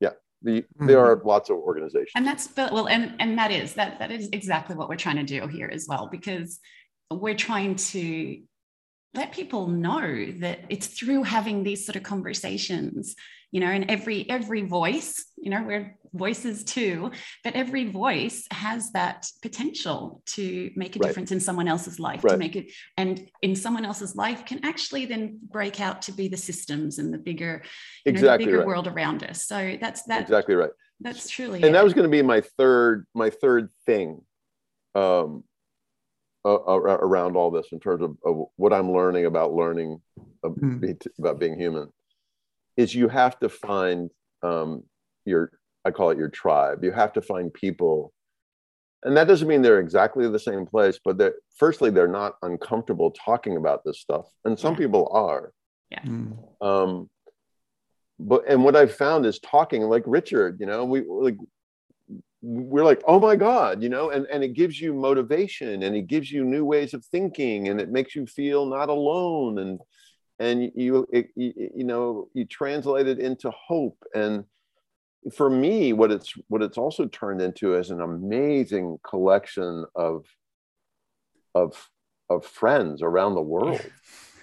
yeah 0.00 0.10
the 0.42 0.66
there 0.80 1.00
are 1.00 1.22
lots 1.24 1.48
of 1.48 1.56
organizations. 1.56 2.12
And 2.14 2.26
that's 2.26 2.50
well 2.54 2.88
and 2.88 3.14
and 3.18 3.38
that 3.38 3.50
is 3.50 3.72
that 3.74 3.98
that 4.00 4.10
is 4.10 4.28
exactly 4.32 4.76
what 4.76 4.90
we're 4.90 4.96
trying 4.96 5.16
to 5.16 5.22
do 5.22 5.46
here 5.46 5.70
as 5.72 5.86
well 5.88 6.08
because 6.12 6.60
we're 7.10 7.34
trying 7.34 7.76
to 7.76 8.42
let 9.16 9.32
people 9.32 9.66
know 9.66 10.26
that 10.38 10.60
it's 10.68 10.86
through 10.86 11.22
having 11.22 11.62
these 11.62 11.84
sort 11.84 11.96
of 11.96 12.02
conversations 12.02 13.16
you 13.52 13.60
know 13.60 13.68
and 13.68 13.90
every 13.90 14.28
every 14.28 14.62
voice 14.62 15.24
you 15.36 15.50
know 15.50 15.62
we're 15.62 15.96
voices 16.12 16.64
too 16.64 17.10
but 17.44 17.54
every 17.54 17.90
voice 17.90 18.46
has 18.50 18.90
that 18.92 19.26
potential 19.42 20.22
to 20.24 20.70
make 20.74 20.96
a 20.96 20.98
right. 20.98 21.08
difference 21.08 21.30
in 21.30 21.40
someone 21.40 21.68
else's 21.68 22.00
life 22.00 22.24
right. 22.24 22.32
to 22.32 22.38
make 22.38 22.56
it 22.56 22.72
and 22.96 23.28
in 23.42 23.54
someone 23.54 23.84
else's 23.84 24.16
life 24.16 24.44
can 24.44 24.64
actually 24.64 25.04
then 25.04 25.38
break 25.50 25.80
out 25.80 26.02
to 26.02 26.12
be 26.12 26.26
the 26.26 26.36
systems 26.36 26.98
and 26.98 27.12
the 27.12 27.18
bigger 27.18 27.62
exactly 28.04 28.28
know, 28.28 28.32
the 28.32 28.44
bigger 28.44 28.58
right. 28.58 28.66
world 28.66 28.86
around 28.86 29.22
us 29.24 29.46
so 29.46 29.76
that's 29.80 30.02
that 30.04 30.22
exactly 30.22 30.54
right 30.54 30.70
that's 31.00 31.28
truly 31.28 31.56
and 31.56 31.66
it. 31.66 31.72
that 31.72 31.84
was 31.84 31.92
going 31.92 32.04
to 32.04 32.10
be 32.10 32.22
my 32.22 32.40
third 32.40 33.06
my 33.14 33.30
third 33.30 33.70
thing 33.84 34.22
um, 34.94 35.44
uh, 36.46 36.78
around 36.78 37.36
all 37.36 37.50
this 37.50 37.66
in 37.72 37.80
terms 37.80 38.02
of, 38.02 38.16
of, 38.24 38.46
what 38.56 38.72
I'm 38.72 38.92
learning 38.92 39.26
about 39.26 39.52
learning 39.52 40.00
mm. 40.44 41.06
about 41.18 41.40
being 41.40 41.58
human 41.58 41.88
is 42.76 42.94
you 42.94 43.08
have 43.08 43.38
to 43.40 43.48
find 43.48 44.10
um, 44.42 44.84
your 45.24 45.50
I 45.84 45.90
call 45.90 46.10
it 46.10 46.18
your 46.18 46.28
tribe. 46.28 46.84
You 46.84 46.92
have 46.92 47.12
to 47.14 47.22
find 47.22 47.52
people, 47.52 48.12
and 49.02 49.16
that 49.16 49.28
doesn't 49.28 49.48
mean 49.48 49.62
they're 49.62 49.80
exactly 49.80 50.28
the 50.28 50.38
same 50.38 50.66
place, 50.66 50.98
but 51.04 51.18
they're 51.18 51.34
firstly 51.56 51.90
they're 51.90 52.08
not 52.08 52.36
uncomfortable 52.42 53.10
talking 53.12 53.56
about 53.56 53.82
this 53.84 54.00
stuff, 54.00 54.26
and 54.44 54.58
some 54.58 54.76
people 54.76 55.08
are. 55.12 55.52
Yeah. 55.90 56.02
Mm. 56.02 56.36
Um, 56.60 57.10
but 58.18 58.44
and 58.48 58.64
what 58.64 58.76
I've 58.76 58.94
found 58.94 59.26
is 59.26 59.38
talking 59.40 59.82
like 59.82 60.04
Richard. 60.06 60.58
You 60.60 60.66
know, 60.66 60.84
we 60.84 61.04
like 61.08 61.36
we're 62.48 62.84
like 62.84 63.02
oh 63.08 63.18
my 63.18 63.34
god 63.34 63.82
you 63.82 63.88
know 63.88 64.10
and 64.10 64.24
and 64.26 64.44
it 64.44 64.52
gives 64.52 64.80
you 64.80 64.94
motivation 64.94 65.82
and 65.82 65.96
it 65.96 66.06
gives 66.06 66.30
you 66.30 66.44
new 66.44 66.64
ways 66.64 66.94
of 66.94 67.04
thinking 67.06 67.68
and 67.68 67.80
it 67.80 67.90
makes 67.90 68.14
you 68.14 68.24
feel 68.24 68.66
not 68.66 68.88
alone 68.88 69.58
and 69.58 69.80
and 70.38 70.70
you 70.74 71.06
it, 71.12 71.30
you 71.34 71.84
know 71.84 72.28
you 72.34 72.44
translate 72.44 73.08
it 73.08 73.18
into 73.18 73.50
hope. 73.50 73.96
And 74.14 74.44
for 75.34 75.50
me 75.50 75.92
what 75.92 76.12
it's 76.12 76.34
what 76.48 76.62
it's 76.62 76.78
also 76.78 77.06
turned 77.06 77.40
into 77.40 77.74
is 77.74 77.90
an 77.90 78.00
amazing 78.00 78.98
collection 79.02 79.84
of 79.96 80.24
of 81.54 81.90
of 82.30 82.44
friends 82.46 83.02
around 83.02 83.34
the 83.34 83.42
world 83.54 83.80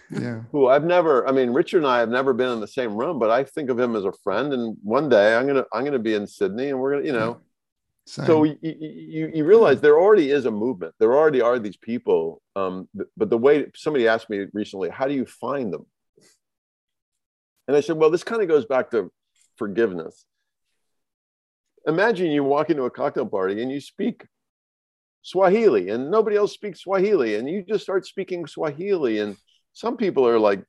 yeah 0.09 0.41
who 0.51 0.67
i've 0.67 0.83
never 0.83 1.25
i 1.25 1.31
mean 1.31 1.51
richard 1.51 1.77
and 1.77 1.87
i 1.87 1.99
have 1.99 2.09
never 2.09 2.33
been 2.33 2.51
in 2.51 2.59
the 2.59 2.67
same 2.67 2.97
room 2.97 3.17
but 3.17 3.31
i 3.31 3.45
think 3.45 3.69
of 3.69 3.79
him 3.79 3.95
as 3.95 4.03
a 4.03 4.11
friend 4.11 4.51
and 4.51 4.75
one 4.83 5.07
day 5.07 5.35
i'm 5.35 5.47
gonna 5.47 5.63
i'm 5.71 5.85
gonna 5.85 5.97
be 5.97 6.15
in 6.15 6.27
sydney 6.27 6.69
and 6.69 6.77
we're 6.77 6.95
gonna 6.95 7.05
you 7.05 7.13
know 7.13 7.39
same. 8.05 8.25
So 8.25 8.43
you, 8.43 8.57
you, 8.61 9.31
you 9.33 9.45
realize 9.45 9.79
there 9.79 9.99
already 9.99 10.29
is 10.29 10.45
a 10.45 10.51
movement. 10.51 10.93
There 10.99 11.13
already 11.13 11.41
are 11.41 11.57
these 11.57 11.77
people. 11.77 12.41
Um, 12.55 12.89
but 13.15 13.29
the 13.29 13.37
way 13.37 13.67
somebody 13.75 14.07
asked 14.07 14.29
me 14.29 14.45
recently, 14.53 14.89
how 14.89 15.07
do 15.07 15.13
you 15.13 15.25
find 15.25 15.71
them? 15.71 15.85
And 17.67 17.77
I 17.77 17.79
said, 17.79 17.95
well, 17.95 18.09
this 18.09 18.23
kind 18.23 18.41
of 18.41 18.49
goes 18.49 18.65
back 18.65 18.91
to 18.91 19.11
forgiveness. 19.57 20.25
Imagine 21.87 22.31
you 22.31 22.43
walk 22.43 22.69
into 22.69 22.83
a 22.83 22.91
cocktail 22.91 23.25
party 23.25 23.61
and 23.61 23.71
you 23.71 23.79
speak 23.79 24.25
Swahili 25.21 25.89
and 25.89 26.11
nobody 26.11 26.35
else 26.35 26.53
speaks 26.53 26.81
Swahili 26.81 27.35
and 27.35 27.49
you 27.49 27.63
just 27.63 27.83
start 27.83 28.05
speaking 28.05 28.45
Swahili 28.45 29.19
and 29.19 29.37
some 29.71 29.95
people 29.95 30.27
are 30.27 30.39
like 30.39 30.63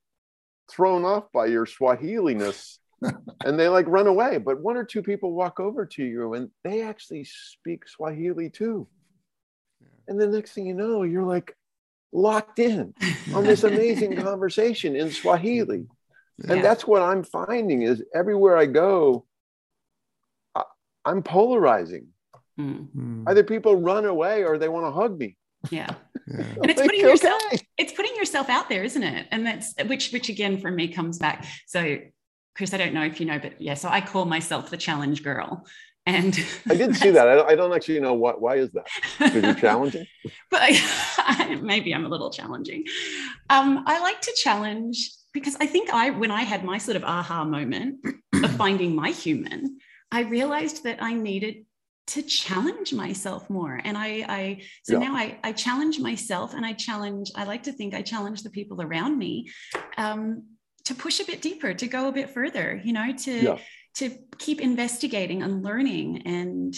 thrown 0.70 1.04
off 1.04 1.24
by 1.32 1.46
your 1.46 1.66
Swahiliness 1.66 2.78
and 3.44 3.58
they 3.58 3.68
like 3.68 3.86
run 3.88 4.06
away. 4.06 4.38
But 4.38 4.60
one 4.60 4.76
or 4.76 4.84
two 4.84 5.02
people 5.02 5.32
walk 5.32 5.60
over 5.60 5.86
to 5.86 6.04
you 6.04 6.34
and 6.34 6.50
they 6.62 6.82
actually 6.82 7.24
speak 7.24 7.88
Swahili 7.88 8.50
too. 8.50 8.88
And 10.08 10.20
the 10.20 10.26
next 10.26 10.52
thing 10.52 10.66
you 10.66 10.74
know, 10.74 11.02
you're 11.02 11.24
like 11.24 11.56
locked 12.12 12.58
in 12.58 12.94
on 13.34 13.44
this 13.44 13.64
amazing 13.64 14.16
conversation 14.16 14.96
in 14.96 15.10
Swahili. 15.10 15.86
And 16.48 16.64
that's 16.64 16.86
what 16.86 17.02
I'm 17.02 17.22
finding 17.22 17.82
is 17.82 18.02
everywhere 18.14 18.56
I 18.56 18.66
go, 18.66 19.24
I, 20.54 20.64
am 21.06 21.22
polarizing. 21.22 22.08
Mm. 22.58 23.24
Either 23.26 23.44
people 23.44 23.76
run 23.76 24.04
away 24.04 24.44
or 24.44 24.58
they 24.58 24.68
want 24.68 24.86
to 24.86 24.90
hug 24.90 25.18
me. 25.18 25.36
Yeah. 25.70 25.88
yeah. 26.26 26.44
And 26.62 26.70
it's 26.70 26.80
putting 26.80 27.00
yourself 27.00 27.42
it's 27.78 27.92
putting 27.92 28.14
yourself 28.16 28.48
out 28.48 28.68
there, 28.68 28.84
isn't 28.84 29.02
it? 29.02 29.26
And 29.30 29.46
that's 29.46 29.74
which 29.86 30.12
which 30.12 30.28
again 30.28 30.58
for 30.58 30.70
me 30.70 30.88
comes 30.88 31.18
back. 31.18 31.46
So 31.66 31.98
Chris, 32.54 32.72
I 32.72 32.76
don't 32.76 32.94
know 32.94 33.04
if 33.04 33.20
you 33.20 33.26
know, 33.26 33.38
but 33.38 33.60
yeah, 33.60 33.74
so 33.74 33.88
I 33.88 34.00
call 34.00 34.24
myself 34.24 34.70
the 34.70 34.76
challenge 34.76 35.22
girl. 35.22 35.66
And 36.06 36.38
I 36.68 36.74
did 36.74 36.94
see 36.96 37.10
that. 37.10 37.26
I, 37.26 37.52
I, 37.52 37.54
don't 37.54 37.72
actually 37.72 37.98
know 37.98 38.12
what, 38.12 38.40
why 38.40 38.56
is 38.56 38.70
that? 38.72 38.86
Because 39.18 39.42
you're 39.42 39.54
challenging? 39.54 40.06
but 40.50 40.60
I, 40.62 41.58
maybe 41.62 41.94
I'm 41.94 42.04
a 42.04 42.08
little 42.08 42.30
challenging. 42.30 42.84
Um, 43.48 43.84
I 43.86 44.00
like 44.00 44.20
to 44.20 44.32
challenge 44.36 45.10
because 45.32 45.56
I 45.60 45.66
think 45.66 45.90
I, 45.92 46.10
when 46.10 46.30
I 46.30 46.42
had 46.42 46.62
my 46.62 46.76
sort 46.76 46.96
of 46.96 47.04
aha 47.04 47.44
moment 47.44 48.04
of 48.34 48.50
finding 48.56 48.94
my 48.94 49.10
human, 49.10 49.78
I 50.12 50.20
realized 50.20 50.84
that 50.84 51.02
I 51.02 51.14
needed 51.14 51.64
to 52.08 52.22
challenge 52.22 52.92
myself 52.92 53.48
more. 53.48 53.80
And 53.82 53.96
I, 53.96 54.26
I 54.28 54.62
so 54.82 55.00
yeah. 55.00 55.08
now 55.08 55.16
I, 55.16 55.38
I 55.42 55.52
challenge 55.52 55.98
myself 56.00 56.52
and 56.52 56.66
I 56.66 56.74
challenge, 56.74 57.30
I 57.34 57.44
like 57.44 57.62
to 57.62 57.72
think 57.72 57.94
I 57.94 58.02
challenge 58.02 58.42
the 58.42 58.50
people 58.50 58.82
around 58.82 59.18
me. 59.18 59.50
Um, 59.96 60.44
to 60.84 60.94
push 60.94 61.20
a 61.20 61.24
bit 61.24 61.40
deeper 61.40 61.74
to 61.74 61.86
go 61.86 62.08
a 62.08 62.12
bit 62.12 62.30
further 62.30 62.80
you 62.84 62.92
know 62.92 63.12
to 63.12 63.32
yeah. 63.32 63.58
to 63.94 64.16
keep 64.38 64.60
investigating 64.60 65.42
and 65.42 65.62
learning 65.62 66.22
and 66.26 66.74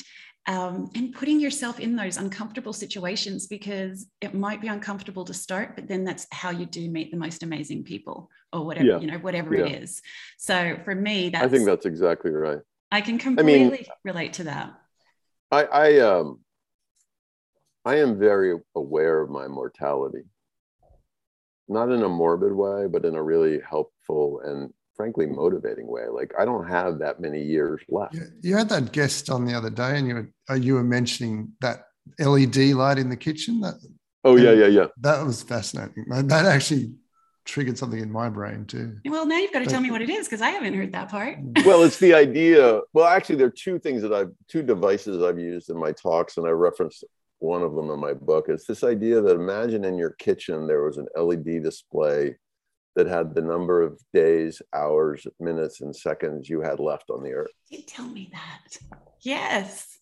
um, 0.49 0.91
and 0.95 1.13
putting 1.13 1.41
yourself 1.41 1.81
in 1.81 1.97
those 1.97 2.19
uncomfortable 2.19 2.73
situations 2.73 3.49
because 3.49 4.07
it 4.21 4.33
might 4.33 4.61
be 4.61 4.69
uncomfortable 4.69 5.25
to 5.25 5.35
start 5.35 5.75
but 5.75 5.89
then 5.89 6.05
that's 6.05 6.27
how 6.31 6.51
you 6.51 6.67
do 6.67 6.89
meet 6.89 7.11
the 7.11 7.17
most 7.17 7.43
amazing 7.43 7.83
people 7.83 8.31
or 8.53 8.65
whatever 8.65 8.87
yeah. 8.87 8.99
you 9.01 9.09
know 9.09 9.19
whatever 9.19 9.55
yeah. 9.55 9.65
it 9.65 9.83
is 9.83 10.03
so 10.39 10.79
for 10.85 10.95
me 10.95 11.31
that's 11.31 11.45
i 11.45 11.49
think 11.49 11.67
that's 11.67 11.87
exactly 11.87 12.31
right 12.31 12.61
i 12.93 13.01
can 13.01 13.19
completely 13.19 13.65
I 13.65 13.69
mean, 13.69 13.85
relate 14.05 14.35
to 14.35 14.45
that 14.45 14.75
i 15.51 15.65
i 15.65 15.99
um 15.99 16.39
i 17.85 17.97
am 17.97 18.17
very 18.17 18.57
aware 18.77 19.21
of 19.21 19.31
my 19.31 19.49
mortality 19.49 20.23
not 21.69 21.91
in 21.91 22.03
a 22.03 22.09
morbid 22.09 22.53
way, 22.53 22.87
but 22.87 23.05
in 23.05 23.15
a 23.15 23.23
really 23.23 23.61
helpful 23.69 24.41
and 24.45 24.73
frankly 24.97 25.27
motivating 25.27 25.87
way. 25.87 26.09
Like 26.09 26.33
I 26.39 26.45
don't 26.45 26.67
have 26.67 26.99
that 27.01 27.21
many 27.21 27.43
years 27.43 27.81
left. 27.89 28.15
You, 28.15 28.27
you 28.43 28.57
had 28.57 28.69
that 28.71 28.93
guest 28.93 29.31
on 29.31 29.45
the 29.45 29.55
other 29.55 29.71
day, 29.71 29.99
and 29.99 30.09
you 30.09 30.15
were 30.15 30.33
uh, 30.51 30.55
you 30.55 30.75
were 30.75 30.85
mentioning 30.85 31.53
that 31.61 31.85
LED 32.19 32.57
light 32.57 32.99
in 32.99 33.11
the 33.11 33.17
kitchen. 33.17 33.61
That 33.61 33.75
oh 34.25 34.37
yeah 34.37 34.53
yeah 34.53 34.67
yeah. 34.67 34.87
That 34.99 35.25
was 35.25 35.43
fascinating. 35.43 36.07
That 36.09 36.47
actually 36.47 36.95
triggered 37.45 37.79
something 37.79 38.01
in 38.01 38.11
my 38.11 38.29
brain 38.29 38.65
too. 38.65 38.97
Well, 39.07 39.25
now 39.25 39.39
you've 39.39 39.53
got 39.53 39.61
to 39.61 39.67
tell 39.67 39.81
me 39.81 39.91
what 39.91 40.03
it 40.03 40.11
is 40.11 40.27
because 40.27 40.43
I 40.43 40.51
haven't 40.51 40.75
heard 40.75 40.93
that 40.93 41.09
part. 41.09 41.39
well, 41.65 41.85
it's 41.85 41.99
the 41.99 42.13
idea. 42.13 42.81
Well, 42.93 43.07
actually, 43.07 43.37
there 43.37 43.47
are 43.47 43.55
two 43.57 43.79
things 43.79 44.03
that 44.03 44.13
I've 44.13 44.33
two 44.49 44.63
devices 44.63 45.23
I've 45.23 45.39
used 45.39 45.71
in 45.71 45.79
my 45.79 45.93
talks, 45.93 46.37
and 46.37 46.47
I 46.47 46.51
referenced 46.51 47.05
one 47.39 47.63
of 47.63 47.75
them 47.75 47.91
in 47.91 48.01
my 48.01 48.15
book. 48.15 48.47
It's 48.49 48.67
this 48.67 48.85
idea 48.85 49.21
that 49.21 49.35
imagine 49.35 49.85
in 49.85 49.99
your 49.99 50.13
kitchen 50.13 50.67
there 50.67 50.83
was 50.83 50.99
an 50.99 51.07
LED 51.17 51.63
display 51.63 52.37
that 52.97 53.07
had 53.07 53.35
the 53.35 53.43
number 53.43 53.83
of 53.83 54.01
days, 54.15 54.63
hours, 54.75 55.27
minutes, 55.39 55.83
and 55.83 55.95
seconds 55.95 56.49
you 56.49 56.63
had 56.63 56.81
left 56.81 57.11
on 57.11 57.23
the 57.23 57.33
earth. 57.33 57.51
You 57.69 57.83
tell 57.83 58.09
me 58.09 58.31
that. 58.33 58.79
Yes. 59.21 59.99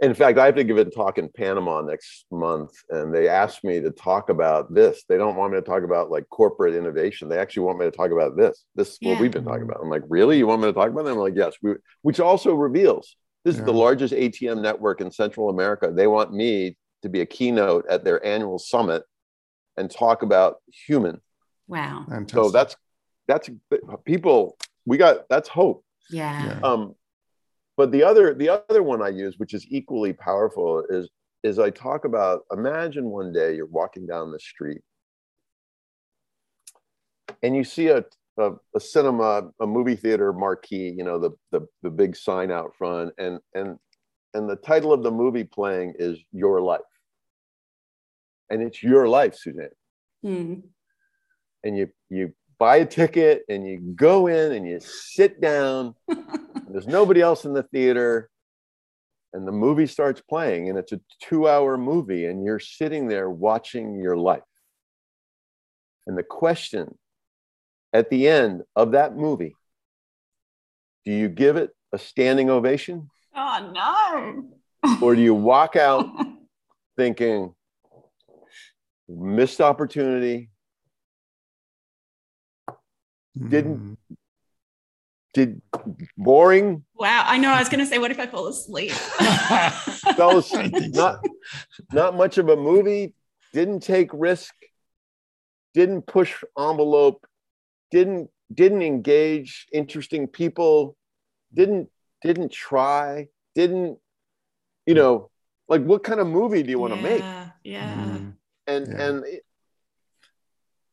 In 0.00 0.14
fact, 0.14 0.38
I 0.38 0.46
have 0.46 0.54
to 0.54 0.64
give 0.64 0.78
a 0.78 0.84
talk 0.86 1.18
in 1.18 1.28
Panama 1.28 1.82
next 1.82 2.24
month, 2.30 2.72
and 2.88 3.14
they 3.14 3.28
asked 3.28 3.62
me 3.62 3.80
to 3.80 3.90
talk 3.90 4.30
about 4.30 4.72
this. 4.74 5.04
They 5.08 5.18
don't 5.18 5.36
want 5.36 5.52
me 5.52 5.58
to 5.58 5.64
talk 5.64 5.82
about 5.82 6.10
like 6.10 6.24
corporate 6.30 6.74
innovation. 6.74 7.28
They 7.28 7.38
actually 7.38 7.64
want 7.64 7.78
me 7.78 7.84
to 7.84 7.90
talk 7.90 8.10
about 8.10 8.34
this. 8.34 8.64
This 8.74 8.92
is 8.92 8.98
yeah. 9.00 9.12
what 9.12 9.20
we've 9.20 9.30
been 9.30 9.44
talking 9.44 9.64
about. 9.64 9.80
I'm 9.82 9.90
like, 9.90 10.04
really? 10.08 10.38
You 10.38 10.46
want 10.46 10.62
me 10.62 10.68
to 10.68 10.72
talk 10.72 10.88
about 10.88 11.04
them? 11.04 11.14
I'm 11.14 11.20
like, 11.20 11.36
yes. 11.36 11.54
We, 11.62 11.74
which 12.00 12.18
also 12.18 12.54
reveals 12.54 13.14
this 13.44 13.56
yeah. 13.56 13.60
is 13.60 13.66
the 13.66 13.72
largest 13.72 14.14
ATM 14.14 14.60
network 14.60 15.00
in 15.00 15.10
Central 15.10 15.48
America. 15.48 15.90
They 15.92 16.06
want 16.06 16.32
me 16.32 16.76
to 17.02 17.08
be 17.08 17.20
a 17.20 17.26
keynote 17.26 17.86
at 17.88 18.04
their 18.04 18.24
annual 18.24 18.58
summit 18.58 19.02
and 19.76 19.90
talk 19.90 20.22
about 20.22 20.56
human. 20.86 21.20
Wow. 21.66 22.04
Fantastic. 22.08 22.34
So 22.34 22.50
that's 22.50 22.76
that's 23.28 23.50
people 24.04 24.56
we 24.84 24.98
got 24.98 25.28
that's 25.28 25.48
hope. 25.48 25.84
Yeah. 26.10 26.58
Um 26.62 26.94
but 27.76 27.92
the 27.92 28.02
other 28.02 28.34
the 28.34 28.50
other 28.50 28.82
one 28.82 29.02
I 29.02 29.08
use 29.08 29.36
which 29.38 29.54
is 29.54 29.64
equally 29.68 30.12
powerful 30.12 30.84
is 30.90 31.08
is 31.42 31.58
I 31.58 31.70
talk 31.70 32.04
about 32.04 32.42
imagine 32.52 33.06
one 33.06 33.32
day 33.32 33.54
you're 33.54 33.66
walking 33.66 34.06
down 34.06 34.32
the 34.32 34.40
street 34.40 34.82
and 37.42 37.56
you 37.56 37.64
see 37.64 37.88
a 37.88 38.04
a, 38.40 38.52
a, 38.74 38.80
cinema, 38.80 39.50
a 39.60 39.66
movie 39.66 39.96
theater 39.96 40.32
marquee, 40.32 40.90
you 40.96 41.04
know, 41.04 41.18
the, 41.18 41.30
the 41.52 41.66
the 41.82 41.90
big 41.90 42.16
sign 42.16 42.50
out 42.50 42.74
front, 42.76 43.12
and 43.18 43.40
and 43.54 43.78
and 44.34 44.48
the 44.48 44.56
title 44.56 44.92
of 44.92 45.02
the 45.02 45.10
movie 45.10 45.44
playing 45.44 45.94
is 45.98 46.18
Your 46.32 46.60
Life, 46.60 46.80
and 48.48 48.62
it's 48.62 48.82
your 48.82 49.08
life, 49.08 49.34
Suzanne. 49.36 49.68
Mm. 50.24 50.62
And 51.64 51.76
you 51.76 51.88
you 52.08 52.34
buy 52.58 52.76
a 52.76 52.86
ticket 52.86 53.42
and 53.48 53.66
you 53.66 53.80
go 53.96 54.26
in 54.26 54.52
and 54.52 54.68
you 54.68 54.78
sit 54.80 55.40
down. 55.40 55.94
there's 56.68 56.86
nobody 56.86 57.20
else 57.20 57.44
in 57.44 57.52
the 57.52 57.62
theater, 57.64 58.30
and 59.32 59.46
the 59.46 59.52
movie 59.52 59.86
starts 59.86 60.20
playing, 60.20 60.68
and 60.68 60.78
it's 60.78 60.92
a 60.92 61.00
two-hour 61.22 61.76
movie, 61.78 62.26
and 62.26 62.44
you're 62.44 62.58
sitting 62.58 63.08
there 63.08 63.30
watching 63.30 64.00
your 64.00 64.16
life. 64.16 64.42
And 66.06 66.16
the 66.16 66.22
question 66.22 66.96
at 67.92 68.10
the 68.10 68.28
end 68.28 68.62
of 68.76 68.92
that 68.92 69.16
movie, 69.16 69.54
do 71.04 71.12
you 71.12 71.28
give 71.28 71.56
it 71.56 71.70
a 71.92 71.98
standing 71.98 72.50
ovation? 72.50 73.08
Oh, 73.34 73.70
no. 74.82 74.98
or 75.02 75.14
do 75.14 75.20
you 75.20 75.34
walk 75.34 75.76
out 75.76 76.06
thinking, 76.96 77.54
missed 79.08 79.60
opportunity, 79.60 80.50
didn't, 83.36 83.78
mm. 83.78 84.16
did 85.32 85.62
boring 86.16 86.84
Wow. 87.00 87.24
I 87.26 87.38
know. 87.38 87.48
I 87.50 87.58
was 87.58 87.70
going 87.70 87.80
to 87.80 87.86
say, 87.86 87.98
what 87.98 88.10
if 88.10 88.18
I 88.20 88.26
fall 88.26 88.46
asleep? 88.48 88.90
fell 90.16 90.36
asleep. 90.36 90.74
not 90.92 91.24
not 91.92 92.14
much 92.14 92.36
of 92.36 92.50
a 92.50 92.56
movie 92.56 93.14
didn't 93.54 93.80
take 93.80 94.10
risk 94.12 94.52
didn't 95.72 96.02
push 96.02 96.44
envelope 96.58 97.26
didn't 97.90 98.30
didn't 98.52 98.82
engage 98.82 99.66
interesting 99.72 100.26
people 100.26 100.96
didn't 101.54 101.88
didn't 102.22 102.50
try 102.52 103.28
didn't 103.54 103.98
you 104.86 104.94
know 104.94 105.30
like 105.68 105.82
what 105.82 106.02
kind 106.04 106.20
of 106.20 106.26
movie 106.26 106.62
do 106.62 106.70
you 106.70 106.78
want 106.78 106.94
to 106.94 107.00
make 107.00 107.20
Yeah. 107.20 107.48
Yeah. 107.64 107.94
Mm. 107.94 108.34
and 108.66 108.86
Yeah. 108.88 109.02
and 109.06 109.24
it- 109.24 109.44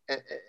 and- 0.10 0.22
and 0.30 0.40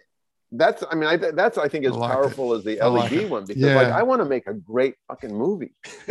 that's 0.52 0.82
i 0.90 0.94
mean 0.94 1.08
I, 1.08 1.16
that's 1.16 1.58
i 1.58 1.68
think 1.68 1.84
as 1.84 1.92
I 1.92 1.96
like 1.96 2.10
it. 2.10 2.14
powerful 2.14 2.54
as 2.54 2.64
the 2.64 2.80
I 2.80 2.86
led 2.86 3.12
like 3.12 3.30
one 3.30 3.44
because 3.44 3.62
like 3.62 3.88
i 3.88 4.02
want 4.02 4.22
to 4.22 4.24
make 4.24 4.46
a 4.46 4.54
great 4.54 4.94
fucking 5.08 5.34
movie 5.34 5.74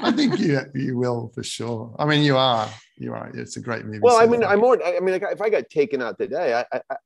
I 0.00 0.12
think 0.14 0.38
you 0.38 0.60
you 0.74 0.96
will 0.96 1.30
for 1.34 1.42
sure. 1.42 1.94
I 1.98 2.04
mean, 2.06 2.22
you 2.22 2.36
are. 2.36 2.68
You 2.96 3.12
are. 3.14 3.28
It's 3.34 3.56
a 3.56 3.60
great 3.60 3.84
movie. 3.84 3.98
well 4.00 4.16
i 4.16 4.24
so- 4.24 4.30
mean 4.30 4.44
i'm 4.44 4.60
more 4.60 4.78
i 4.84 5.00
mean 5.00 5.12
like, 5.12 5.24
if 5.32 5.40
i 5.40 5.48
got 5.50 5.68
taken 5.70 6.00
out 6.02 6.18
today 6.18 6.54
i 6.54 6.60
i, 6.76 6.96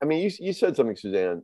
I, 0.00 0.04
I 0.04 0.08
mean 0.08 0.22
you, 0.22 0.30
you 0.40 0.52
said 0.52 0.76
something 0.76 0.96
suzanne 0.96 1.42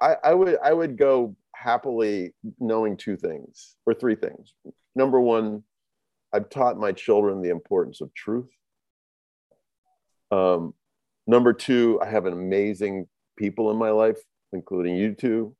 I, 0.00 0.16
I 0.24 0.34
would 0.34 0.56
i 0.62 0.72
would 0.72 0.96
go 0.96 1.36
happily 1.54 2.32
knowing 2.58 2.96
two 2.96 3.16
things 3.16 3.76
or 3.86 3.94
three 3.94 4.14
things 4.14 4.54
number 4.94 5.20
one 5.20 5.62
i've 6.32 6.48
taught 6.48 6.78
my 6.78 6.92
children 6.92 7.42
the 7.42 7.50
importance 7.50 8.00
of 8.00 8.12
truth 8.14 8.48
um, 10.30 10.74
number 11.26 11.52
two 11.52 12.00
i 12.02 12.06
have 12.08 12.26
an 12.26 12.32
amazing 12.32 13.06
people 13.36 13.70
in 13.70 13.76
my 13.76 13.90
life 13.90 14.18
including 14.52 14.96
you 14.96 15.14
two 15.14 15.54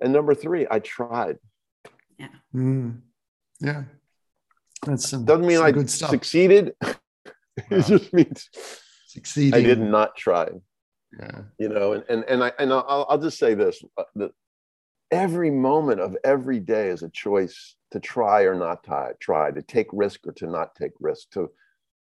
and 0.00 0.12
number 0.12 0.34
three 0.34 0.66
i 0.70 0.78
tried 0.78 1.38
Mm. 2.54 3.00
Yeah. 3.60 3.82
That's 4.86 5.08
some, 5.08 5.24
doesn't 5.24 5.46
mean 5.46 5.56
some 5.56 5.66
i 5.66 5.72
good 5.72 5.90
stuff. 5.90 6.10
succeeded 6.10 6.74
Wow. 6.82 6.94
it 7.70 7.86
just 7.86 8.12
means 8.12 8.48
Succeeding. 9.12 9.54
i 9.54 9.62
did 9.62 9.80
not 9.80 10.16
try 10.16 10.48
Yeah. 11.18 11.42
you 11.58 11.68
know 11.68 11.92
and 11.92 12.04
and, 12.08 12.24
and 12.28 12.42
i 12.44 12.52
and 12.58 12.72
I'll, 12.72 13.06
I'll 13.08 13.18
just 13.18 13.38
say 13.38 13.52
this 13.54 13.82
uh, 13.98 14.04
that 14.16 14.32
every 15.10 15.50
moment 15.50 16.00
of 16.00 16.16
every 16.24 16.58
day 16.58 16.88
is 16.88 17.02
a 17.02 17.10
choice 17.10 17.76
to 17.90 18.00
try 18.00 18.42
or 18.42 18.54
not 18.54 18.82
try 18.82 19.12
try 19.20 19.50
to 19.50 19.60
take 19.62 19.88
risk 19.92 20.26
or 20.26 20.32
to 20.32 20.46
not 20.46 20.74
take 20.74 20.92
risk 21.00 21.30
to 21.32 21.50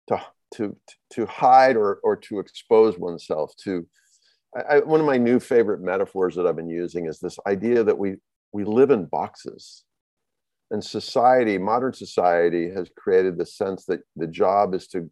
to 0.09 0.21
to 0.55 0.77
to 1.15 1.27
hide 1.27 1.77
or 1.77 1.99
or 2.05 2.15
to 2.17 2.39
expose 2.39 2.97
oneself 2.99 3.53
to 3.65 3.87
I, 4.57 4.61
I, 4.61 4.79
one 4.81 5.01
of 5.01 5.07
my 5.07 5.19
new 5.19 5.41
favorite 5.41 5.81
metaphors 5.81 6.37
that 6.37 6.47
i've 6.47 6.57
been 6.57 6.69
using 6.69 7.07
is 7.07 7.19
this 7.19 7.39
idea 7.47 7.83
that 7.83 7.99
we 7.99 8.17
we 8.53 8.63
live 8.65 8.91
in 8.93 9.07
boxes 9.07 9.85
and 10.71 10.83
society 10.85 11.59
modern 11.59 11.93
society 11.93 12.71
has 12.71 12.89
created 12.97 13.37
the 13.37 13.47
sense 13.47 13.85
that 13.87 14.03
the 14.15 14.29
job 14.29 14.75
is 14.75 14.87
to 14.89 15.11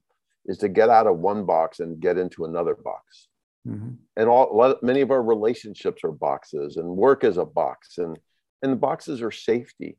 is 0.49 0.59
to 0.59 0.69
get 0.69 0.89
out 0.89 1.07
of 1.07 1.19
one 1.19 1.45
box 1.45 1.79
and 1.81 2.01
get 2.01 2.19
into 2.19 2.45
another 2.45 2.75
box 2.75 3.29
Mhm. 3.67 3.99
and 4.17 4.29
all 4.29 4.77
many 4.83 5.01
of 5.03 5.11
our 5.11 5.23
relationships 5.23 6.03
are 6.05 6.13
boxes 6.13 6.77
and 6.79 6.97
work 6.97 7.23
is 7.25 7.37
a 7.37 7.45
box 7.45 7.99
and 7.99 8.19
and 8.63 8.73
the 8.73 8.77
boxes 8.77 9.21
are 9.23 9.31
safety 9.31 9.99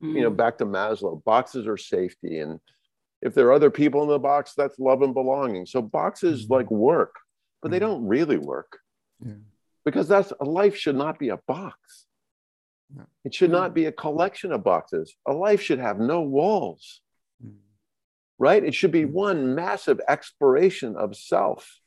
you 0.00 0.20
know 0.20 0.30
Mm. 0.30 0.36
back 0.36 0.58
to 0.58 0.66
maslow 0.66 1.22
boxes 1.24 1.66
are 1.66 1.76
safety 1.78 2.40
and 2.40 2.60
if 3.22 3.34
there 3.34 3.46
are 3.48 3.52
other 3.52 3.70
people 3.70 4.02
in 4.02 4.08
the 4.08 4.18
box 4.18 4.54
that's 4.54 4.78
love 4.78 5.00
and 5.02 5.14
belonging 5.14 5.64
so 5.66 5.80
boxes 5.80 6.46
Mhm. 6.46 6.50
like 6.50 6.70
work 6.70 7.14
but 7.62 7.70
they 7.70 7.78
Mhm. 7.78 7.86
don't 7.88 8.06
really 8.06 8.38
work 8.38 8.80
Yeah. 9.24 9.34
because 9.84 10.08
that's 10.08 10.32
a 10.40 10.44
life 10.44 10.76
should 10.76 10.96
not 10.96 11.18
be 11.18 11.28
a 11.28 11.38
box 11.46 12.06
No. 12.94 13.04
it 13.24 13.32
should 13.34 13.50
not 13.50 13.74
be 13.74 13.84
a 13.86 13.92
collection 13.92 14.50
of 14.52 14.64
boxes 14.64 15.14
a 15.26 15.32
life 15.32 15.60
should 15.60 15.78
have 15.78 15.98
no 16.00 16.20
walls 16.22 17.00
Mm. 17.00 17.03
Right? 18.38 18.64
It 18.64 18.74
should 18.74 18.90
be 18.92 19.04
Mhm. 19.04 19.12
one 19.12 19.54
massive 19.54 20.00
exploration 20.08 20.96
of 20.96 21.16
self 21.16 21.80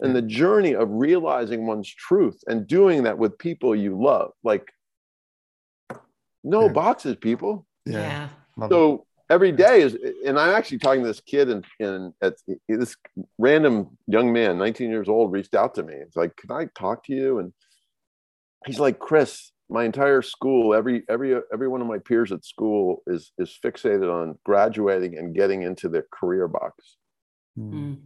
and 0.00 0.14
the 0.14 0.22
journey 0.22 0.74
of 0.74 0.90
realizing 0.90 1.66
one's 1.66 1.88
truth 1.88 2.42
and 2.46 2.66
doing 2.66 3.04
that 3.04 3.16
with 3.16 3.38
people 3.38 3.74
you 3.74 3.96
love. 4.00 4.32
Like, 4.42 4.70
no 6.42 6.66
Yeah. 6.66 6.72
boxes, 6.72 7.16
people. 7.16 7.66
Yeah. 7.86 8.28
yeah. 8.58 8.68
So 8.68 9.06
every 9.30 9.52
day 9.52 9.80
is, 9.82 9.94
and 10.26 10.38
I'm 10.38 10.54
actually 10.54 10.78
talking 10.78 11.02
to 11.02 11.08
this 11.08 11.20
kid 11.20 11.48
and 11.48 11.64
and 11.80 12.12
at 12.20 12.34
this 12.68 12.96
random 13.38 13.96
young 14.06 14.32
man, 14.32 14.58
19 14.58 14.90
years 14.90 15.08
old, 15.08 15.32
reached 15.32 15.54
out 15.54 15.74
to 15.76 15.82
me. 15.82 15.94
It's 15.94 16.16
like, 16.16 16.36
can 16.36 16.50
I 16.50 16.66
talk 16.74 17.04
to 17.06 17.14
you? 17.14 17.38
And 17.38 17.54
he's 18.66 18.80
like, 18.80 18.98
Chris, 18.98 19.52
my 19.70 19.84
entire 19.84 20.22
school, 20.22 20.74
every 20.74 21.02
every 21.08 21.36
every 21.52 21.68
one 21.68 21.80
of 21.80 21.86
my 21.86 21.98
peers 21.98 22.32
at 22.32 22.44
school 22.44 23.02
is 23.06 23.32
is 23.38 23.56
fixated 23.64 24.12
on 24.12 24.38
graduating 24.44 25.16
and 25.18 25.34
getting 25.34 25.62
into 25.62 25.88
their 25.88 26.06
career 26.12 26.48
box. 26.48 26.96
Mm. 27.58 27.72
Mm. 27.72 27.98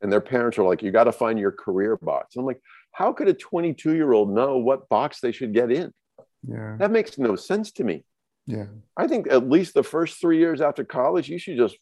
And 0.00 0.12
their 0.12 0.20
parents 0.20 0.56
are 0.58 0.62
like, 0.62 0.80
you 0.84 0.92
got 0.92 1.04
to 1.04 1.12
find 1.12 1.40
your 1.40 1.50
career 1.50 1.96
box. 1.96 2.36
I'm 2.36 2.44
like, 2.44 2.60
how 2.92 3.12
could 3.12 3.26
a 3.26 3.34
22 3.34 3.94
year 3.96 4.12
old 4.12 4.32
know 4.32 4.56
what 4.58 4.88
box 4.88 5.18
they 5.20 5.32
should 5.32 5.52
get 5.52 5.72
in? 5.72 5.92
Yeah. 6.46 6.76
That 6.78 6.92
makes 6.92 7.18
no 7.18 7.34
sense 7.34 7.72
to 7.72 7.82
me. 7.84 8.04
Yeah. 8.46 8.66
I 8.96 9.08
think 9.08 9.26
at 9.28 9.48
least 9.48 9.74
the 9.74 9.82
first 9.82 10.20
three 10.20 10.38
years 10.38 10.60
after 10.60 10.84
college, 10.84 11.28
you 11.28 11.38
should 11.38 11.56
just 11.56 11.76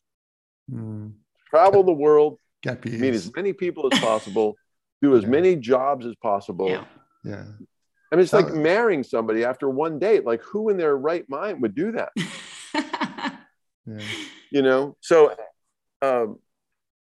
Mm. 0.72 1.12
travel 1.50 1.82
the 1.84 1.92
world, 1.92 2.38
Gap 2.62 2.86
years. 2.86 2.98
meet 3.00 3.12
as 3.14 3.30
many 3.36 3.52
people 3.52 3.88
as 3.92 3.98
possible, 4.00 4.56
do 5.02 5.14
as 5.14 5.22
Yeah. 5.24 5.28
many 5.28 5.54
jobs 5.56 6.06
as 6.06 6.14
possible. 6.16 6.70
Yeah. 6.70 6.84
Yeah. 7.22 7.44
I 8.12 8.16
mean, 8.16 8.22
it's 8.22 8.32
like 8.32 8.52
marrying 8.54 9.02
somebody 9.02 9.44
after 9.44 9.68
one 9.68 9.98
date. 9.98 10.24
Like, 10.24 10.40
who 10.42 10.68
in 10.68 10.76
their 10.76 10.96
right 10.96 11.28
mind 11.28 11.62
would 11.62 11.74
do 11.74 11.92
that? 11.92 12.10
Yeah. 13.88 14.00
You 14.50 14.62
know? 14.62 14.96
So, 15.00 15.32
um, 16.02 16.40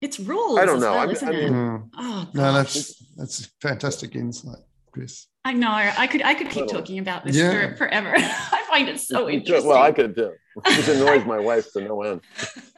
it's 0.00 0.18
rules. 0.18 0.58
I 0.58 0.64
don't 0.66 0.80
know. 0.80 0.90
well, 0.90 0.98
I'm- 1.02 1.10
isn't 1.10 1.28
I 1.28 1.32
it? 1.32 1.42
mean- 1.44 1.52
Mm. 1.52 1.88
Oh, 1.96 2.28
No, 2.34 2.52
that's 2.52 2.96
that's 3.16 3.46
fantastic 3.62 4.16
insight, 4.16 4.58
Chris. 4.90 5.28
I 5.44 5.52
know. 5.52 5.70
I 5.70 6.06
could. 6.08 6.22
I 6.22 6.34
could 6.34 6.48
keep 6.48 6.62
Little. 6.66 6.80
talking 6.80 6.98
about 6.98 7.24
this 7.24 7.36
Yeah. 7.36 7.70
for 7.70 7.76
forever. 7.76 8.12
I 8.16 8.64
find 8.68 8.88
it 8.88 8.98
so 8.98 9.28
interesting. 9.34 9.68
well, 9.68 9.80
I 9.80 9.92
could 9.92 10.16
do. 10.16 10.32
It 10.66 10.88
annoys 10.88 11.24
my 11.26 11.38
wife 11.38 11.70
to 11.74 11.80
no 11.80 12.02
end. 12.02 12.20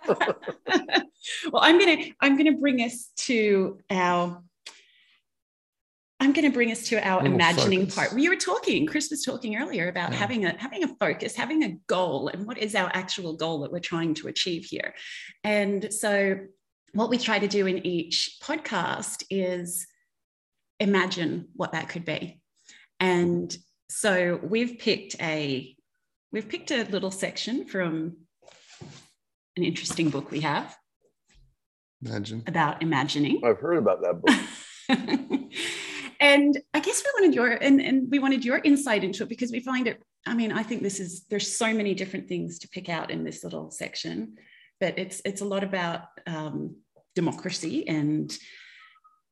well, 0.07 1.63
I'm 1.63 1.79
gonna. 1.79 1.97
I'm 2.21 2.37
gonna 2.37 2.53
bring 2.59 2.81
us 2.81 3.11
to 3.29 3.79
our. 3.91 4.43
I'm 6.19 6.33
going 6.33 6.47
to 6.47 6.53
bring 6.53 6.73
us 6.73 6.85
to 6.89 6.97
our 7.07 7.21
Little 7.23 7.35
imagining 7.35 7.81
focus. 7.81 7.95
part. 7.95 8.13
We 8.15 8.29
were 8.29 8.37
talking. 8.37 8.87
Chris 8.87 9.11
was 9.11 9.23
talking 9.23 9.57
earlier 9.57 9.89
about 9.89 10.13
Yeah. 10.13 10.19
having 10.19 10.45
a 10.47 10.57
having 10.59 10.83
a 10.83 10.89
focus, 10.97 11.37
having 11.37 11.63
a 11.63 11.77
goal, 11.87 12.29
and 12.29 12.47
what 12.47 12.57
is 12.59 12.75
our 12.75 12.91
actual 12.95 13.37
goal 13.37 13.61
that 13.61 13.73
we're 13.73 13.81
trying 13.81 14.15
to 14.15 14.29
achieve 14.29 14.65
here. 14.65 14.95
And 15.45 15.93
so, 15.93 16.39
what 16.93 17.11
we 17.11 17.19
try 17.19 17.39
to 17.39 17.47
do 17.49 17.67
in 17.67 17.87
each 17.87 18.39
podcast 18.43 19.25
is 19.29 19.87
imagine 20.81 21.49
what 21.55 21.73
that 21.73 21.89
could 21.91 22.05
be. 22.07 22.41
And 22.99 23.55
so 23.91 24.41
we've 24.43 24.79
picked 24.79 25.21
a 25.21 25.77
we've 26.33 26.49
picked 26.49 26.71
a 26.71 26.85
little 26.85 27.11
section 27.11 27.67
from 27.67 28.17
an 29.57 29.63
interesting 29.65 30.09
book 30.11 30.31
we 30.31 30.41
have 30.41 30.77
Imagine. 32.03 32.43
about 32.47 32.83
imagining. 32.83 33.41
I've 33.45 33.59
heard 33.61 33.77
about 33.79 34.01
that 34.03 34.21
book. 34.23 34.35
and 36.21 36.61
I 36.75 36.81
guess 36.81 37.03
we 37.03 37.23
wanted 37.23 37.35
your 37.35 37.49
and, 37.49 37.81
and 37.81 38.11
we 38.11 38.19
wanted 38.19 38.45
your 38.45 38.59
insight 38.59 39.05
into 39.05 39.23
it 39.23 39.29
because 39.29 39.53
we 39.53 39.61
find 39.61 39.87
it. 39.87 40.03
I 40.27 40.35
mean, 40.35 40.53
I 40.53 40.63
think 40.63 40.83
this 40.83 41.01
is 41.01 41.25
there's 41.31 41.57
so 41.57 41.73
many 41.73 41.95
different 41.95 42.29
things 42.29 42.59
to 42.61 42.69
pick 42.69 42.89
out 42.89 43.11
in 43.11 43.25
this 43.25 43.45
little 43.45 43.71
section, 43.71 44.37
but 44.81 44.99
it's 44.99 45.23
it's 45.25 45.41
a 45.41 45.45
lot 45.45 45.65
about 45.65 46.03
um, 46.27 46.77
democracy 47.15 47.87
and 47.89 48.37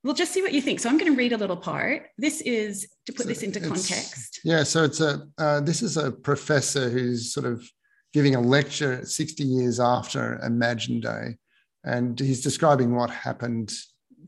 we'll 0.05 0.15
just 0.15 0.33
see 0.33 0.43
what 0.43 0.53
you 0.53 0.61
think. 0.61 0.79
So 0.79 0.89
I'm 0.89 0.99
going 0.99 1.11
to 1.11 1.17
read 1.17 1.33
a 1.33 1.37
little 1.37 1.57
part. 1.57 2.11
This 2.19 2.43
is 2.43 2.87
to 3.07 3.13
put 3.13 3.23
So 3.23 3.29
this 3.29 3.43
into 3.43 3.59
context. 3.61 4.41
Yeah, 4.45 4.63
so 4.63 4.85
it's 4.85 5.01
a 5.01 5.27
uh, 5.39 5.61
this 5.61 5.83
is 5.83 5.97
a 5.97 6.13
professor 6.13 6.89
who's 6.91 7.33
sort 7.33 7.47
of 7.47 7.69
giving 8.13 8.37
a 8.37 8.41
lecture 8.41 9.05
60 9.05 9.43
years 9.43 9.81
after 9.81 10.39
Imagine 10.45 11.01
Day, 11.01 11.37
and 11.83 12.19
he's 12.21 12.43
describing 12.43 12.95
what 12.95 13.11
happened, 13.11 13.73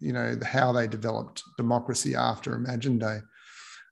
you 0.00 0.12
know, 0.12 0.36
how 0.44 0.72
they 0.72 0.86
developed 0.86 1.42
democracy 1.56 2.14
after 2.14 2.54
Imagine 2.54 2.98
Day. 2.98 3.18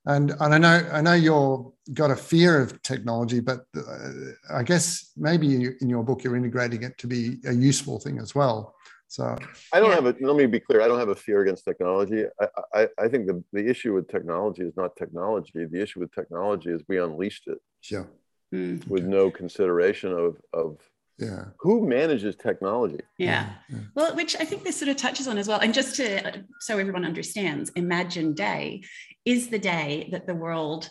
And, 0.07 0.33
and 0.41 0.55
I 0.55 0.59
know 0.59 0.89
I 0.93 1.01
know 1.01 1.15
you're 1.15 1.73
got 1.95 2.11
a 2.11 2.17
fear 2.17 2.61
of 2.61 2.83
technology, 2.83 3.41
but 3.41 3.65
uh, 3.77 4.11
I 4.53 4.63
guess 4.63 5.13
maybe 5.17 5.47
you, 5.47 5.75
in 5.81 5.89
your 5.89 6.05
book 6.05 6.23
you're 6.23 6.37
integrating 6.37 6.83
it 6.83 6.99
to 6.99 7.07
be 7.07 7.39
a 7.47 7.53
useful 7.53 7.99
thing 7.99 8.19
as 8.19 8.35
well. 8.35 8.75
So 9.09 9.37
I 9.73 9.81
don't 9.81 9.89
Yeah. 9.91 9.95
have 9.95 10.07
a, 10.07 10.15
let 10.21 10.37
me 10.37 10.47
be 10.47 10.61
clear. 10.61 10.83
I 10.83 10.89
don't 10.89 10.99
have 10.99 11.09
a 11.09 11.15
fear 11.15 11.43
against 11.43 11.65
technology. 11.65 12.25
I, 12.41 12.49
I, 12.75 12.89
I 12.99 13.09
think 13.09 13.27
the, 13.27 13.43
the 13.53 13.67
issue 13.67 13.95
with 13.95 14.09
technology 14.09 14.63
is 14.63 14.77
not 14.77 14.95
technology. 14.97 15.65
The 15.65 15.81
issue 15.81 16.01
with 16.01 16.13
technology 16.13 16.71
is 16.71 16.83
we 16.89 16.99
unleashed 16.99 17.47
it 17.47 17.59
sure, 17.81 18.09
Mm, 18.55 18.87
with 18.87 19.05
no 19.05 19.31
consideration 19.31 20.13
of, 20.13 20.37
of 20.53 20.79
Yeah. 21.19 21.45
Who 21.61 21.87
manages 21.87 22.35
technology? 22.37 23.01
Yeah. 23.19 23.51
Yeah. 23.69 23.79
Well, 23.95 24.17
which 24.17 24.37
I 24.41 24.45
think 24.45 24.65
this 24.65 24.77
sort 24.77 24.89
of 24.89 24.97
touches 24.97 25.29
on 25.29 25.39
as 25.39 25.47
well. 25.47 25.61
And 25.61 25.73
just 25.73 25.97
to 25.97 26.45
so 26.61 26.79
everyone 26.79 27.05
understands, 27.05 27.71
Imagine 27.77 28.35
Day 28.35 28.83
is 29.25 29.49
the 29.49 29.59
day 29.59 30.09
that 30.13 30.27
the 30.27 30.35
world, 30.35 30.91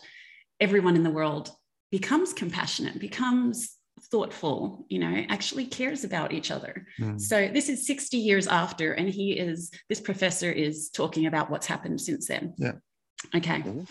everyone 0.60 0.96
in 0.96 1.02
the 1.02 1.10
world 1.10 1.50
becomes 1.90 2.32
compassionate, 2.32 2.98
becomes 2.98 3.76
thoughtful, 4.10 4.86
you 4.88 4.98
know, 4.98 5.24
actually 5.28 5.66
cares 5.66 6.04
about 6.04 6.32
each 6.32 6.50
other. 6.50 6.86
Mm. 6.98 7.20
So 7.20 7.48
this 7.48 7.68
is 7.68 7.86
60 7.86 8.16
years 8.16 8.46
after, 8.46 8.92
and 8.92 9.08
he 9.08 9.32
is, 9.32 9.70
this 9.88 10.00
professor 10.00 10.50
is 10.50 10.90
talking 10.90 11.26
about 11.26 11.50
what's 11.50 11.66
happened 11.66 12.00
since 12.00 12.26
then. 12.26 12.54
Yeah. 12.58 12.72
Okay. 13.34 13.60
Mhm. 13.60 13.88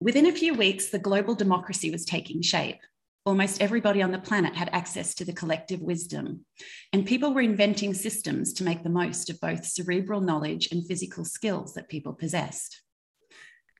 Within 0.00 0.26
a 0.26 0.32
few 0.32 0.54
weeks, 0.54 0.88
the 0.88 0.98
global 0.98 1.34
democracy 1.34 1.90
was 1.90 2.04
taking 2.04 2.42
shape. 2.42 2.80
Almost 3.24 3.62
everybody 3.62 4.02
on 4.02 4.10
the 4.10 4.18
planet 4.18 4.56
had 4.56 4.68
access 4.72 5.14
to 5.14 5.24
the 5.24 5.32
collective 5.32 5.80
wisdom, 5.80 6.44
and 6.92 7.06
people 7.06 7.32
were 7.32 7.40
inventing 7.40 7.94
systems 7.94 8.52
to 8.54 8.64
make 8.64 8.82
the 8.82 8.88
most 8.88 9.30
of 9.30 9.38
both 9.38 9.64
cerebral 9.64 10.20
knowledge 10.20 10.68
and 10.72 10.84
physical 10.84 11.24
skills 11.24 11.74
that 11.74 11.88
people 11.88 12.14
possessed. 12.14 12.82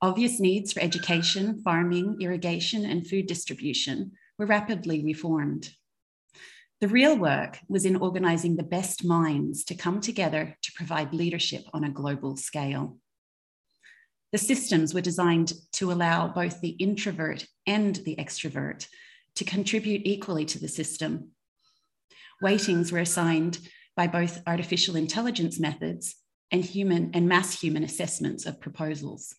Obvious 0.01 0.39
needs 0.39 0.73
for 0.73 0.79
education, 0.79 1.61
farming, 1.63 2.19
irrigation, 2.21 2.85
and 2.85 3.05
food 3.05 3.27
distribution 3.27 4.13
were 4.39 4.47
rapidly 4.47 5.03
reformed. 5.05 5.71
The 6.81 6.87
real 6.87 7.19
work 7.19 7.59
was 7.69 7.85
in 7.85 7.97
organizing 7.97 8.55
the 8.55 8.63
best 8.63 9.05
minds 9.05 9.65
to 9.65 9.75
come 9.75 10.01
together 10.01 10.57
to 10.63 10.73
provide 10.73 11.13
leadership 11.13 11.63
on 11.73 11.83
a 11.83 11.91
global 11.91 12.37
scale. 12.37 12.99
The 14.31 14.39
systems 14.39 14.95
were 14.95 15.01
designed 15.01 15.53
to 15.73 15.91
allow 15.91 16.29
both 16.29 16.61
the 16.61 16.71
introvert 16.71 17.45
and 17.67 17.97
the 17.97 18.17
extrovert 18.17 18.87
to 19.37 19.45
contribute 19.45 20.03
equally 20.05 20.45
to 20.47 20.59
the 20.59 20.69
system. 20.69 21.31
Weightings 22.43 22.93
were 22.93 22.99
assigned 22.99 23.59
by 23.97 24.07
both 24.07 24.43
artificial 24.47 24.97
intelligence 24.97 25.61
methods 25.61 26.17
and 26.51 26.65
human 26.65 27.11
and 27.15 27.29
mass 27.29 27.61
human 27.61 27.85
assessments 27.85 28.47
of 28.47 28.61
proposals. 28.61 29.35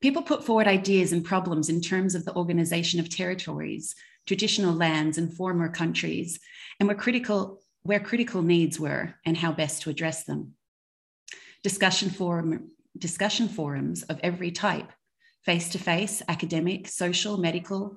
People 0.00 0.22
put 0.22 0.44
forward 0.44 0.66
ideas 0.66 1.12
and 1.12 1.24
problems 1.24 1.68
in 1.68 1.80
terms 1.80 2.14
of 2.14 2.24
the 2.24 2.34
organization 2.34 3.00
of 3.00 3.10
territories, 3.10 3.94
traditional 4.26 4.74
lands, 4.74 5.18
and 5.18 5.34
former 5.34 5.68
countries, 5.68 6.40
and 6.78 6.88
were 6.88 6.94
critical 6.94 7.60
where 7.82 8.00
critical 8.00 8.42
needs 8.42 8.78
were 8.78 9.14
and 9.24 9.36
how 9.36 9.52
best 9.52 9.82
to 9.82 9.90
address 9.90 10.24
them. 10.24 10.54
Discussion, 11.62 12.10
forum, 12.10 12.70
discussion 12.96 13.48
forums 13.48 14.02
of 14.04 14.20
every 14.22 14.50
type 14.50 14.90
face 15.44 15.70
to 15.70 15.78
face, 15.78 16.22
academic, 16.28 16.86
social, 16.86 17.38
medical, 17.38 17.96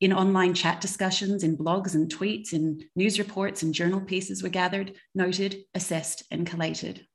in 0.00 0.12
online 0.12 0.54
chat 0.54 0.80
discussions, 0.80 1.44
in 1.44 1.56
blogs 1.56 1.94
and 1.94 2.12
tweets, 2.12 2.52
in 2.52 2.80
news 2.96 3.18
reports 3.18 3.62
and 3.62 3.74
journal 3.74 4.00
pieces 4.00 4.42
were 4.42 4.48
gathered, 4.48 4.94
noted, 5.14 5.58
assessed, 5.74 6.22
and 6.30 6.46
collated. 6.46 7.06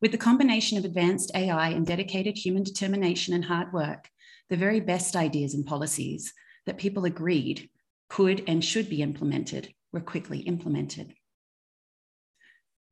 With 0.00 0.12
the 0.12 0.18
combination 0.18 0.78
of 0.78 0.84
advanced 0.84 1.30
AI 1.34 1.70
and 1.70 1.86
dedicated 1.86 2.38
human 2.38 2.62
determination 2.62 3.34
and 3.34 3.44
hard 3.44 3.72
work, 3.72 4.08
the 4.48 4.56
very 4.56 4.80
best 4.80 5.14
ideas 5.14 5.54
and 5.54 5.66
policies 5.66 6.32
that 6.66 6.78
people 6.78 7.04
agreed 7.04 7.68
could 8.08 8.44
and 8.46 8.64
should 8.64 8.88
be 8.88 9.02
implemented 9.02 9.74
were 9.92 10.00
quickly 10.00 10.40
implemented. 10.40 11.12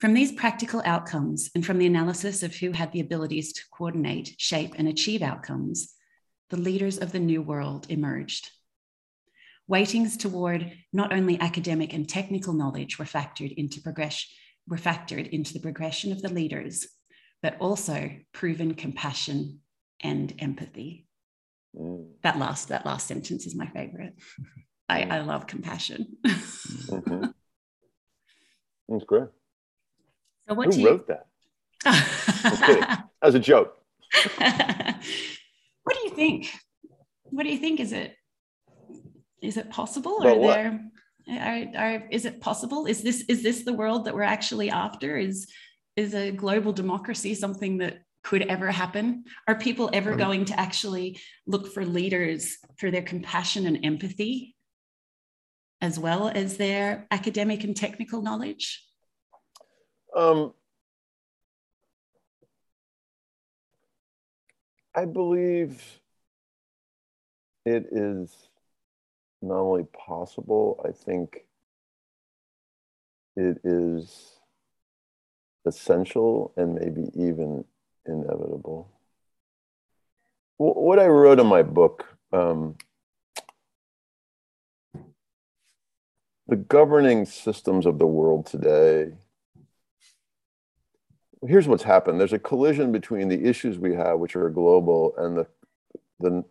From 0.01 0.13
these 0.13 0.33
practical 0.33 0.83
outcomes 0.85 1.49
and 1.55 1.65
from 1.65 1.79
the 1.79 1.87
analysis 1.87 2.43
of 2.43 2.55
who 2.55 2.73
had 2.73 2.93
the 2.93 3.01
abilities 3.01 3.55
to 3.55 3.63
coordinate, 3.73 4.35
shape, 4.37 4.75
and 4.77 4.87
achieve 4.87 5.23
outcomes, 5.23 5.95
the 6.51 6.59
leaders 6.59 6.99
of 6.99 7.13
the 7.13 7.19
new 7.19 7.41
world 7.41 7.87
emerged. 7.89 8.51
Weightings 9.69 10.17
toward 10.17 10.73
not 10.93 11.13
only 11.13 11.41
academic 11.41 11.93
and 11.93 12.09
technical 12.09 12.53
knowledge 12.53 12.99
were 12.99 13.05
factored 13.05 13.53
into 13.57 13.81
progression, 13.81 14.29
were 14.69 14.77
factored 14.77 15.29
into 15.31 15.53
the 15.53 15.61
progression 15.61 16.13
of 16.13 16.23
the 16.23 16.29
leaders, 16.29 16.87
but 17.43 17.57
also 17.59 18.11
proven 18.33 18.75
compassion 18.75 19.61
and 20.01 20.33
empathy. 20.39 21.07
Mm. 21.77 22.07
That 22.23 22.39
last 22.39 22.69
that 22.69 22.87
last 22.87 23.09
sentence 23.09 23.47
is 23.47 23.57
my 23.57 23.67
favorite. 23.67 24.15
I, 24.89 25.03
I 25.03 25.21
love 25.23 25.49
compassion. 25.49 26.17
Mhm. 26.25 27.33
That's 28.89 29.05
great. 29.05 29.29
so 30.49 30.55
what 30.55 30.67
Who 30.67 30.73
do 30.73 30.81
you 30.81 30.89
wrote 30.91 31.09
that? 31.09 31.27
kidding. 32.65 32.85
As 33.21 33.35
a 33.35 33.41
joke. 33.41 33.77
what 34.37 35.03
do 35.93 36.01
you 36.05 36.11
think? 36.11 36.53
What 37.25 37.43
do 37.43 37.49
you 37.51 37.59
think? 37.59 37.81
Is 37.81 37.93
it 37.93 38.15
is 39.47 39.57
it 39.57 39.71
possible? 39.71 40.19
About 40.19 40.37
Are 40.37 40.41
what? 40.41 40.55
there 40.55 40.81
are, 41.29 41.65
are 41.77 42.09
is 42.11 42.25
it 42.25 42.41
possible? 42.41 42.87
Is 42.87 43.03
this 43.03 43.25
is 43.29 43.43
this 43.43 43.65
the 43.65 43.73
world 43.73 44.05
that 44.05 44.15
we're 44.15 44.23
actually 44.23 44.71
after? 44.71 45.17
Is 45.17 45.49
is 45.97 46.15
a 46.15 46.31
global 46.31 46.73
democracy 46.73 47.35
something 47.35 47.79
that 47.79 47.99
could 48.23 48.43
ever 48.43 48.71
happen? 48.71 49.25
Are 49.49 49.55
people 49.55 49.89
ever 49.93 50.13
Um, 50.13 50.19
going 50.19 50.45
to 50.47 50.61
actually 50.61 51.21
look 51.47 51.73
for 51.73 51.85
leaders 51.85 52.59
for 52.79 52.91
their 52.91 53.03
compassion 53.03 53.67
and 53.67 53.85
empathy 53.85 54.57
as 55.81 55.99
well 55.99 56.29
as 56.29 56.57
their 56.57 57.07
academic 57.11 57.63
and 57.65 57.77
technical 57.77 58.23
knowledge? 58.23 58.85
Um, 60.15 60.53
I 64.95 65.05
believe 65.05 66.01
it 67.65 67.87
is 67.93 68.49
not 69.43 69.59
only 69.59 69.85
possible, 69.85 70.81
I 70.87 70.93
think 70.93 71.47
it 73.37 73.59
is 73.65 74.39
essential 75.67 76.53
and 76.57 76.75
maybe 76.75 77.11
even 77.15 77.65
inevitable. 78.07 78.91
What 80.59 80.99
I 80.99 81.07
wrote 81.07 81.39
in 81.39 81.47
my 81.47 81.63
book, 81.63 82.07
um, 82.33 82.77
the 86.49 86.57
governing 86.57 87.27
systems 87.27 87.87
of 87.87 87.99
the 87.99 88.07
world 88.07 88.47
today 88.47 89.13
here's 91.47 91.69
what's 91.69 91.83
happened 91.83 92.19
there's 92.19 92.33
a 92.33 92.39
collision 92.39 92.93
between 92.93 93.29
the 93.29 93.45
issues 93.45 93.79
we 93.79 93.95
have 93.95 94.19
which 94.19 94.37
are 94.37 94.49
global 94.51 95.15
and 95.19 95.37
the 95.37 95.47
the 96.21 96.31
the, 96.31 96.45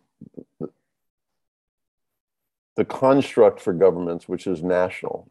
the 2.76 2.84
construct 2.84 3.60
for 3.60 3.72
governments 3.72 4.28
which 4.28 4.46
is 4.46 4.62
national 4.62 5.30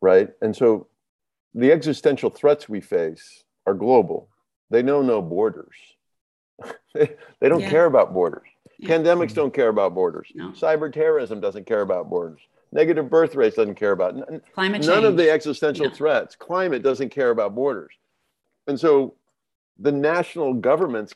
right? 0.00 0.30
And 0.40 0.54
so 0.54 0.86
the 1.54 1.72
existential 1.72 2.30
threats 2.30 2.68
we 2.68 2.80
face 2.80 3.44
are 3.66 3.74
global. 3.74 4.28
They 4.70 4.82
know 4.82 5.02
no 5.02 5.22
borders. 5.22 5.76
They, 6.94 7.14
they 7.40 7.48
don't 7.48 7.60
Yeah. 7.60 7.70
care 7.70 7.84
about 7.84 8.12
borders. 8.12 8.48
Yeah. 8.78 8.88
pandemics 8.96 9.26
mm-hmm. 9.26 9.34
don't 9.34 9.54
care 9.54 9.68
about 9.68 9.94
borders. 9.94 10.28
No. 10.34 10.50
cyber 10.50 10.92
terrorism 10.92 11.38
doesn't 11.40 11.66
care 11.66 11.82
about 11.82 12.08
borders. 12.08 12.40
Negative 12.72 13.08
birth 13.08 13.34
rates 13.34 13.56
doesn't 13.56 13.74
care 13.76 13.92
about 13.92 14.14
Climate 14.54 14.84
none 14.86 15.04
of 15.04 15.16
the 15.16 15.30
existential 15.30 15.86
No. 15.86 15.94
threats. 15.94 16.34
Climate 16.34 16.82
doesn't 16.82 17.10
care 17.10 17.30
about 17.30 17.54
borders. 17.54 17.92
And 18.66 18.80
so 18.80 19.14
the 19.78 19.92
national 19.92 20.54
governments 20.54 21.14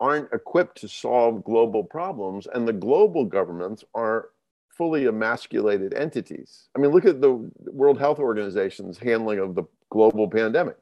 aren't 0.00 0.32
equipped 0.32 0.80
to 0.80 0.88
solve 0.88 1.44
global 1.44 1.84
problems 1.84 2.46
and 2.54 2.66
the 2.66 2.72
global 2.72 3.24
governments 3.24 3.84
are 3.94 4.30
fully 4.68 5.04
emasculated 5.06 5.92
entities 5.94 6.68
i 6.74 6.78
mean 6.80 6.90
look 6.90 7.04
at 7.04 7.20
the 7.20 7.32
world 7.66 7.98
health 7.98 8.18
organization's 8.18 8.98
handling 8.98 9.38
of 9.38 9.54
the 9.54 9.64
global 9.90 10.28
pandemic 10.28 10.76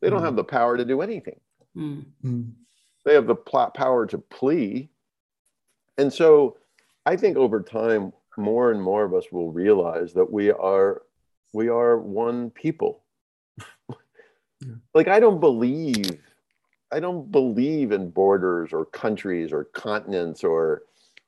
they 0.00 0.08
don't 0.10 0.20
Mhm. 0.22 0.24
have 0.24 0.36
the 0.36 0.44
power 0.44 0.76
to 0.76 0.84
do 0.84 1.00
anything 1.02 1.38
Mm. 1.76 2.04
Mm. 2.24 2.52
they 3.04 3.14
have 3.14 3.26
the 3.26 3.34
pl- 3.34 3.70
power 3.74 4.06
to 4.06 4.18
plea 4.18 4.88
and 5.98 6.12
so 6.12 6.56
i 7.06 7.16
think 7.16 7.36
over 7.36 7.60
time 7.62 8.12
more 8.38 8.70
and 8.72 8.82
more 8.82 9.04
of 9.04 9.12
us 9.14 9.30
will 9.32 9.52
realize 9.52 10.12
that 10.14 10.30
we 10.32 10.50
are 10.50 11.02
we 11.52 11.68
are 11.68 11.98
one 11.98 12.50
people 12.50 13.02
Yeah. 14.60 14.74
like 14.94 15.08
i 15.08 15.18
don't 15.20 15.40
believe 15.40 16.20
i 16.92 17.00
don't 17.00 17.30
believe 17.32 17.92
in 17.92 18.10
borders 18.10 18.72
or 18.72 18.84
countries 18.84 19.52
or 19.52 19.64
continents 19.64 20.44
or 20.44 20.82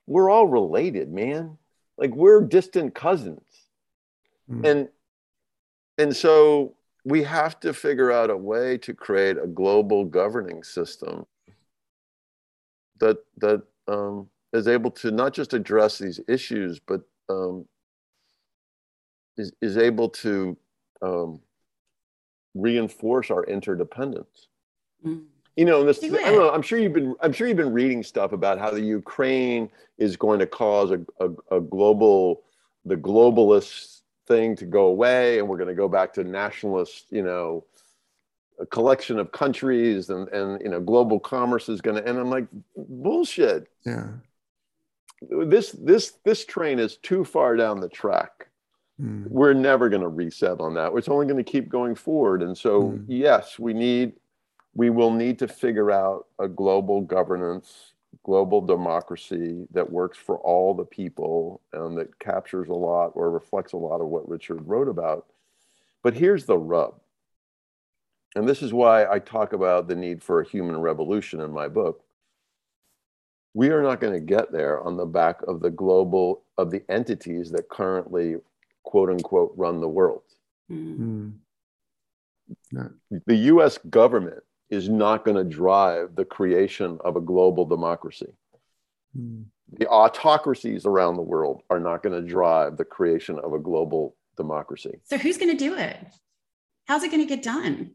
we're 0.07 0.31
all 0.31 0.47
related 0.47 1.11
man 1.11 1.57
like 1.99 2.15
we're 2.15 2.41
distant 2.41 2.95
cousins 2.95 3.41
Mm. 4.51 4.67
and 4.69 4.89
and 5.97 6.15
so 6.15 6.75
we 7.05 7.23
have 7.23 7.61
to 7.61 7.73
figure 7.73 8.11
out 8.11 8.31
a 8.31 8.37
way 8.37 8.77
to 8.79 8.93
create 8.93 9.39
a 9.39 9.47
global 9.47 10.05
governing 10.05 10.63
system 10.63 11.25
that 12.99 13.19
that 13.39 13.63
um, 13.89 14.29
is 14.53 14.69
able 14.69 14.91
to 14.91 15.11
not 15.11 15.35
just 15.35 15.53
address 15.53 15.99
these 15.99 16.21
issues, 16.29 16.79
but 16.79 17.03
um, 17.29 17.67
is 19.37 19.53
is 19.61 19.77
able 19.77 20.09
to 20.09 20.57
um, 21.03 21.41
reinforce 22.55 23.31
our 23.31 23.45
interdependence. 23.45 24.49
Mm. 25.05 25.25
You 25.57 25.65
know, 25.65 25.85
this 25.85 26.03
I 26.03 26.09
don't 26.09 26.37
know, 26.39 26.51
I'm 26.51 26.63
sure 26.63 26.79
you've 26.79 26.93
been 26.93 27.15
I'm 27.21 27.33
sure 27.33 27.47
you've 27.47 27.57
been 27.57 27.73
reading 27.73 28.03
stuff 28.03 28.33
about 28.33 28.59
how 28.59 28.71
the 28.71 28.81
Ukraine 28.81 29.69
is 29.99 30.17
going 30.17 30.41
to 30.41 30.47
cause 30.47 30.91
a, 30.91 31.01
a, 31.21 31.57
a 31.57 31.61
global 31.61 32.43
the 32.85 32.97
globalist 32.97 34.01
thing 34.27 34.57
to 34.57 34.65
go 34.65 34.87
away 34.87 35.39
and 35.39 35.49
we're 35.49 35.57
going 35.57 35.69
to 35.69 35.75
go 35.75 35.89
back 35.89 36.13
to 36.15 36.25
nationalist, 36.25 37.07
you 37.11 37.23
know, 37.23 37.65
a 38.59 38.67
collection 38.67 39.19
of 39.19 39.31
countries 39.33 40.11
and 40.11 40.29
and 40.29 40.61
you 40.63 40.69
know 40.69 40.81
global 40.81 41.19
commerce 41.21 41.69
is 41.69 41.81
going 41.81 41.97
to 42.01 42.09
and 42.09 42.19
i'm 42.21 42.31
like 42.31 42.47
bullshit 42.77 43.67
Yeah. 43.85 44.11
this 45.21 45.73
this 45.73 46.13
this 46.25 46.45
train 46.45 46.79
is 46.79 46.97
too 46.99 47.25
far 47.25 47.57
down 47.57 47.81
the 47.81 47.89
track 47.89 48.49
Mm. 49.03 49.27
we're 49.29 49.55
never 49.55 49.89
going 49.89 50.03
to 50.03 50.09
reset 50.09 50.61
on 50.61 50.75
that 50.75 50.93
it's 50.95 51.09
only 51.09 51.27
going 51.27 51.45
to 51.45 51.51
keep 51.51 51.69
going 51.69 51.97
forward 51.97 52.43
and 52.45 52.57
so 52.57 52.83
Mm. 52.93 53.05
yes 53.09 53.59
we 53.59 53.75
need 53.75 54.13
we 54.75 54.91
will 54.91 55.13
need 55.13 55.39
to 55.39 55.49
figure 55.49 55.91
out 55.91 56.27
a 56.39 56.49
global 56.49 57.01
governance 57.01 57.93
global 58.23 58.61
democracy 58.61 59.67
that 59.73 59.91
works 59.91 60.17
for 60.17 60.39
all 60.39 60.73
the 60.73 60.85
people 60.85 61.61
and 61.73 61.99
that 61.99 62.17
captures 62.21 62.69
a 62.69 62.73
lot 62.73 63.09
or 63.15 63.29
reflects 63.29 63.73
a 63.73 63.77
lot 63.77 64.01
of 64.01 64.07
what 64.07 64.29
richard 64.29 64.67
wrote 64.67 64.89
about 64.89 65.27
but 66.03 66.15
here's 66.15 66.45
the 66.45 66.57
rub 66.57 66.95
and 68.35 68.49
this 68.49 68.63
is 68.63 68.73
why 68.73 69.07
I 69.07 69.19
talk 69.19 69.53
about 69.53 69.87
the 69.87 69.95
need 69.95 70.23
for 70.23 70.41
a 70.41 70.49
human 70.49 70.77
revolution 70.81 71.41
in 71.41 71.53
my 71.53 71.69
book. 71.69 72.03
We 73.55 73.69
are 73.69 73.83
not 73.83 74.01
going 74.01 74.13
to 74.13 74.21
get 74.21 74.51
there 74.51 74.81
on 74.81 74.97
the 74.97 75.07
back 75.07 75.41
of 75.47 75.61
the 75.61 75.71
global, 75.71 76.43
of 76.59 76.73
the 76.73 76.83
entities 76.91 77.51
that 77.53 77.69
currently, 77.69 78.37
quote 78.83 79.11
unquote, 79.11 79.55
run 79.57 79.81
the 79.81 79.89
world. 79.89 80.23
Mm. 80.71 81.35
Mm. 82.73 82.93
The 83.27 83.37
US 83.37 83.79
government 83.79 84.43
is 84.75 84.89
not 84.89 85.25
going 85.25 85.37
to 85.37 85.45
drive 85.45 86.15
the 86.15 86.25
creation 86.25 86.99
of 87.05 87.17
a 87.17 87.21
global 87.21 87.65
democracy. 87.65 88.33
Mm. 89.19 89.45
The 89.79 89.89
autocracies 89.89 90.85
around 90.85 91.17
the 91.17 91.23
world 91.23 91.63
are 91.71 91.81
not 91.81 92.03
going 92.03 92.21
to 92.21 92.29
drive 92.29 92.77
the 92.77 92.85
creation 92.85 93.39
of 93.39 93.55
a 93.55 93.59
global 93.59 94.17
democracy. 94.37 95.01
So 95.05 95.17
who's 95.17 95.39
going 95.39 95.51
to 95.51 95.57
do 95.57 95.75
it? 95.77 95.97
How's 96.87 97.03
it 97.03 97.11
going 97.11 97.27
to 97.27 97.35
get 97.35 97.43
done? 97.43 97.93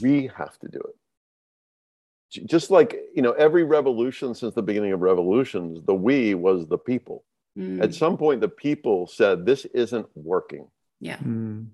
we 0.00 0.30
have 0.34 0.58
to 0.58 0.68
do 0.68 0.78
it 0.78 2.46
just 2.46 2.70
like 2.70 2.96
you 3.14 3.20
know 3.20 3.32
every 3.32 3.62
revolution 3.62 4.34
since 4.34 4.54
the 4.54 4.62
beginning 4.62 4.92
of 4.92 5.00
revolutions 5.02 5.80
the 5.86 5.94
we 5.94 6.34
was 6.34 6.66
the 6.66 6.78
people 6.78 7.24
Mm. 7.58 7.82
at 7.82 7.92
some 7.94 8.16
point 8.16 8.40
the 8.40 8.48
people 8.48 9.06
said 9.06 9.44
this 9.44 9.66
isn't 9.74 10.06
working 10.14 10.68
yeah. 11.00 11.18
Mm. 11.18 11.66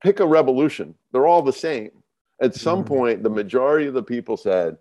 pick 0.00 0.20
a 0.20 0.26
revolution 0.26 0.94
they're 1.10 1.26
all 1.26 1.42
the 1.42 1.52
same 1.52 1.90
at 2.40 2.54
some 2.54 2.82
Mhm. 2.84 2.86
point 2.86 3.22
the 3.22 3.30
majority 3.30 3.86
of 3.86 3.94
the 3.94 4.02
people 4.02 4.36
said 4.36 4.78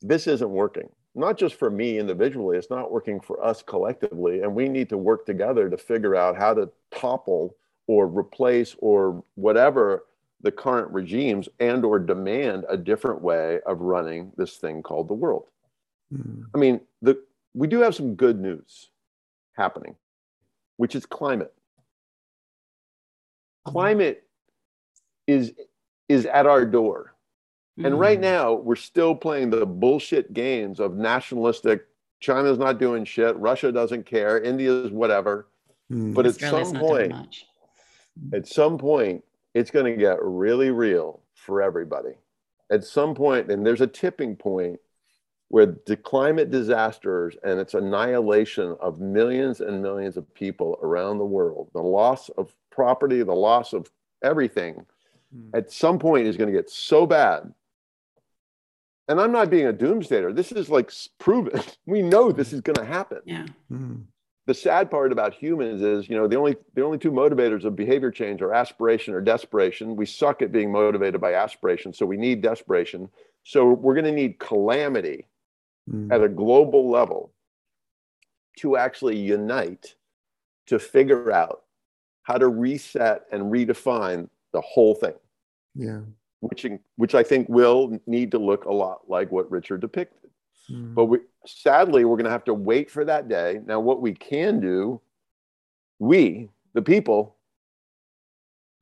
this 0.00 0.26
isn't 0.26 0.50
working 0.50 0.88
not 1.14 1.36
just 1.36 1.54
for 1.56 1.70
me 1.70 1.98
individually 1.98 2.56
it's 2.56 2.70
not 2.70 2.90
working 2.90 3.20
for 3.20 3.42
us 3.44 3.62
collectively 3.62 4.40
and 4.42 4.54
we 4.54 4.68
need 4.68 4.88
to 4.88 4.96
work 4.96 5.26
together 5.26 5.68
to 5.68 5.76
figure 5.76 6.14
out 6.16 6.36
how 6.36 6.54
to 6.54 6.70
topple 6.90 7.56
or 7.86 8.06
replace 8.06 8.76
or 8.78 9.22
whatever 9.34 10.06
the 10.42 10.52
current 10.52 10.90
regimes 10.90 11.48
and 11.58 11.84
or 11.84 11.98
demand 11.98 12.64
a 12.68 12.76
different 12.76 13.20
way 13.20 13.60
of 13.66 13.80
running 13.80 14.32
this 14.36 14.56
thing 14.56 14.82
called 14.82 15.08
the 15.08 15.14
world 15.14 15.46
Mm. 16.12 16.46
i 16.54 16.58
mean 16.58 16.80
the 17.02 17.22
we 17.54 17.68
do 17.68 17.78
have 17.80 17.94
some 17.94 18.14
good 18.16 18.40
news 18.40 18.90
happening 19.52 19.94
which 20.76 20.94
is 20.96 21.04
climate 21.06 21.52
climate 23.64 24.26
is 25.26 25.52
is 26.10 26.26
at 26.26 26.44
our 26.44 26.66
door. 26.66 27.14
And 27.78 27.98
right 27.98 28.18
Mhm. 28.18 28.22
now 28.22 28.52
we're 28.54 28.74
still 28.74 29.14
playing 29.14 29.50
the 29.50 29.64
bullshit 29.64 30.32
games 30.34 30.80
of 30.80 30.96
nationalistic 30.96 31.86
china's 32.18 32.58
not 32.58 32.78
doing 32.78 33.04
shit 33.04 33.34
russia 33.36 33.72
doesn't 33.72 34.04
care 34.04 34.38
india's 34.40 34.90
whatever. 34.90 35.46
Mm. 35.90 36.12
but 36.14 36.26
at 36.26 36.30
Australia's 36.32 36.68
some 36.70 36.78
point 36.80 37.44
at 38.34 38.46
some 38.46 38.76
point 38.76 39.24
it's 39.54 39.70
going 39.70 39.86
to 39.86 39.96
get 39.96 40.18
really 40.22 40.70
real 40.70 41.22
for 41.34 41.62
everybody. 41.62 42.14
At 42.70 42.84
some 42.84 43.14
point 43.14 43.50
and 43.50 43.64
there's 43.64 43.80
a 43.80 43.86
tipping 43.86 44.36
point 44.36 44.78
where 45.48 45.66
the 45.86 45.96
climate 45.96 46.50
disasters 46.50 47.36
and 47.42 47.58
its 47.58 47.74
annihilation 47.74 48.76
of 48.80 49.00
millions 49.00 49.60
and 49.60 49.80
millions 49.82 50.16
of 50.16 50.32
people 50.34 50.78
around 50.82 51.18
the 51.18 51.24
world 51.38 51.70
the 51.72 51.82
loss 51.82 52.28
of 52.30 52.54
property 52.70 53.22
the 53.22 53.32
loss 53.48 53.72
of 53.72 53.90
everything 54.22 54.84
Mm. 55.34 55.50
at 55.54 55.70
some 55.70 55.98
point 55.98 56.26
is 56.26 56.36
going 56.36 56.52
to 56.52 56.58
get 56.58 56.68
so 56.68 57.06
bad 57.06 57.52
and 59.08 59.20
i'm 59.20 59.30
not 59.32 59.48
being 59.50 59.66
a 59.68 59.72
doomsdayer 59.72 60.34
this 60.34 60.50
is 60.52 60.68
like 60.68 60.90
proven 61.18 61.60
we 61.86 62.02
know 62.02 62.32
this 62.32 62.52
is 62.52 62.60
going 62.60 62.76
to 62.76 62.84
happen 62.84 63.20
Yeah. 63.24 63.46
Mm. 63.70 64.04
the 64.46 64.54
sad 64.54 64.90
part 64.90 65.12
about 65.12 65.32
humans 65.34 65.82
is 65.82 66.08
you 66.08 66.16
know 66.16 66.26
the 66.26 66.36
only 66.36 66.56
the 66.74 66.82
only 66.84 66.98
two 66.98 67.12
motivators 67.12 67.64
of 67.64 67.76
behavior 67.76 68.10
change 68.10 68.42
are 68.42 68.52
aspiration 68.52 69.14
or 69.14 69.20
desperation 69.20 69.94
we 69.94 70.04
suck 70.06 70.42
at 70.42 70.50
being 70.50 70.72
motivated 70.72 71.20
by 71.20 71.34
aspiration 71.34 71.92
so 71.92 72.04
we 72.06 72.16
need 72.16 72.40
desperation 72.42 73.08
so 73.44 73.68
we're 73.72 73.94
going 73.94 74.04
to 74.04 74.12
need 74.12 74.38
calamity 74.38 75.26
Mm. 75.90 76.12
at 76.12 76.22
a 76.22 76.28
global 76.28 76.90
level 76.90 77.32
to 78.58 78.76
actually 78.76 79.16
unite 79.16 79.94
to 80.66 80.78
figure 80.78 81.32
out 81.32 81.62
how 82.22 82.36
to 82.36 82.46
reset 82.48 83.22
and 83.32 83.50
redefine 83.50 84.28
the 84.52 84.60
whole 84.60 84.94
thing 84.94 85.14
Yeah. 85.74 86.00
which 86.40 86.66
which 86.96 87.14
i 87.14 87.22
think 87.22 87.48
will 87.48 87.98
need 88.06 88.30
to 88.32 88.38
look 88.38 88.64
a 88.64 88.72
lot 88.72 89.08
like 89.08 89.30
what 89.32 89.50
richard 89.50 89.80
depicted 89.80 90.16
Mm. 90.70 90.94
but 90.94 91.06
we 91.06 91.18
sadly 91.46 92.04
we're 92.04 92.16
going 92.16 92.26
to 92.26 92.30
have 92.30 92.44
to 92.44 92.54
wait 92.54 92.90
for 92.90 93.04
that 93.04 93.28
day 93.28 93.60
now 93.66 93.80
what 93.80 94.00
we 94.02 94.12
can 94.14 94.60
do 94.60 95.00
we 95.98 96.48
the 96.74 96.82
people 96.82 97.36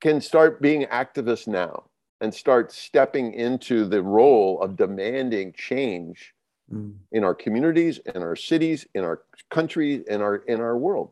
can 0.01 0.21
start 0.21 0.61
being 0.61 0.83
activists 0.87 1.47
now 1.47 1.85
and 2.21 2.33
start 2.33 2.71
stepping 2.71 3.33
into 3.33 3.85
the 3.85 4.01
role 4.03 4.61
of 4.61 4.75
demanding 4.75 5.53
change 5.53 6.33
Mm. 6.71 6.93
in 7.11 7.23
our 7.23 7.33
communities 7.33 7.97
in 8.13 8.21
our 8.21 8.35
cities 8.35 8.85
in 8.93 9.03
our 9.03 9.23
country 9.49 10.03
in 10.07 10.21
our 10.21 10.35
in 10.35 10.59
our 10.61 10.77
world 10.77 11.09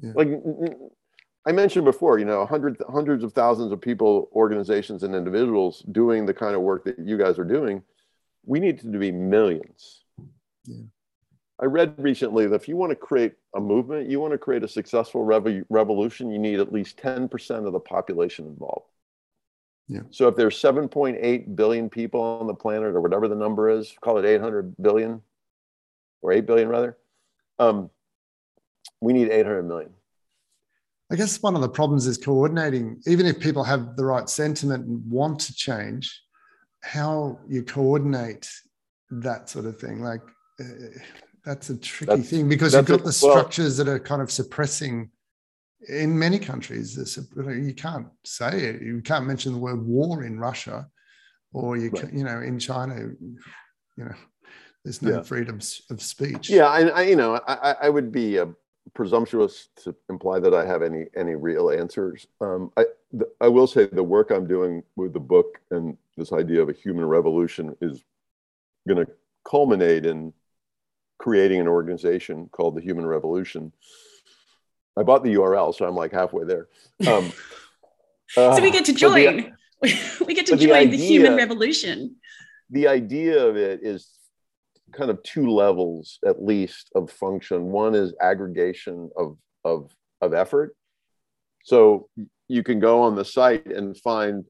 Yeah. 0.00 0.12
like 0.14 0.28
i 1.46 1.52
mentioned 1.52 1.84
before 1.84 2.18
you 2.18 2.24
know 2.24 2.46
hundreds 2.46 2.80
hundreds 2.88 3.22
of 3.24 3.32
thousands 3.32 3.72
of 3.72 3.80
people 3.80 4.28
organizations 4.32 5.02
and 5.02 5.14
individuals 5.14 5.82
doing 5.92 6.26
the 6.26 6.34
kind 6.34 6.54
of 6.54 6.62
work 6.62 6.84
that 6.84 6.98
you 6.98 7.16
guys 7.18 7.38
are 7.38 7.44
doing 7.44 7.82
we 8.46 8.60
need 8.60 8.78
to 8.80 8.86
be 8.98 9.10
millions 9.12 10.04
Yeah. 10.66 10.82
i 11.60 11.66
read 11.66 11.94
recently 11.98 12.46
that 12.46 12.54
if 12.56 12.68
you 12.68 12.76
want 12.76 12.90
to 12.90 12.96
create 12.96 13.34
a 13.54 13.60
movement 13.60 14.08
you 14.10 14.20
want 14.20 14.32
to 14.32 14.38
create 14.38 14.62
a 14.64 14.68
successful 14.68 15.24
revo- 15.24 15.64
revolution 15.68 16.30
you 16.30 16.38
need 16.38 16.60
at 16.60 16.72
least 16.72 16.96
10% 16.98 17.66
of 17.66 17.72
the 17.72 17.80
population 17.80 18.46
involved 18.46 18.88
Yeah. 19.88 20.02
so 20.10 20.28
if 20.28 20.36
there's 20.36 20.56
7.8 20.60 21.54
billion 21.56 21.88
people 21.90 22.20
on 22.20 22.46
the 22.46 22.54
planet 22.54 22.94
or 22.94 23.00
whatever 23.00 23.28
the 23.28 23.34
number 23.36 23.68
is 23.70 23.94
call 24.00 24.18
it 24.18 24.24
800 24.24 24.74
billion 24.80 25.20
or 26.22 26.32
8 26.32 26.46
billion 26.46 26.68
rather 26.68 26.96
um, 27.58 27.90
we 29.00 29.12
need 29.12 29.28
800 29.30 29.62
million 29.62 29.90
I 31.14 31.16
guess 31.16 31.40
one 31.40 31.54
of 31.54 31.60
the 31.62 31.68
problems 31.68 32.08
is 32.08 32.18
coordinating, 32.18 33.00
even 33.06 33.24
if 33.24 33.38
people 33.38 33.62
have 33.62 33.94
the 33.94 34.04
right 34.04 34.28
sentiment 34.28 34.84
and 34.84 35.08
want 35.08 35.38
to 35.42 35.54
change, 35.54 36.20
how 36.82 37.38
you 37.48 37.62
coordinate 37.62 38.50
that 39.12 39.48
sort 39.48 39.66
of 39.66 39.78
thing. 39.78 40.02
Like, 40.02 40.22
uh, 40.58 40.64
that's 41.44 41.70
a 41.70 41.76
tricky 41.76 42.06
That's- 42.10 42.30
thing 42.30 42.48
because 42.48 42.74
you've 42.74 42.86
got 42.86 42.94
a- 43.02 43.04
the 43.04 43.18
well- 43.22 43.36
structures 43.36 43.76
that 43.76 43.86
are 43.86 44.00
kind 44.00 44.22
of 44.22 44.32
suppressing. 44.32 45.12
In 45.88 46.18
many 46.18 46.40
countries, 46.40 46.96
you 47.36 47.74
can't 47.74 48.08
say 48.24 48.64
it. 48.70 48.82
You 48.82 49.00
can't 49.00 49.24
mention 49.24 49.52
the 49.52 49.58
word 49.60 49.86
war 49.86 50.24
in 50.24 50.40
Russia, 50.40 50.88
or 51.52 51.76
you, 51.76 51.90
Right. 51.90 52.08
can, 52.08 52.18
you 52.18 52.24
know, 52.24 52.40
in 52.40 52.58
China, 52.58 52.96
you 52.98 54.04
know, 54.04 54.14
there's 54.82 55.00
no 55.00 55.10
Yeah. 55.18 55.22
freedom 55.22 55.60
of 55.90 56.02
speech. 56.02 56.50
yeah 56.50 56.70
and 56.76 56.90
I, 56.90 57.02
you 57.02 57.16
know 57.16 57.36
i, 57.46 57.76
I- 57.84 57.88
would 57.88 58.10
be 58.12 58.38
uh, 58.40 58.46
presumptuous 58.92 59.68
to 59.82 59.94
imply 60.10 60.38
that 60.38 60.52
i 60.54 60.64
have 60.64 60.82
any 60.82 61.06
any 61.16 61.34
real 61.34 61.70
answers 61.70 62.26
um, 62.40 62.70
I, 62.76 62.84
the, 63.12 63.26
I 63.40 63.48
will 63.48 63.66
say 63.66 63.86
the 63.86 64.02
work 64.02 64.30
i'm 64.30 64.46
doing 64.46 64.82
with 64.96 65.12
the 65.12 65.20
book 65.20 65.58
and 65.70 65.96
this 66.16 66.32
idea 66.32 66.60
of 66.62 66.68
a 66.68 66.72
human 66.72 67.06
revolution 67.06 67.74
is 67.80 68.04
going 68.86 69.04
to 69.04 69.10
culminate 69.48 70.04
in 70.04 70.32
creating 71.18 71.60
an 71.60 71.68
organization 71.68 72.48
called 72.52 72.76
the 72.76 72.82
human 72.82 73.06
revolution 73.06 73.72
i 74.98 75.02
bought 75.02 75.24
the 75.24 75.34
url 75.34 75.74
so 75.74 75.86
i'm 75.86 75.96
like 75.96 76.12
halfway 76.12 76.44
there 76.44 76.68
um, 77.08 77.32
so 78.28 78.60
we 78.60 78.68
uh, 78.68 78.72
get 78.72 78.84
to 78.84 78.92
but 78.92 79.14
the- 79.14 79.24
join. 79.24 79.56
we 80.26 80.34
get 80.34 80.46
to 80.46 80.52
but 80.52 80.60
the 80.60 80.66
join 80.66 80.90
the 80.90 80.96
human 80.96 81.36
revolution. 81.36 82.16
the 82.70 82.86
idea 82.86 83.44
of 83.44 83.56
it 83.56 83.80
is 83.82 84.13
kind 84.94 85.10
of 85.10 85.22
two 85.22 85.50
levels 85.50 86.18
at 86.24 86.42
least 86.42 86.90
of 86.94 87.10
function. 87.10 87.66
One 87.66 87.94
is 87.94 88.14
aggregation 88.20 89.10
of 89.16 89.36
of 89.64 89.90
of 90.20 90.34
effort. 90.34 90.74
So 91.64 92.08
you 92.48 92.62
can 92.62 92.78
go 92.78 93.02
on 93.02 93.14
the 93.14 93.24
site 93.24 93.66
and 93.66 93.96
find 93.96 94.44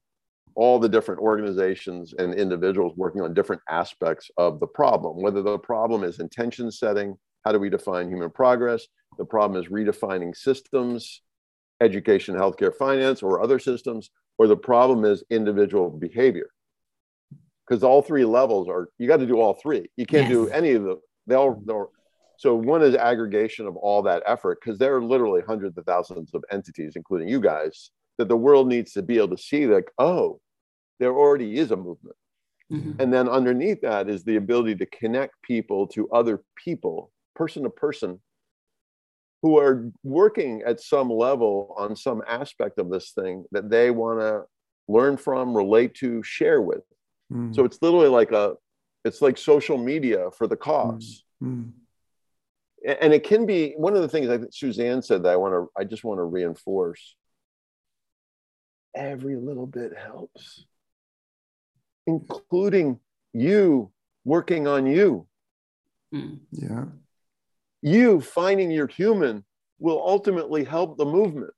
all 0.55 0.79
the 0.79 0.89
different 0.89 1.21
organizations 1.21 2.13
and 2.17 2.33
individuals 2.33 2.93
working 2.95 3.21
on 3.21 3.33
different 3.33 3.61
aspects 3.69 4.31
of 4.37 4.61
the 4.61 4.67
problem 4.67 5.21
whether 5.21 5.41
the 5.41 5.59
problem 5.59 6.03
is 6.03 6.19
intention 6.19 6.71
setting 6.71 7.17
how 7.45 7.51
do 7.51 7.59
we 7.59 7.69
define 7.69 8.09
human 8.09 8.31
progress? 8.31 8.87
The 9.17 9.25
problem 9.25 9.61
is 9.61 9.69
redefining 9.69 10.35
systems, 10.35 11.21
education, 11.79 12.35
healthcare, 12.35 12.75
finance, 12.75 13.21
or 13.21 13.41
other 13.41 13.59
systems, 13.59 14.09
or 14.39 14.47
the 14.47 14.57
problem 14.57 15.05
is 15.05 15.23
individual 15.29 15.91
behavior. 15.91 16.47
Because 17.67 17.83
all 17.83 18.01
three 18.01 18.25
levels 18.25 18.69
are, 18.69 18.89
you 18.99 19.07
got 19.07 19.17
to 19.17 19.25
do 19.25 19.39
all 19.39 19.55
three. 19.55 19.89
You 19.97 20.05
can't 20.05 20.29
yes. 20.29 20.31
do 20.31 20.49
any 20.49 20.73
of 20.73 20.83
them. 20.83 20.99
They 21.25 21.35
all 21.35 21.61
they'll, 21.65 21.91
so 22.37 22.53
one 22.53 22.83
is 22.83 22.95
aggregation 22.95 23.65
of 23.65 23.75
all 23.77 24.03
that 24.03 24.21
effort, 24.27 24.59
because 24.61 24.77
there 24.77 24.95
are 24.95 25.03
literally 25.03 25.41
hundreds 25.47 25.77
of 25.77 25.85
thousands 25.85 26.33
of 26.33 26.43
entities, 26.51 26.93
including 26.95 27.27
you 27.27 27.39
guys, 27.39 27.91
that 28.17 28.27
the 28.27 28.37
world 28.37 28.67
needs 28.67 28.91
to 28.93 29.01
be 29.01 29.17
able 29.17 29.35
to 29.35 29.41
see 29.41 29.65
like, 29.65 29.89
oh, 29.97 30.39
there 30.99 31.13
already 31.13 31.57
is 31.57 31.71
a 31.71 31.75
movement. 31.75 32.15
Mm-hmm. 32.71 33.01
And 33.01 33.13
then 33.13 33.29
underneath 33.29 33.81
that 33.81 34.09
is 34.09 34.23
the 34.23 34.35
ability 34.35 34.75
to 34.75 34.85
connect 34.85 35.33
people 35.43 35.87
to 35.87 36.09
other 36.09 36.43
people, 36.63 37.11
person 37.35 37.63
to 37.63 37.69
person, 37.69 38.21
who 39.41 39.57
are 39.59 39.91
working 40.03 40.63
at 40.65 40.81
some 40.81 41.09
level 41.09 41.75
on 41.77 41.95
some 41.95 42.21
aspect 42.27 42.79
of 42.79 42.89
this 42.89 43.11
thing 43.11 43.45
that 43.51 43.69
they 43.69 43.91
want 43.91 44.19
to 44.19 44.43
learn 44.87 45.17
from, 45.17 45.55
relate 45.55 45.93
to, 45.95 46.23
share 46.23 46.61
with. 46.61 46.81
Mm-hmm. 47.31 47.53
So 47.53 47.65
it's 47.65 47.81
literally 47.81 48.09
like 48.09 48.31
a, 48.31 48.55
it's 49.03 49.21
like 49.21 49.37
social 49.37 49.77
media 49.77 50.31
for 50.31 50.47
the 50.47 50.55
because 50.55 51.23
mm-hmm. 51.43 51.69
And 53.01 53.13
it 53.13 53.23
can 53.23 53.47
be 53.47 53.73
one 53.77 53.95
of 53.95 54.03
the 54.03 54.07
things 54.07 54.29
I 54.29 54.37
think 54.37 54.53
Suzanne 54.53 55.01
said 55.01 55.23
that 55.23 55.29
I 55.29 55.35
want 55.37 55.53
to, 55.53 55.71
I 55.75 55.85
just 55.85 56.03
want 56.03 56.19
to 56.19 56.23
reinforce. 56.23 57.15
Every 58.95 59.35
little 59.35 59.65
bit 59.65 59.91
helps 59.97 60.65
including 62.07 62.99
you 63.33 63.91
working 64.23 64.67
on 64.67 64.85
you. 64.85 65.27
Hmm. 66.11 66.35
Yeah. 66.51 66.85
You 67.81 68.21
finding 68.21 68.71
your 68.71 68.87
human 68.87 69.43
will 69.79 70.01
ultimately 70.05 70.63
help 70.63 70.97
the 70.97 71.05
movement. 71.05 71.51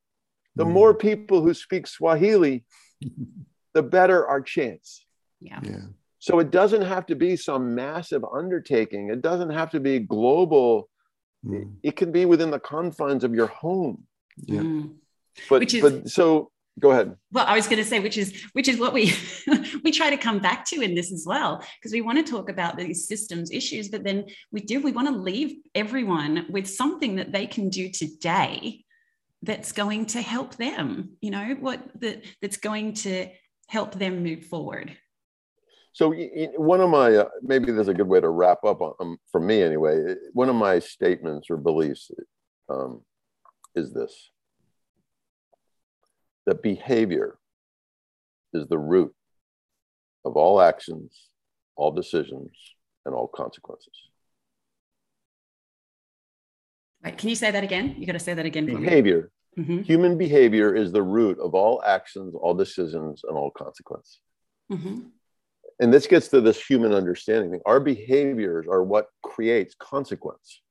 The 0.56 0.66
mm. 0.66 0.72
more 0.72 0.94
people 0.94 1.42
who 1.42 1.54
speak 1.54 1.88
Swahili, 1.88 2.66
the 3.74 3.84
better 3.84 4.28
our 4.28 4.42
chance. 4.42 5.06
Yeah. 5.40 5.60
yeah. 5.64 5.86
So 6.20 6.40
it 6.40 6.52
doesn't 6.52 6.82
have 6.82 7.06
to 7.08 7.16
be 7.16 7.36
some 7.36 7.76
massive 7.76 8.24
undertaking. 8.34 9.10
It 9.10 9.22
doesn't 9.22 9.52
have 9.52 9.72
to 9.72 9.80
be 9.80 10.00
global. 10.00 10.90
Mm. 11.46 11.76
It, 11.84 11.96
can 11.96 12.12
be 12.12 12.26
within 12.26 12.52
the 12.52 12.60
confines 12.60 13.24
of 13.24 13.34
your 13.34 13.48
home. 13.48 14.04
Yeah. 14.38 14.62
Mm. 14.62 14.96
But, 15.50 15.60
Which 15.60 15.76
is, 15.76 15.82
but 15.82 16.10
so 16.10 16.52
go 16.80 16.92
ahead 16.92 17.16
well 17.32 17.46
i 17.48 17.56
was 17.56 17.68
going 17.68 17.78
to 17.78 17.88
say 17.88 18.00
which 18.00 18.18
is 18.18 18.44
which 18.54 18.68
is 18.68 18.80
what 18.80 18.94
we 18.94 19.14
we 19.84 19.92
try 19.92 20.10
to 20.10 20.18
come 20.18 20.40
back 20.40 20.66
to 20.66 20.82
in 20.82 20.94
this 20.94 21.12
as 21.12 21.26
well 21.26 21.64
because 21.80 21.92
we 21.92 22.02
want 22.02 22.24
to 22.24 22.32
talk 22.32 22.50
about 22.50 22.78
these 22.78 23.08
systems 23.08 23.52
issues 23.52 23.90
but 23.90 24.04
then 24.04 24.26
we 24.52 24.62
do 24.62 24.82
we 24.82 24.92
want 24.92 25.08
to 25.08 25.14
leave 25.16 25.58
everyone 25.74 26.46
with 26.50 26.68
something 26.68 27.16
that 27.16 27.32
they 27.32 27.48
can 27.48 27.70
do 27.70 27.90
today 27.90 28.84
that's 29.44 29.72
going 29.72 30.06
to 30.06 30.22
help 30.22 30.56
them 30.56 31.10
you 31.22 31.32
know 31.32 31.56
what 31.60 31.82
that 32.00 32.24
that's 32.42 32.58
going 32.58 32.94
to 32.94 33.28
help 33.68 33.96
them 33.96 34.24
move 34.24 34.46
forward 34.46 34.96
so 35.98 36.14
one 36.58 36.80
of 36.80 36.92
my 36.92 37.16
uh, 37.16 37.30
maybe 37.42 37.72
there's 37.72 37.88
a 37.88 37.94
good 37.94 38.08
way 38.08 38.22
to 38.22 38.30
wrap 38.30 38.64
up 38.64 38.82
on, 38.82 38.94
um, 39.00 39.18
for 39.32 39.42
me 39.42 39.64
anyway 39.64 40.16
one 40.34 40.48
of 40.48 40.56
my 40.56 40.78
statements 40.78 41.50
or 41.50 41.58
beliefs 41.58 42.12
um, 42.70 43.02
is 43.76 43.94
this 43.94 44.30
that 46.46 46.62
behavior 46.62 47.40
is 48.54 48.68
the 48.68 48.78
root 48.78 49.14
of 50.24 50.36
all 50.36 50.62
actions, 50.62 51.30
all 51.76 51.92
decisions, 51.92 52.52
and 53.06 53.16
all 53.16 53.28
consequences. 53.28 53.94
Right. 57.04 57.18
Can 57.18 57.30
you 57.30 57.36
say 57.36 57.52
that 57.52 57.64
again? 57.64 57.96
You 57.98 58.06
got 58.06 58.14
to 58.14 58.20
say 58.20 58.34
that 58.34 58.46
again. 58.46 58.66
Behavior. 58.66 59.32
Mm-hmm. 59.58 59.82
Human 59.82 60.18
behavior 60.18 60.76
is 60.76 60.92
the 60.92 61.02
root 61.02 61.40
of 61.40 61.56
all 61.56 61.82
actions, 61.86 62.36
all 62.36 62.54
decisions, 62.54 63.22
and 63.28 63.38
all 63.38 63.52
consequence. 63.52 64.20
Mm-hmm. 64.72 65.00
And 65.80 65.94
this 65.94 66.08
gets 66.08 66.28
to 66.30 66.42
this 66.42 66.60
human 66.60 66.94
understanding 66.94 67.52
thing. 67.52 67.62
Our 67.66 67.80
behaviors 67.80 68.66
are 68.68 68.84
what 68.84 69.08
creates 69.24 69.76
consequence. 69.80 70.62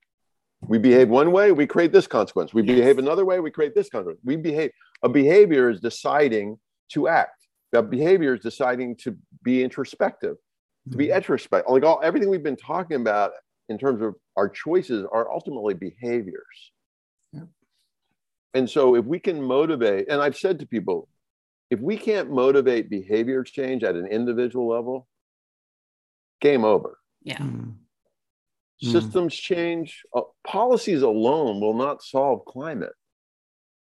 We 0.67 0.79
behave 0.79 1.07
one 1.07 1.31
way, 1.31 1.51
we 1.51 1.67
create 1.67 1.93
this 1.93 2.07
consequence. 2.07 2.53
We 2.53 2.63
yes. 2.63 2.77
behave 2.77 2.97
another 2.97 3.25
way, 3.25 3.39
we 3.39 3.51
create 3.51 3.75
this 3.75 3.89
consequence. 3.89 4.19
We 4.25 4.35
behave. 4.35 4.71
A 5.03 5.09
behavior 5.09 5.69
is 5.69 5.79
deciding 5.79 6.57
to 6.93 7.07
act. 7.07 7.47
A 7.73 7.83
behavior 7.83 8.33
is 8.33 8.41
deciding 8.41 8.95
to 8.97 9.15
be 9.43 9.63
introspective, 9.63 10.35
to 10.91 10.97
be 10.97 11.07
mm-hmm. 11.07 11.17
introspective. 11.17 11.71
Like 11.71 11.83
all 11.83 11.99
everything 12.03 12.29
we've 12.29 12.43
been 12.43 12.55
talking 12.55 12.99
about 12.99 13.31
in 13.69 13.77
terms 13.77 14.01
of 14.01 14.15
our 14.35 14.49
choices 14.49 15.05
are 15.11 15.31
ultimately 15.31 15.73
behaviors. 15.73 16.71
Yeah. 17.33 17.41
And 18.53 18.69
so 18.69 18.95
if 18.95 19.05
we 19.05 19.19
can 19.19 19.41
motivate, 19.41 20.07
and 20.09 20.21
I've 20.21 20.37
said 20.37 20.59
to 20.59 20.65
people, 20.65 21.07
if 21.69 21.79
we 21.79 21.97
can't 21.97 22.31
motivate 22.31 22.89
behavior 22.89 23.43
change 23.43 23.83
at 23.83 23.95
an 23.95 24.07
individual 24.07 24.67
level, 24.67 25.07
game 26.41 26.63
over. 26.63 26.97
Yeah. 27.23 27.37
Mm. 27.37 27.73
Systems 28.79 29.33
change, 29.33 30.03
uh, 30.15 30.21
policies 30.45 31.01
alone 31.01 31.59
will 31.59 31.73
not 31.73 32.03
solve 32.03 32.45
climate. 32.45 32.93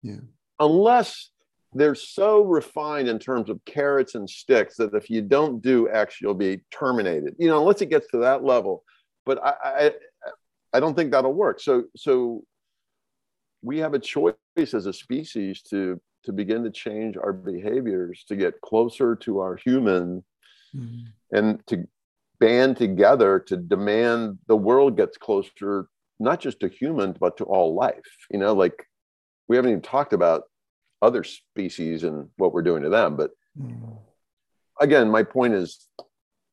Yeah. 0.03 0.21
Unless 0.59 1.31
they're 1.75 1.95
so 1.95 2.43
refined 2.43 3.09
in 3.09 3.19
terms 3.19 3.51
of 3.51 3.63
carrots 3.67 4.15
and 4.15 4.29
sticks 4.29 4.77
that 4.77 4.95
if 4.95 5.11
you 5.11 5.21
don't 5.21 5.61
do 5.61 5.91
X, 5.91 6.21
you'll 6.21 6.33
be 6.33 6.63
terminated. 6.71 7.35
You 7.39 7.49
know, 7.49 7.59
unless 7.59 7.83
it 7.83 7.91
gets 7.91 8.09
to 8.09 8.19
that 8.19 8.43
level. 8.43 8.83
But 9.27 9.45
I, 9.45 9.53
I, 9.63 9.93
I 10.73 10.81
don't 10.81 10.95
think 10.95 11.13
that'll 11.13 11.35
work. 11.35 11.61
So, 11.61 11.85
so 11.95 12.43
we 13.61 13.79
have 13.79 13.93
a 13.93 13.99
choice 13.99 14.35
as 14.57 14.87
a 14.87 14.93
species 14.93 15.61
to 15.71 16.01
to 16.25 16.33
begin 16.33 16.65
to 16.65 16.71
change 16.71 17.17
our 17.17 17.33
behaviors 17.33 18.25
to 18.29 18.37
get 18.37 18.61
closer 18.61 19.17
to 19.17 19.39
our 19.39 19.57
human 19.57 20.25
mm. 20.75 21.05
and 21.33 21.65
to 21.67 21.87
band 22.41 22.77
together 22.77 23.39
to 23.41 23.57
demand 23.57 24.39
the 24.47 24.57
world 24.57 24.97
gets 24.97 25.17
closer 25.17 25.89
not 26.21 26.41
just 26.41 26.61
to 26.61 26.69
humans 26.69 27.17
but 27.19 27.37
to 27.37 27.45
all 27.45 27.75
life. 27.75 28.17
You 28.31 28.39
know 28.39 28.53
like 28.53 28.87
we 29.49 29.57
haven't 29.57 29.71
even 29.71 29.83
talked 29.83 30.13
about 30.13 30.45
other 31.01 31.25
species 31.25 32.05
and 32.05 32.29
what 32.37 32.53
we're 32.53 32.63
doing 32.63 32.83
to 32.83 32.89
them 32.89 33.17
but 33.17 33.31
again 34.81 35.11
my 35.11 35.23
point 35.23 35.55
is 35.55 35.87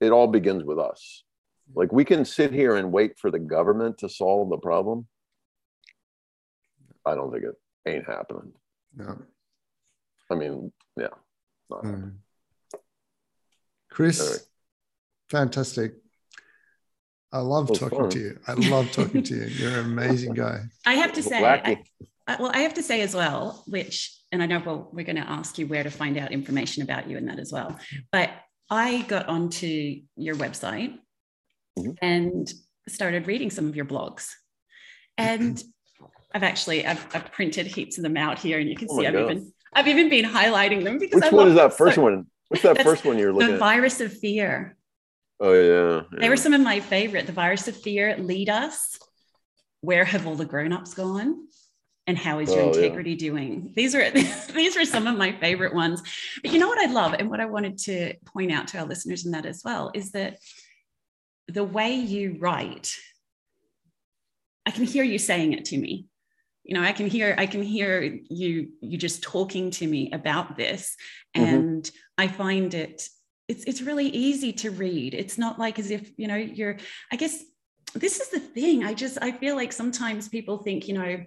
it 0.02 0.12
all 0.12 0.28
begins 0.28 0.64
with 0.64 0.80
us. 0.80 1.24
Like 1.74 1.92
we 1.92 2.06
can 2.06 2.26
sit 2.26 2.52
here 2.52 2.76
and 2.76 2.92
wait 2.92 3.18
for 3.18 3.32
the 3.32 3.40
government 3.40 3.98
to 4.00 4.10
solve 4.10 4.50
the 4.50 4.58
problem. 4.58 5.08
I 7.06 7.16
don't 7.16 7.32
think 7.32 7.46
it 7.46 7.56
ain't 7.88 8.06
happening. 8.06 8.52
No 8.96 9.18
i 10.32 10.36
mean 10.36 10.72
yeah 10.98 11.08
mm. 11.72 12.14
chris 13.90 14.48
fantastic. 15.30 15.94
I 17.32 17.40
love 17.40 17.68
talking 17.78 18.00
fun. 18.00 18.10
to 18.12 18.20
you. 18.20 18.40
I 18.48 18.54
love 18.54 18.92
talking 18.92 19.24
to 19.24 19.36
you. 19.40 19.46
You're 19.46 19.80
an 19.80 19.86
amazing 19.86 20.34
guy. 20.34 20.62
I 20.86 20.94
have 20.94 21.14
to 21.14 21.24
say, 21.24 21.44
I, 21.44 21.84
I, 22.28 22.38
well, 22.40 22.52
I 22.54 22.60
have 22.60 22.76
to 22.76 22.84
say 22.84 23.02
as 23.02 23.14
well, 23.14 23.64
which, 23.68 24.16
and 24.32 24.42
I 24.42 24.46
know 24.46 24.62
well, 24.66 24.90
we're 24.94 25.06
going 25.06 25.18
to 25.18 25.30
ask 25.30 25.58
you 25.58 25.68
where 25.68 25.84
to 25.84 25.90
find 25.90 26.18
out 26.18 26.32
information 26.32 26.84
about 26.84 27.10
you 27.10 27.18
and 27.18 27.28
that 27.28 27.40
as 27.40 27.52
well. 27.52 27.78
But 28.12 28.30
I 28.70 29.02
got 29.04 29.28
onto 29.28 30.02
your 30.16 30.36
website 30.36 30.98
mm-hmm. 31.78 31.92
and 32.02 32.52
started 32.88 33.28
reading 33.28 33.50
some 33.50 33.68
of 33.68 33.76
your 33.76 33.86
blogs. 33.86 34.30
And 35.18 35.62
I've 36.34 36.44
actually 36.44 36.86
I've, 36.86 37.06
I've, 37.14 37.32
printed 37.32 37.66
heaps 37.68 37.98
of 37.98 38.04
them 38.04 38.18
out 38.18 38.40
here, 38.40 38.60
and 38.60 38.70
you 38.70 38.76
can 38.76 38.88
oh 38.92 39.00
see 39.00 39.08
I've 39.08 39.14
God. 39.14 39.32
even 39.32 39.54
I've 39.76 39.88
even 39.88 40.10
been 40.10 40.26
highlighting 40.26 40.84
them 40.86 40.98
because 40.98 41.22
which 41.22 41.32
I 41.34 41.36
one 41.36 41.50
is 41.50 41.56
that 41.56 41.74
first 41.74 41.96
so, 41.96 42.02
one? 42.02 42.28
What's 42.48 42.64
that 42.64 42.82
first 42.82 43.04
one 43.04 43.20
you're 43.20 43.34
looking 43.34 43.48
the 43.48 43.54
at? 43.54 43.58
The 43.58 43.66
virus 43.66 44.00
of 44.00 44.18
fear. 44.18 44.78
Oh 45.40 45.54
yeah, 45.54 46.04
yeah. 46.12 46.20
They 46.20 46.30
were 46.30 46.38
some 46.38 46.54
of 46.54 46.62
my 46.62 46.80
favorite. 46.80 47.28
The 47.28 47.34
virus 47.34 47.68
of 47.68 47.76
fear, 47.76 48.16
lead 48.18 48.50
us. 48.50 48.98
Where 49.82 50.06
have 50.06 50.26
all 50.26 50.36
the 50.36 50.46
grown-ups 50.46 50.94
gone? 50.94 51.48
And 52.08 52.18
how 52.18 52.40
is 52.40 52.54
your 52.54 52.64
oh, 52.64 52.68
integrity 52.70 53.12
yeah. 53.12 53.18
doing? 53.18 53.74
These 53.76 53.96
are 53.96 54.10
these 54.54 54.76
were 54.78 54.86
some 54.86 55.08
of 55.08 55.18
my 55.18 55.34
favorite 55.34 55.76
ones. 55.76 56.02
But 56.42 56.54
you 56.54 56.60
know 56.60 56.70
what 56.70 56.80
I 56.80 56.92
love, 56.92 57.14
and 57.14 57.30
what 57.30 57.42
I 57.42 57.46
wanted 57.46 57.78
to 57.80 58.14
point 58.26 58.52
out 58.52 58.70
to 58.70 58.80
our 58.80 58.86
listeners 58.86 59.26
in 59.26 59.32
that 59.32 59.46
as 59.46 59.62
well 59.66 59.92
is 59.94 60.12
that 60.12 60.38
the 61.48 61.64
way 61.64 61.96
you 61.96 62.38
write, 62.40 62.96
I 64.66 64.72
can 64.72 64.86
hear 64.86 65.04
you 65.04 65.20
saying 65.20 65.54
it 65.54 65.66
to 65.66 65.78
me. 65.78 66.06
You 66.66 66.74
know, 66.74 66.82
I 66.82 66.92
can 66.92 67.08
hear 67.08 67.36
I 67.38 67.46
can 67.46 67.62
hear 67.62 68.02
you 68.02 68.70
you 68.82 68.98
just 68.98 69.22
talking 69.22 69.70
to 69.72 69.88
me 69.88 70.12
about 70.12 70.58
this, 70.58 70.98
mm-hmm. 71.36 71.46
and 71.46 71.92
I 72.18 72.28
find 72.28 72.74
it 72.74 73.08
it's 73.48 73.64
it's 73.66 73.82
really 73.82 74.08
easy 74.08 74.52
to 74.54 74.72
read. 74.72 75.14
It's 75.14 75.38
not 75.38 75.60
like 75.60 75.78
as 75.78 75.92
if 75.92 76.12
you 76.18 76.28
know 76.28 76.36
you're 76.36 76.78
i 77.12 77.16
guess 77.16 77.44
this 77.94 78.20
is 78.20 78.30
the 78.30 78.40
thing. 78.40 78.84
I 78.84 78.94
just 78.94 79.18
i 79.22 79.32
feel 79.32 79.56
like 79.56 79.72
sometimes 79.72 80.28
people 80.28 80.58
think 80.58 80.88
you 80.88 80.96
know 80.96 81.24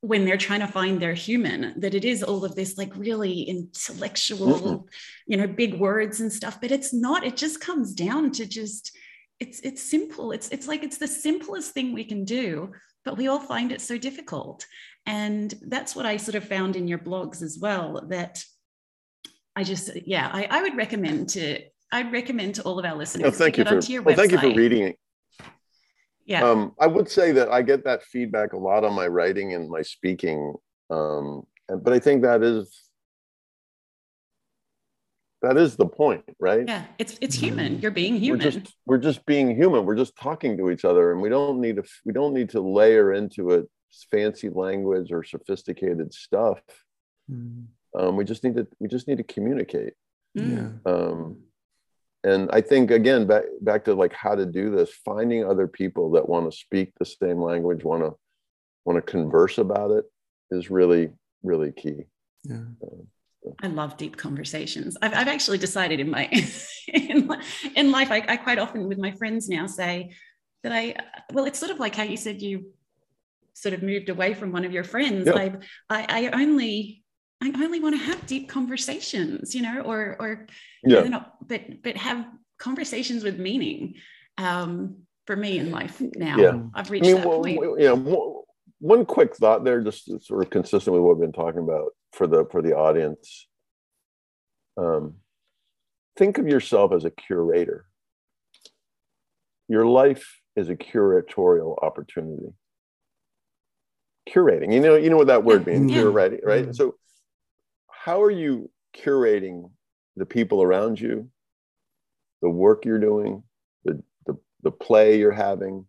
when 0.00 0.24
they're 0.24 0.36
trying 0.36 0.60
to 0.60 0.66
find 0.66 1.00
their 1.00 1.14
human 1.14 1.80
that 1.80 1.94
it 1.94 2.04
is 2.04 2.22
all 2.22 2.44
of 2.44 2.54
this 2.54 2.76
like 2.76 2.94
really 2.94 3.42
intellectual 3.42 4.60
mm-hmm. 4.60 4.86
you 5.26 5.36
know 5.36 5.46
big 5.46 5.74
words 5.74 6.20
and 6.20 6.32
stuff 6.32 6.58
but 6.60 6.70
it's 6.70 6.92
not. 6.94 7.24
It 7.24 7.36
just 7.36 7.60
comes 7.60 7.92
down 7.92 8.32
to 8.32 8.46
just 8.46 8.96
it's 9.40 9.60
it's 9.60 9.82
simple. 9.82 10.32
It's 10.32 10.48
it's 10.48 10.66
like 10.66 10.82
it's 10.82 10.98
the 10.98 11.08
simplest 11.08 11.72
thing 11.72 11.92
we 11.92 12.04
can 12.04 12.24
do 12.24 12.72
but 13.04 13.16
we 13.16 13.28
all 13.28 13.40
find 13.40 13.72
it 13.72 13.80
so 13.80 13.98
difficult. 13.98 14.66
And 15.06 15.52
that's 15.68 15.94
what 15.94 16.06
I 16.06 16.16
sort 16.16 16.34
of 16.34 16.44
found 16.48 16.76
in 16.76 16.88
your 16.88 16.98
blogs 16.98 17.42
as 17.42 17.58
well. 17.60 18.04
That 18.08 18.42
I 19.54 19.64
just, 19.64 19.90
yeah, 20.06 20.30
I, 20.32 20.48
I 20.50 20.62
would 20.62 20.76
recommend 20.76 21.28
to, 21.30 21.60
I'd 21.92 22.12
recommend 22.12 22.56
to 22.56 22.62
all 22.62 22.78
of 22.78 22.84
our 22.84 22.96
listeners. 22.96 23.36
Thank 23.36 23.58
you 23.58 23.64
for, 23.64 24.02
well, 24.02 24.16
thank 24.16 24.32
you 24.32 24.38
for 24.38 24.54
reading 24.54 24.84
it. 24.84 24.98
Yeah. 26.26 26.42
Um, 26.42 26.72
I 26.80 26.86
would 26.86 27.10
say 27.10 27.32
that 27.32 27.50
I 27.50 27.60
get 27.60 27.84
that 27.84 28.02
feedback 28.02 28.54
a 28.54 28.56
lot 28.56 28.82
on 28.82 28.94
my 28.94 29.06
writing 29.06 29.52
and 29.52 29.68
my 29.68 29.82
speaking. 29.82 30.54
Um, 30.88 31.42
and, 31.68 31.84
but 31.84 31.92
I 31.92 31.98
think 31.98 32.22
that 32.22 32.42
is 32.42 32.74
that 35.44 35.56
is 35.56 35.76
the 35.76 35.86
point 35.86 36.24
right? 36.38 36.64
Yeah 36.66 36.84
it's 36.98 37.18
it's 37.20 37.34
human. 37.34 37.80
You're 37.80 37.90
being 37.90 38.16
human. 38.16 38.44
we're 38.44 38.50
just 38.50 38.74
we're 38.86 38.98
just 38.98 39.26
being 39.26 39.54
human. 39.54 39.84
We're 39.84 39.96
just 39.96 40.16
talking 40.16 40.56
to 40.58 40.70
each 40.70 40.84
other 40.84 41.12
and 41.12 41.20
we 41.20 41.28
don't 41.28 41.60
need 41.60 41.76
to 41.76 41.84
we 42.04 42.12
don't 42.12 42.34
need 42.34 42.50
to 42.50 42.60
layer 42.60 43.12
into 43.12 43.50
it 43.50 43.68
fancy 44.10 44.50
language 44.50 45.12
or 45.12 45.22
sophisticated 45.22 46.12
stuff. 46.12 46.60
Mm. 47.30 47.66
um, 47.98 48.16
we 48.16 48.24
just 48.24 48.44
need 48.44 48.56
to 48.56 48.66
we 48.78 48.88
just 48.88 49.08
need 49.08 49.18
to 49.18 49.24
communicate. 49.24 49.94
Yeah. 50.34 50.68
Um, 50.84 51.38
and 52.24 52.48
i 52.52 52.60
think 52.60 52.90
again 52.90 53.26
back 53.26 53.44
back 53.60 53.84
to 53.84 53.92
like 53.94 54.12
how 54.14 54.34
to 54.34 54.46
do 54.46 54.74
this 54.74 54.90
finding 55.04 55.44
other 55.44 55.68
people 55.68 56.12
that 56.12 56.26
want 56.26 56.50
to 56.50 56.56
speak 56.56 56.90
the 56.98 57.04
same 57.04 57.38
language 57.38 57.84
want 57.84 58.02
to 58.02 58.14
want 58.86 58.96
to 58.96 59.02
converse 59.02 59.58
about 59.58 59.90
it 59.90 60.06
is 60.50 60.70
really 60.70 61.10
really 61.44 61.70
key. 61.70 62.04
Yeah. 62.42 62.56
Um, 62.56 63.06
I 63.62 63.66
love 63.68 63.96
deep 63.96 64.16
conversations. 64.16 64.96
I've, 65.02 65.14
I've 65.14 65.28
actually 65.28 65.58
decided 65.58 66.00
in 66.00 66.10
my 66.10 66.28
in, 66.88 67.30
in 67.76 67.90
life, 67.90 68.10
I, 68.10 68.24
I 68.26 68.36
quite 68.36 68.58
often 68.58 68.88
with 68.88 68.98
my 68.98 69.12
friends 69.12 69.48
now 69.48 69.66
say 69.66 70.12
that 70.62 70.72
I 70.72 70.96
well, 71.32 71.44
it's 71.44 71.58
sort 71.58 71.70
of 71.70 71.78
like 71.78 71.94
how 71.94 72.04
you 72.04 72.16
said 72.16 72.40
you 72.40 72.72
sort 73.52 73.74
of 73.74 73.82
moved 73.82 74.08
away 74.08 74.34
from 74.34 74.52
one 74.52 74.64
of 74.64 74.72
your 74.72 74.84
friends. 74.84 75.28
I, 75.28 75.54
I 75.90 76.06
I 76.08 76.30
only 76.32 77.02
I 77.42 77.52
only 77.62 77.80
want 77.80 77.98
to 77.98 78.04
have 78.04 78.26
deep 78.26 78.48
conversations, 78.48 79.54
you 79.54 79.62
know, 79.62 79.80
or 79.80 80.16
or 80.18 80.46
yeah, 80.82 81.02
not, 81.02 81.34
but 81.46 81.82
but 81.82 81.96
have 81.96 82.26
conversations 82.58 83.24
with 83.24 83.38
meaning. 83.38 83.94
Um, 84.36 84.96
for 85.26 85.36
me 85.36 85.58
in 85.58 85.70
life 85.70 86.02
now, 86.16 86.36
yeah. 86.36 86.58
I've 86.74 86.90
reached 86.90 87.06
I 87.06 87.12
mean, 87.12 87.16
that 87.22 87.26
well, 87.26 87.42
point. 87.42 87.78
Know, 87.80 88.44
one 88.80 89.06
quick 89.06 89.34
thought 89.34 89.64
there, 89.64 89.80
just 89.80 90.04
sort 90.26 90.42
of 90.42 90.50
consistent 90.50 90.92
with 90.92 91.02
what 91.02 91.16
we've 91.16 91.22
been 91.22 91.32
talking 91.32 91.60
about 91.60 91.92
for 92.14 92.26
the 92.26 92.46
for 92.50 92.62
the 92.62 92.74
audience. 92.74 93.46
Um, 94.76 95.16
think 96.16 96.38
of 96.38 96.46
yourself 96.46 96.92
as 96.92 97.04
a 97.04 97.10
curator. 97.10 97.86
Your 99.68 99.86
life 99.86 100.40
is 100.56 100.68
a 100.68 100.76
curatorial 100.76 101.76
opportunity. 101.82 102.54
Curating, 104.28 104.72
you 104.72 104.80
know, 104.80 104.96
you 104.96 105.10
know 105.10 105.16
what 105.16 105.26
that 105.26 105.44
word 105.44 105.66
means. 105.66 105.90
Yeah. 105.90 106.02
Curating, 106.02 106.40
right? 106.44 106.64
Mm-hmm. 106.64 106.72
So, 106.72 106.94
how 107.90 108.22
are 108.22 108.30
you 108.30 108.70
curating 108.96 109.70
the 110.16 110.26
people 110.26 110.62
around 110.62 111.00
you, 111.00 111.28
the 112.40 112.48
work 112.48 112.84
you're 112.84 112.98
doing, 112.98 113.42
the 113.84 114.02
the, 114.26 114.38
the 114.62 114.70
play 114.70 115.18
you're 115.18 115.32
having, 115.32 115.86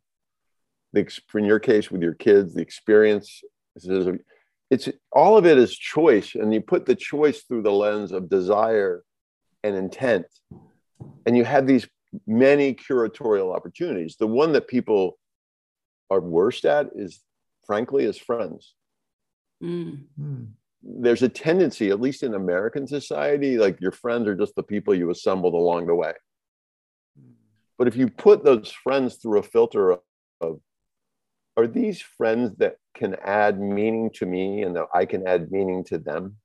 the 0.93 1.07
in 1.35 1.45
your 1.45 1.59
case 1.59 1.91
with 1.91 2.01
your 2.01 2.15
kids, 2.15 2.53
the 2.55 2.61
experience? 2.61 3.41
It's 4.69 4.89
all 5.11 5.37
of 5.37 5.45
it 5.45 5.57
is 5.57 5.75
choice 5.75 6.35
and 6.35 6.53
you 6.53 6.61
put 6.61 6.85
the 6.85 6.95
choice 6.95 7.43
through 7.43 7.61
the 7.61 7.71
lens 7.71 8.11
of 8.11 8.29
desire 8.29 9.03
and 9.63 9.75
intent. 9.75 10.25
And 11.25 11.37
you 11.37 11.43
have 11.43 11.67
these 11.67 11.87
many 12.25 12.73
curatorial 12.73 13.55
opportunities. 13.55 14.15
The 14.19 14.27
one 14.27 14.53
that 14.53 14.67
people 14.67 15.17
are 16.09 16.21
worst 16.21 16.65
at 16.65 16.89
is 16.95 17.21
frankly 17.65 18.05
is 18.05 18.17
friends. 18.17 18.73
Mm. 19.63 20.47
there's 20.83 21.23
a 21.23 21.29
tendency 21.29 21.89
at 21.89 22.01
least 22.01 22.23
in 22.23 22.33
american 22.33 22.85
society 22.85 23.57
like 23.57 23.79
your 23.79 23.93
friends 23.93 24.27
are 24.27 24.35
just 24.35 24.53
the 24.55 24.61
people 24.61 24.93
you 24.93 25.09
assembled 25.09 25.53
along 25.53 25.87
the 25.87 25.95
way. 25.95 26.11
But 27.77 27.87
if 27.87 27.95
you 27.95 28.09
put 28.09 28.43
those 28.43 28.71
friends 28.71 29.15
through 29.15 29.39
a 29.39 29.43
filter 29.43 29.91
of, 29.91 29.99
of 30.41 30.59
are 31.57 31.67
these 31.67 32.01
friends 32.01 32.55
that 32.57 32.77
can 32.95 33.15
add 33.23 33.59
meaning 33.59 34.09
to 34.15 34.25
me 34.25 34.63
and 34.63 34.75
that 34.75 34.87
I 34.93 35.05
can 35.05 35.27
add 35.27 35.51
meaning 35.51 35.83
to 35.85 35.97
them? 35.97 36.37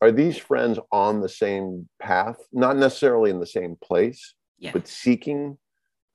Are 0.00 0.12
these 0.12 0.36
friends 0.36 0.78
on 0.92 1.20
the 1.20 1.28
same 1.28 1.88
path, 2.00 2.36
not 2.52 2.76
necessarily 2.76 3.30
in 3.30 3.40
the 3.40 3.46
same 3.46 3.76
place, 3.82 4.34
yeah. 4.58 4.72
but 4.72 4.88
seeking 4.88 5.58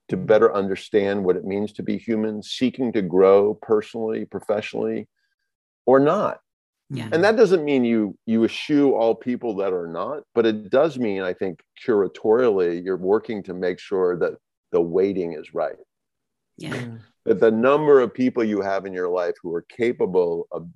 to 0.09 0.17
better 0.17 0.53
understand 0.53 1.23
what 1.23 1.35
it 1.35 1.45
means 1.45 1.71
to 1.73 1.83
be 1.83 1.97
human, 1.97 2.43
seeking 2.43 2.91
to 2.93 3.01
grow 3.01 3.53
personally, 3.61 4.25
professionally, 4.25 5.07
or 5.85 5.99
not? 5.99 6.39
Yeah. 6.89 7.09
And 7.11 7.23
that 7.23 7.37
doesn't 7.37 7.63
mean 7.63 7.83
you 7.85 8.17
you 8.25 8.43
eschew 8.45 8.95
all 8.95 9.13
people 9.13 9.55
that 9.57 9.73
are 9.73 9.87
not, 9.87 10.23
but 10.33 10.47
it 10.47 10.71
does 10.71 10.97
mean 10.97 11.21
I 11.21 11.33
think 11.33 11.61
curatorially 11.85 12.83
you're 12.83 12.97
working 12.97 13.43
to 13.43 13.53
make 13.53 13.79
sure 13.79 14.17
that 14.17 14.33
the 14.71 14.81
weighting 14.81 15.33
is 15.33 15.53
right. 15.53 15.77
Yeah 16.59 16.97
that 17.29 17.39
the 17.39 17.51
number 17.51 17.99
of 17.99 18.11
people 18.11 18.43
you 18.43 18.59
have 18.59 18.87
in 18.87 18.93
your 18.93 19.07
life 19.07 19.35
who 19.41 19.53
are 19.53 19.61
capable 19.61 20.47
of 20.51 20.67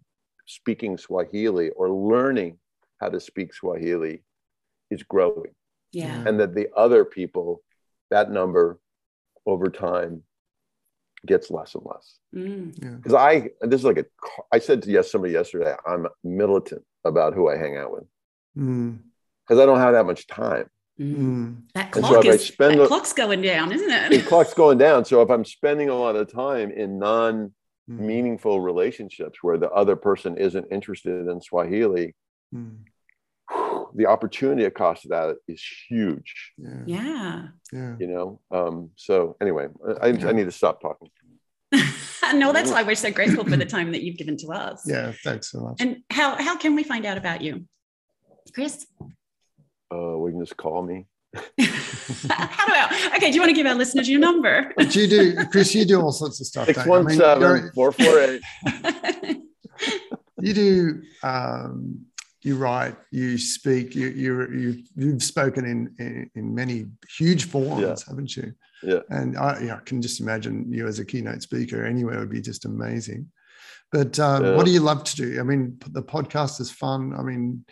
speaking 0.46 1.00
Swahili 1.00 1.70
or 1.72 1.90
learning 1.90 2.60
how 3.00 3.10
to 3.10 3.20
speak 3.20 3.54
Swahili 3.54 4.22
is 4.92 5.02
growing. 5.02 5.56
Yeah. 5.92 6.24
And 6.28 6.40
that 6.40 6.54
the 6.54 6.68
other 6.76 7.06
people, 7.06 7.64
that 8.12 8.30
number 8.30 8.80
over 9.48 9.70
time 9.70 10.22
gets 11.26 11.50
less 11.50 11.74
and 11.74 11.84
less. 11.86 12.20
Because 12.32 13.14
mm. 13.14 13.18
I, 13.18 13.50
this 13.66 13.80
is 13.80 13.86
like 13.86 13.98
a, 13.98 14.06
I 14.52 14.60
said 14.60 14.84
to 14.84 14.92
yes, 14.92 15.12
somebody 15.12 15.34
yesterday, 15.34 15.76
I'm 15.88 16.08
militant 16.24 16.84
about 17.04 17.34
who 17.34 17.50
I 17.50 17.58
hang 17.58 17.78
out 17.78 17.92
with. 17.92 18.04
Because 18.56 19.58
mm. 19.58 19.62
I 19.62 19.66
don't 19.66 19.80
have 19.80 19.94
that 19.94 20.06
much 20.06 20.28
time. 20.28 20.70
Mm. 21.04 21.64
That 21.74 21.92
clock 21.92 22.24
so 22.24 22.30
is 22.30 22.52
that 22.58 22.80
a, 22.80 22.88
clock's 22.88 23.14
going 23.14 23.42
down, 23.42 23.72
isn't 23.72 23.90
it? 23.90 24.10
The 24.10 24.22
clock's 24.22 24.54
going 24.64 24.78
down. 24.78 25.06
So 25.06 25.22
if 25.22 25.30
I'm 25.30 25.44
spending 25.44 25.90
a 25.90 25.96
lot 25.96 26.16
of 26.16 26.32
time 26.32 26.72
in 26.72 27.00
non 27.00 27.54
meaningful 27.88 28.60
mm. 28.60 28.64
relationships 28.64 29.40
where 29.42 29.58
the 29.58 29.70
other 29.72 29.96
person 29.96 30.38
isn't 30.38 30.68
interested 30.72 31.28
in 31.28 31.42
Swahili, 31.42 32.16
mm. 32.56 32.78
the 33.96 34.06
opportunity 34.06 34.70
cost 34.70 35.06
of 35.06 35.12
that 35.12 35.36
is 35.48 35.64
huge. 35.90 36.54
Yeah. 36.58 36.84
Yeah. 36.86 37.48
yeah. 37.74 37.96
You 38.00 38.08
know. 38.08 38.40
Um, 38.52 38.92
so 38.96 39.36
anyway, 39.42 39.68
I, 40.02 40.08
I 40.08 40.32
need 40.32 40.46
to 40.46 40.52
stop 40.52 40.82
talking. 40.82 41.10
no, 42.36 42.54
that's 42.54 42.72
why 42.72 42.84
we're 42.84 42.96
so 42.96 43.12
grateful 43.12 43.44
for 43.44 43.58
the 43.58 43.66
time 43.66 43.92
that 43.92 44.04
you've 44.04 44.18
given 44.18 44.38
to 44.38 44.48
us. 44.48 44.84
Yeah, 44.86 45.12
thanks 45.24 45.52
so 45.52 45.60
much. 45.60 45.82
And 45.82 46.04
how 46.10 46.36
how 46.36 46.56
can 46.56 46.76
we 46.76 46.84
find 46.84 47.06
out 47.06 47.18
about 47.18 47.42
you, 47.42 47.66
Chris? 48.54 48.86
Uh, 49.92 50.18
we 50.18 50.32
can 50.32 50.40
just 50.40 50.58
call 50.58 50.84
me. 50.84 51.06
How 51.36 51.42
do 52.68 52.74
I? 52.74 53.12
Okay, 53.16 53.30
do 53.30 53.36
you 53.36 53.42
want 53.42 53.50
to 53.50 53.56
give 53.56 53.66
our 53.66 53.76
listeners 53.76 54.08
your 54.08 54.20
number? 54.20 54.72
But 54.78 54.96
you 54.96 55.08
do, 55.08 55.36
Chris. 55.48 55.74
You 55.74 55.86
do 55.86 56.02
all 56.02 56.12
sorts 56.12 56.40
of 56.40 56.48
stuff. 56.48 56.68
Six 56.68 56.86
one 56.86 57.10
seven 57.10 57.72
four 57.74 57.92
four 57.92 58.20
eight. 58.20 58.42
You 60.42 60.54
do. 60.54 61.02
Um, 61.24 62.06
you 62.42 62.58
write. 62.58 62.96
You 63.12 63.38
speak. 63.38 63.96
You 63.96 64.10
you 64.10 64.52
you 64.52 64.84
you've 64.96 65.24
spoken 65.24 65.66
in 65.66 65.96
in, 65.98 66.30
in 66.36 66.54
many 66.54 66.88
huge 67.18 67.46
forums, 67.46 67.82
yeah. 67.82 67.96
haven't 68.08 68.36
you? 68.36 68.54
Yeah. 68.84 69.00
And 69.10 69.38
I, 69.38 69.62
yeah, 69.62 69.76
I 69.78 69.80
can 69.80 70.02
just 70.02 70.20
imagine 70.20 70.72
you 70.72 70.88
as 70.88 71.00
a 71.00 71.06
keynote 71.06 71.42
speaker 71.42 71.86
anywhere 71.86 72.20
would 72.20 72.30
be 72.30 72.42
just 72.42 72.66
amazing. 72.66 73.32
But 73.92 74.20
um, 74.20 74.44
yeah. 74.44 74.56
what 74.56 74.66
do 74.66 74.72
you 74.72 74.82
love 74.82 75.04
to 75.06 75.16
do? 75.16 75.40
I 75.40 75.44
mean, 75.44 75.80
the 75.92 76.04
podcast 76.04 76.60
is 76.60 76.70
fun. 76.70 77.14
I 77.18 77.22
mean, 77.22 77.64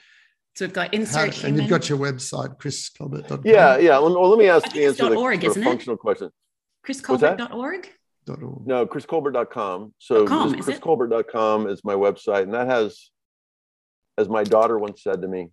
so 0.56 0.66
we've 0.66 0.74
got 0.74 0.93
insert 0.93 1.36
How, 1.36 1.47
And 1.47 1.58
you've 1.58 1.70
got 1.70 1.89
your 1.89 1.97
website, 1.97 2.58
chriscolbert.com. 2.58 3.41
Yeah, 3.45 3.78
yeah. 3.78 3.99
Well, 3.99 4.20
well 4.20 4.30
let 4.30 4.39
me 4.39 4.49
ask 4.49 4.72
the 4.72 4.86
answer 4.86 5.16
org, 5.16 5.41
the 5.41 5.47
isn't 5.47 5.64
functional 5.64 5.97
question. 5.97 6.30
chriscolbert.org? 6.86 7.89
No, 8.28 8.86
chriscolbert.com. 8.86 9.93
So 9.97 10.28
com, 10.28 10.54
chriscolbert.com 10.54 11.68
is 11.68 11.84
my 11.84 11.93
website. 11.93 12.43
And 12.43 12.54
that 12.54 12.68
has, 12.68 13.10
as 14.18 14.30
my 14.30 14.43
daughter 14.43 14.78
once 14.78 15.04
said 15.04 15.22
to 15.22 15.28
me, 15.28 15.49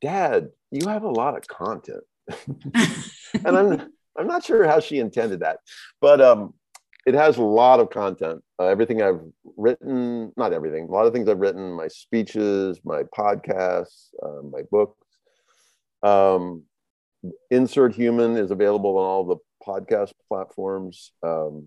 Dad, 0.00 0.48
you 0.70 0.88
have 0.88 1.04
a 1.04 1.10
lot 1.10 1.36
of 1.36 1.46
content. 1.46 2.02
and 3.44 3.56
I'm 3.56 3.92
I'm 4.16 4.26
not 4.26 4.44
sure 4.44 4.66
how 4.66 4.80
she 4.80 4.98
intended 4.98 5.40
that. 5.40 5.60
But 6.00 6.20
um 6.20 6.54
it 7.06 7.14
has 7.14 7.36
a 7.36 7.42
lot 7.42 7.80
of 7.80 7.90
content. 7.90 8.42
Uh, 8.58 8.66
everything 8.66 9.02
I've 9.02 9.20
written, 9.56 10.32
not 10.36 10.52
everything, 10.52 10.84
a 10.84 10.92
lot 10.92 11.06
of 11.06 11.12
things 11.12 11.28
I've 11.28 11.38
written, 11.38 11.72
my 11.72 11.88
speeches, 11.88 12.80
my 12.84 13.02
podcasts, 13.16 14.08
uh, 14.22 14.42
my 14.42 14.62
books. 14.70 15.06
Um, 16.02 16.64
Insert 17.50 17.94
Human 17.94 18.36
is 18.36 18.50
available 18.50 18.98
on 18.98 19.04
all 19.04 19.24
the 19.24 19.36
podcast 19.66 20.12
platforms. 20.28 21.12
Um, 21.22 21.66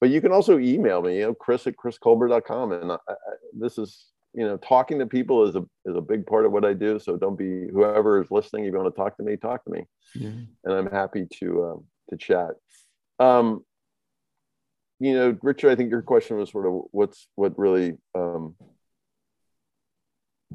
but 0.00 0.10
you 0.10 0.20
can 0.20 0.32
also 0.32 0.58
email 0.58 1.02
me, 1.02 1.18
you 1.18 1.22
know, 1.22 1.34
chris 1.34 1.66
at 1.66 1.74
chriscolbert.com. 1.76 2.72
And 2.72 2.92
I, 2.92 2.96
I, 3.08 3.14
this 3.52 3.78
is, 3.78 4.06
you 4.32 4.46
know, 4.46 4.56
talking 4.56 4.98
to 5.00 5.06
people 5.06 5.46
is 5.46 5.56
a, 5.56 5.62
is 5.84 5.96
a 5.96 6.00
big 6.00 6.26
part 6.26 6.46
of 6.46 6.52
what 6.52 6.64
I 6.64 6.72
do. 6.72 6.98
So 6.98 7.16
don't 7.16 7.36
be, 7.36 7.68
whoever 7.72 8.22
is 8.22 8.30
listening, 8.30 8.64
if 8.64 8.72
you 8.72 8.78
want 8.78 8.94
to 8.94 8.98
talk 8.98 9.16
to 9.16 9.22
me, 9.22 9.36
talk 9.36 9.64
to 9.64 9.70
me. 9.70 9.84
Yeah. 10.14 10.30
And 10.64 10.74
I'm 10.74 10.90
happy 10.90 11.26
to, 11.40 11.64
um, 11.64 11.84
to 12.08 12.16
chat. 12.16 12.50
Um, 13.18 13.64
you 15.00 15.14
know, 15.14 15.36
Richard, 15.42 15.70
I 15.70 15.76
think 15.76 15.90
your 15.90 16.02
question 16.02 16.36
was 16.36 16.50
sort 16.50 16.66
of 16.66 16.82
what's 16.92 17.26
what 17.34 17.58
really 17.58 17.94
um, 18.14 18.54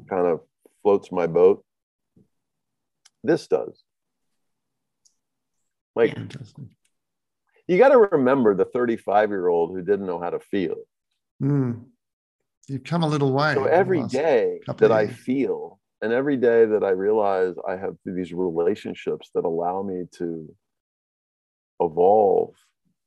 kind 0.08 0.26
of 0.26 0.40
floats 0.82 1.10
my 1.10 1.26
boat. 1.26 1.64
This 3.24 3.48
does. 3.48 3.82
Like, 5.96 6.16
you 7.66 7.78
got 7.78 7.88
to 7.88 7.98
remember 7.98 8.54
the 8.54 8.66
35 8.66 9.30
year 9.30 9.48
old 9.48 9.70
who 9.70 9.82
didn't 9.82 10.06
know 10.06 10.20
how 10.20 10.30
to 10.30 10.38
feel. 10.38 10.76
Mm. 11.42 11.86
You've 12.68 12.84
come 12.84 13.02
a 13.02 13.08
little 13.08 13.32
way. 13.32 13.54
So 13.54 13.64
every 13.64 14.04
day 14.04 14.60
that 14.78 14.92
I 14.92 15.08
feel, 15.08 15.80
and 16.02 16.12
every 16.12 16.36
day 16.36 16.66
that 16.66 16.84
I 16.84 16.90
realize 16.90 17.54
I 17.66 17.76
have 17.76 17.96
these 18.04 18.32
relationships 18.32 19.30
that 19.34 19.44
allow 19.44 19.82
me 19.82 20.04
to 20.18 20.54
evolve 21.80 22.54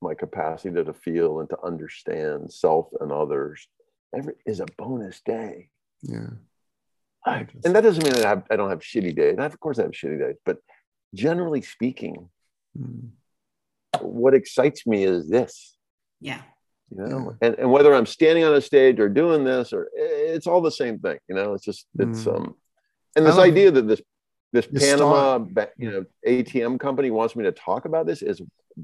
my 0.01 0.13
capacity 0.13 0.83
to 0.83 0.93
feel 0.93 1.39
and 1.39 1.49
to 1.49 1.57
understand 1.63 2.51
self 2.51 2.87
and 2.99 3.11
others, 3.11 3.67
every 4.15 4.33
is 4.45 4.59
a 4.59 4.65
bonus 4.77 5.21
day. 5.21 5.69
Yeah. 6.01 6.29
I- 7.25 7.47
and 7.65 7.75
that 7.75 7.81
doesn't 7.81 8.03
mean 8.03 8.13
that 8.13 8.25
I, 8.25 8.29
have, 8.29 8.43
I 8.49 8.55
don't 8.55 8.69
have 8.69 8.79
shitty 8.79 9.15
days. 9.15 9.33
And 9.33 9.41
of 9.41 9.59
course, 9.59 9.77
I 9.79 9.83
have 9.83 9.91
shitty 9.91 10.19
days, 10.19 10.35
but 10.45 10.59
generally 11.13 11.61
speaking, 11.61 12.29
Mm. 12.77 13.09
what 14.01 14.35
excites 14.35 14.85
me 14.85 15.03
is 15.03 15.27
this. 15.27 15.75
Yeah. 16.21 16.41
You 16.91 17.03
know, 17.07 17.35
and, 17.41 17.55
and 17.55 17.71
whether 17.71 17.93
I'm 17.95 18.05
standing 18.05 18.43
on 18.43 18.53
a 18.53 18.61
stage 18.61 18.99
or 18.99 19.09
doing 19.09 19.43
this, 19.43 19.73
or 19.73 19.89
it's 19.93 20.45
all 20.47 20.61
the 20.61 20.71
same 20.71 20.99
thing. 20.99 21.17
You 21.27 21.35
know, 21.35 21.53
it's 21.53 21.63
just 21.65 21.87
it's 21.97 22.25
Mm. 22.25 22.35
um, 22.35 22.55
and 23.15 23.25
this 23.25 23.37
idea 23.37 23.71
that 23.71 23.87
this 23.87 24.01
this 24.51 24.67
Your 24.71 24.81
Panama 24.81 25.45
style. 25.45 25.67
you 25.77 25.91
know 25.91 26.05
ATM 26.27 26.79
company 26.79 27.11
wants 27.11 27.35
me 27.35 27.43
to 27.43 27.51
talk 27.51 27.85
about 27.85 28.05
this 28.05 28.21
is 28.21 28.41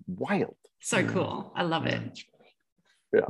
wild. 0.08 0.56
So 0.82 1.00
Yeah. 1.00 1.08
cool. 1.08 1.52
I 1.56 1.64
love 1.64 1.86
it. 1.86 2.20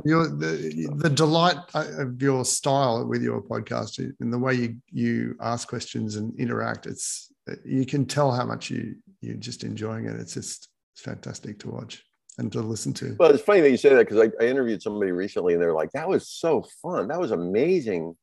Your 0.04 0.26
the 0.26 0.88
the 0.96 1.08
delight 1.08 1.58
uh, 1.74 1.84
of 1.98 2.20
your 2.20 2.44
style 2.44 3.06
with 3.06 3.22
your 3.22 3.40
podcast 3.40 3.98
and 4.20 4.32
the 4.32 4.38
way 4.38 4.54
you 4.54 4.76
you 4.90 5.36
ask 5.40 5.68
questions 5.68 6.16
and 6.16 6.38
interact. 6.40 6.86
It's 6.86 7.32
you 7.64 7.86
can 7.86 8.04
tell 8.04 8.32
how 8.32 8.44
much 8.44 8.68
you 8.68 8.96
you're 9.20 9.36
just 9.36 9.62
enjoying 9.62 10.06
it. 10.06 10.16
It's 10.16 10.34
just 10.34 10.68
it's 10.92 11.02
fantastic 11.02 11.60
to 11.60 11.70
watch 11.70 12.02
and 12.38 12.50
to 12.52 12.60
listen 12.62 12.92
to. 12.94 13.14
Well, 13.20 13.30
it's 13.32 13.44
funny 13.44 13.60
that 13.60 13.70
you 13.70 13.76
say 13.76 13.90
that 13.90 14.08
because 14.08 14.18
I, 14.18 14.44
I 14.44 14.48
interviewed 14.48 14.82
somebody 14.82 15.12
recently 15.12 15.52
and 15.54 15.62
they're 15.62 15.72
like, 15.72 15.92
"That 15.92 16.08
was 16.08 16.28
so 16.28 16.64
fun. 16.82 17.06
That 17.08 17.20
was 17.20 17.30
amazing. 17.30 18.16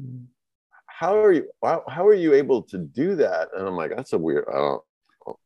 Mm. 0.00 0.26
How 0.98 1.16
are 1.22 1.32
you? 1.32 1.48
How, 1.62 1.82
how 1.88 2.06
are 2.06 2.14
you 2.14 2.34
able 2.34 2.62
to 2.62 2.78
do 2.78 3.14
that?" 3.16 3.48
And 3.56 3.66
I'm 3.66 3.76
like, 3.76 3.90
"That's 3.96 4.12
a 4.12 4.18
weird." 4.18 4.46
Uh, 4.52 4.76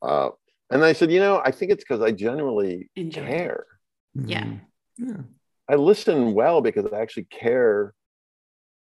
uh, 0.02 0.30
and 0.70 0.84
I 0.84 0.92
said, 0.92 1.10
"You 1.10 1.20
know, 1.20 1.40
I 1.44 1.50
think 1.50 1.72
it's 1.72 1.84
because 1.84 2.02
I 2.02 2.10
genuinely 2.12 2.90
Enjoy. 2.96 3.22
care. 3.26 3.66
Yeah. 4.14 4.44
Mm. 4.44 4.60
Yeah. 4.98 5.22
I 5.70 5.74
listen 5.76 6.34
well 6.34 6.60
because 6.60 6.86
I 6.92 7.00
actually 7.00 7.24
care 7.30 7.94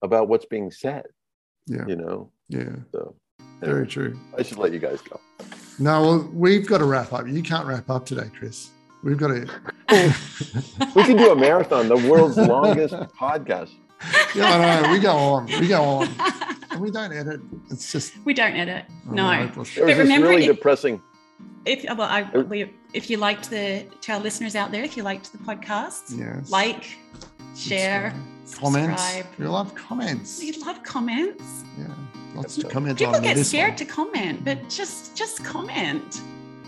about 0.03 0.29
what's 0.29 0.47
being 0.47 0.71
said. 0.71 1.05
Yeah. 1.67 1.87
You 1.87 1.97
know, 1.97 2.33
Yeah. 2.49 2.77
so 2.93 3.15
Very 3.61 3.87
true. 3.87 4.19
I 4.37 4.43
should 4.43 4.59
let 4.59 4.73
you 4.73 4.79
guys 4.79 5.01
go. 5.03 5.21
No, 5.79 6.03
well, 6.03 6.31
we've 6.33 6.67
got 6.67 6.79
to 6.79 6.85
wrap 6.85 7.13
up. 7.13 7.27
You 7.29 7.43
can't 7.43 7.67
wrap 7.67 7.89
up 7.91 8.05
today, 8.07 8.29
Chris. 8.37 8.71
We've 9.05 9.17
got 9.19 9.29
to. 9.29 9.47
We 10.97 11.05
can 11.05 11.17
do 11.17 11.31
a 11.33 11.37
marathon, 11.37 11.89
the 11.89 11.97
world's 12.09 12.37
longest 12.37 12.95
podcast. 13.21 13.71
Yeah, 14.35 14.45
I 14.47 14.83
know. 14.83 14.93
We 14.93 14.99
go 14.99 15.13
on. 15.17 15.47
We 15.47 15.69
go 15.69 15.83
on. 15.83 16.09
And 16.73 16.81
we 16.81 16.93
don't 16.93 17.13
edit. 17.13 17.41
It's 17.71 17.91
just. 17.91 18.13
we 18.25 18.33
don't 18.33 18.55
edit. 18.55 18.85
oh, 19.09 19.13
no. 19.13 19.25
hopeless. 19.33 19.75
There 19.75 19.87
was 19.87 19.97
this 19.97 19.99
remember 20.05 20.29
really 20.29 20.45
it- 20.45 20.55
depressing. 20.55 21.03
If 21.67 21.83
well, 21.85 22.03
I, 22.03 22.23
Uh, 22.23 22.43
we, 22.43 22.73
if 22.95 23.11
you 23.11 23.17
liked 23.17 23.51
the 23.51 23.85
to 24.03 24.13
our 24.13 24.21
listeners 24.21 24.55
out 24.55 24.71
there, 24.71 24.85
if 24.85 24.97
you 24.97 25.03
liked 25.03 25.33
the 25.33 25.39
podcast, 25.39 26.17
Yes. 26.17 26.49
like, 26.49 26.85
share, 27.57 28.15
comments. 28.55 29.03
subscribe. 29.03 29.27
We 29.39 29.47
love 29.47 29.75
comments. 29.75 30.41
We 30.41 30.53
love 30.53 30.81
comments. 30.85 31.65
Yeah. 31.77 31.87
Lots 32.37 32.57
Yep. 32.57 32.67
to 32.69 32.73
comment 32.73 32.99
People 32.99 33.17
on. 33.17 33.23
get 33.23 33.37
this 33.37 33.49
scared 33.49 33.71
one. 33.71 33.77
to 33.79 33.85
comment, 33.87 34.45
but 34.45 34.69
just 34.71 35.17
just 35.17 35.45
comment. 35.45 36.21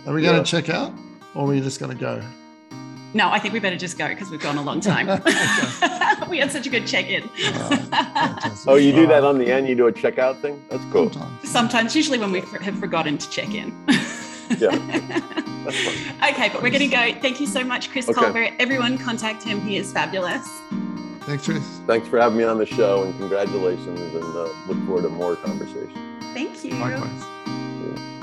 Are 0.06 0.12
we 0.12 0.22
going 0.22 0.42
to 0.42 0.50
check 0.50 0.68
out, 0.68 0.92
or 1.36 1.44
are 1.44 1.46
we 1.46 1.60
just 1.60 1.78
going 1.78 1.96
to 1.96 2.00
go? 2.00 2.20
No, 3.14 3.30
I 3.30 3.38
think 3.38 3.52
we 3.52 3.60
better 3.60 3.76
just 3.76 3.98
go 3.98 4.08
because 4.08 4.30
we've 4.30 4.40
gone 4.40 4.56
a 4.56 4.62
long 4.62 4.80
time. 4.80 5.06
we 6.30 6.38
had 6.38 6.50
such 6.50 6.66
a 6.66 6.70
good 6.70 6.86
check-in. 6.86 7.28
Fantastic. 7.28 8.68
Oh, 8.68 8.76
you 8.76 8.92
do 8.92 9.06
that 9.06 9.24
on 9.24 9.38
the 9.38 9.52
end. 9.52 9.68
You 9.68 9.74
do 9.74 9.86
a 9.86 9.92
checkout 9.92 10.40
thing. 10.40 10.62
That's 10.70 10.84
cool. 10.92 11.10
Sometimes. 11.10 11.50
Sometimes, 11.50 11.96
usually 11.96 12.18
when 12.18 12.32
we 12.32 12.40
have 12.40 12.78
forgotten 12.78 13.18
to 13.18 13.30
check 13.30 13.54
in. 13.54 13.74
Yeah. 14.58 15.20
Okay, 15.64 16.48
but 16.48 16.60
we're 16.60 16.70
going 16.70 16.80
to 16.80 16.88
go. 16.88 17.14
Thank 17.20 17.40
you 17.40 17.46
so 17.46 17.62
much, 17.62 17.90
Chris 17.92 18.08
Okay. 18.08 18.20
Colbert. 18.20 18.50
Everyone, 18.58 18.98
contact 18.98 19.44
him. 19.44 19.60
He 19.60 19.76
is 19.76 19.92
fabulous. 19.92 20.46
Thanks, 21.20 21.44
Chris. 21.44 21.62
Thanks 21.86 22.08
for 22.08 22.18
having 22.20 22.38
me 22.38 22.44
on 22.44 22.58
the 22.58 22.66
show, 22.66 23.04
and 23.04 23.16
congratulations. 23.16 24.00
And 24.00 24.24
uh, 24.24 24.48
look 24.66 24.84
forward 24.84 25.02
to 25.02 25.08
more 25.08 25.36
conversation. 25.36 26.18
Thank 26.34 26.64
you. 26.64 26.72
Likewise. 26.74 27.10
Yeah. 27.46 28.21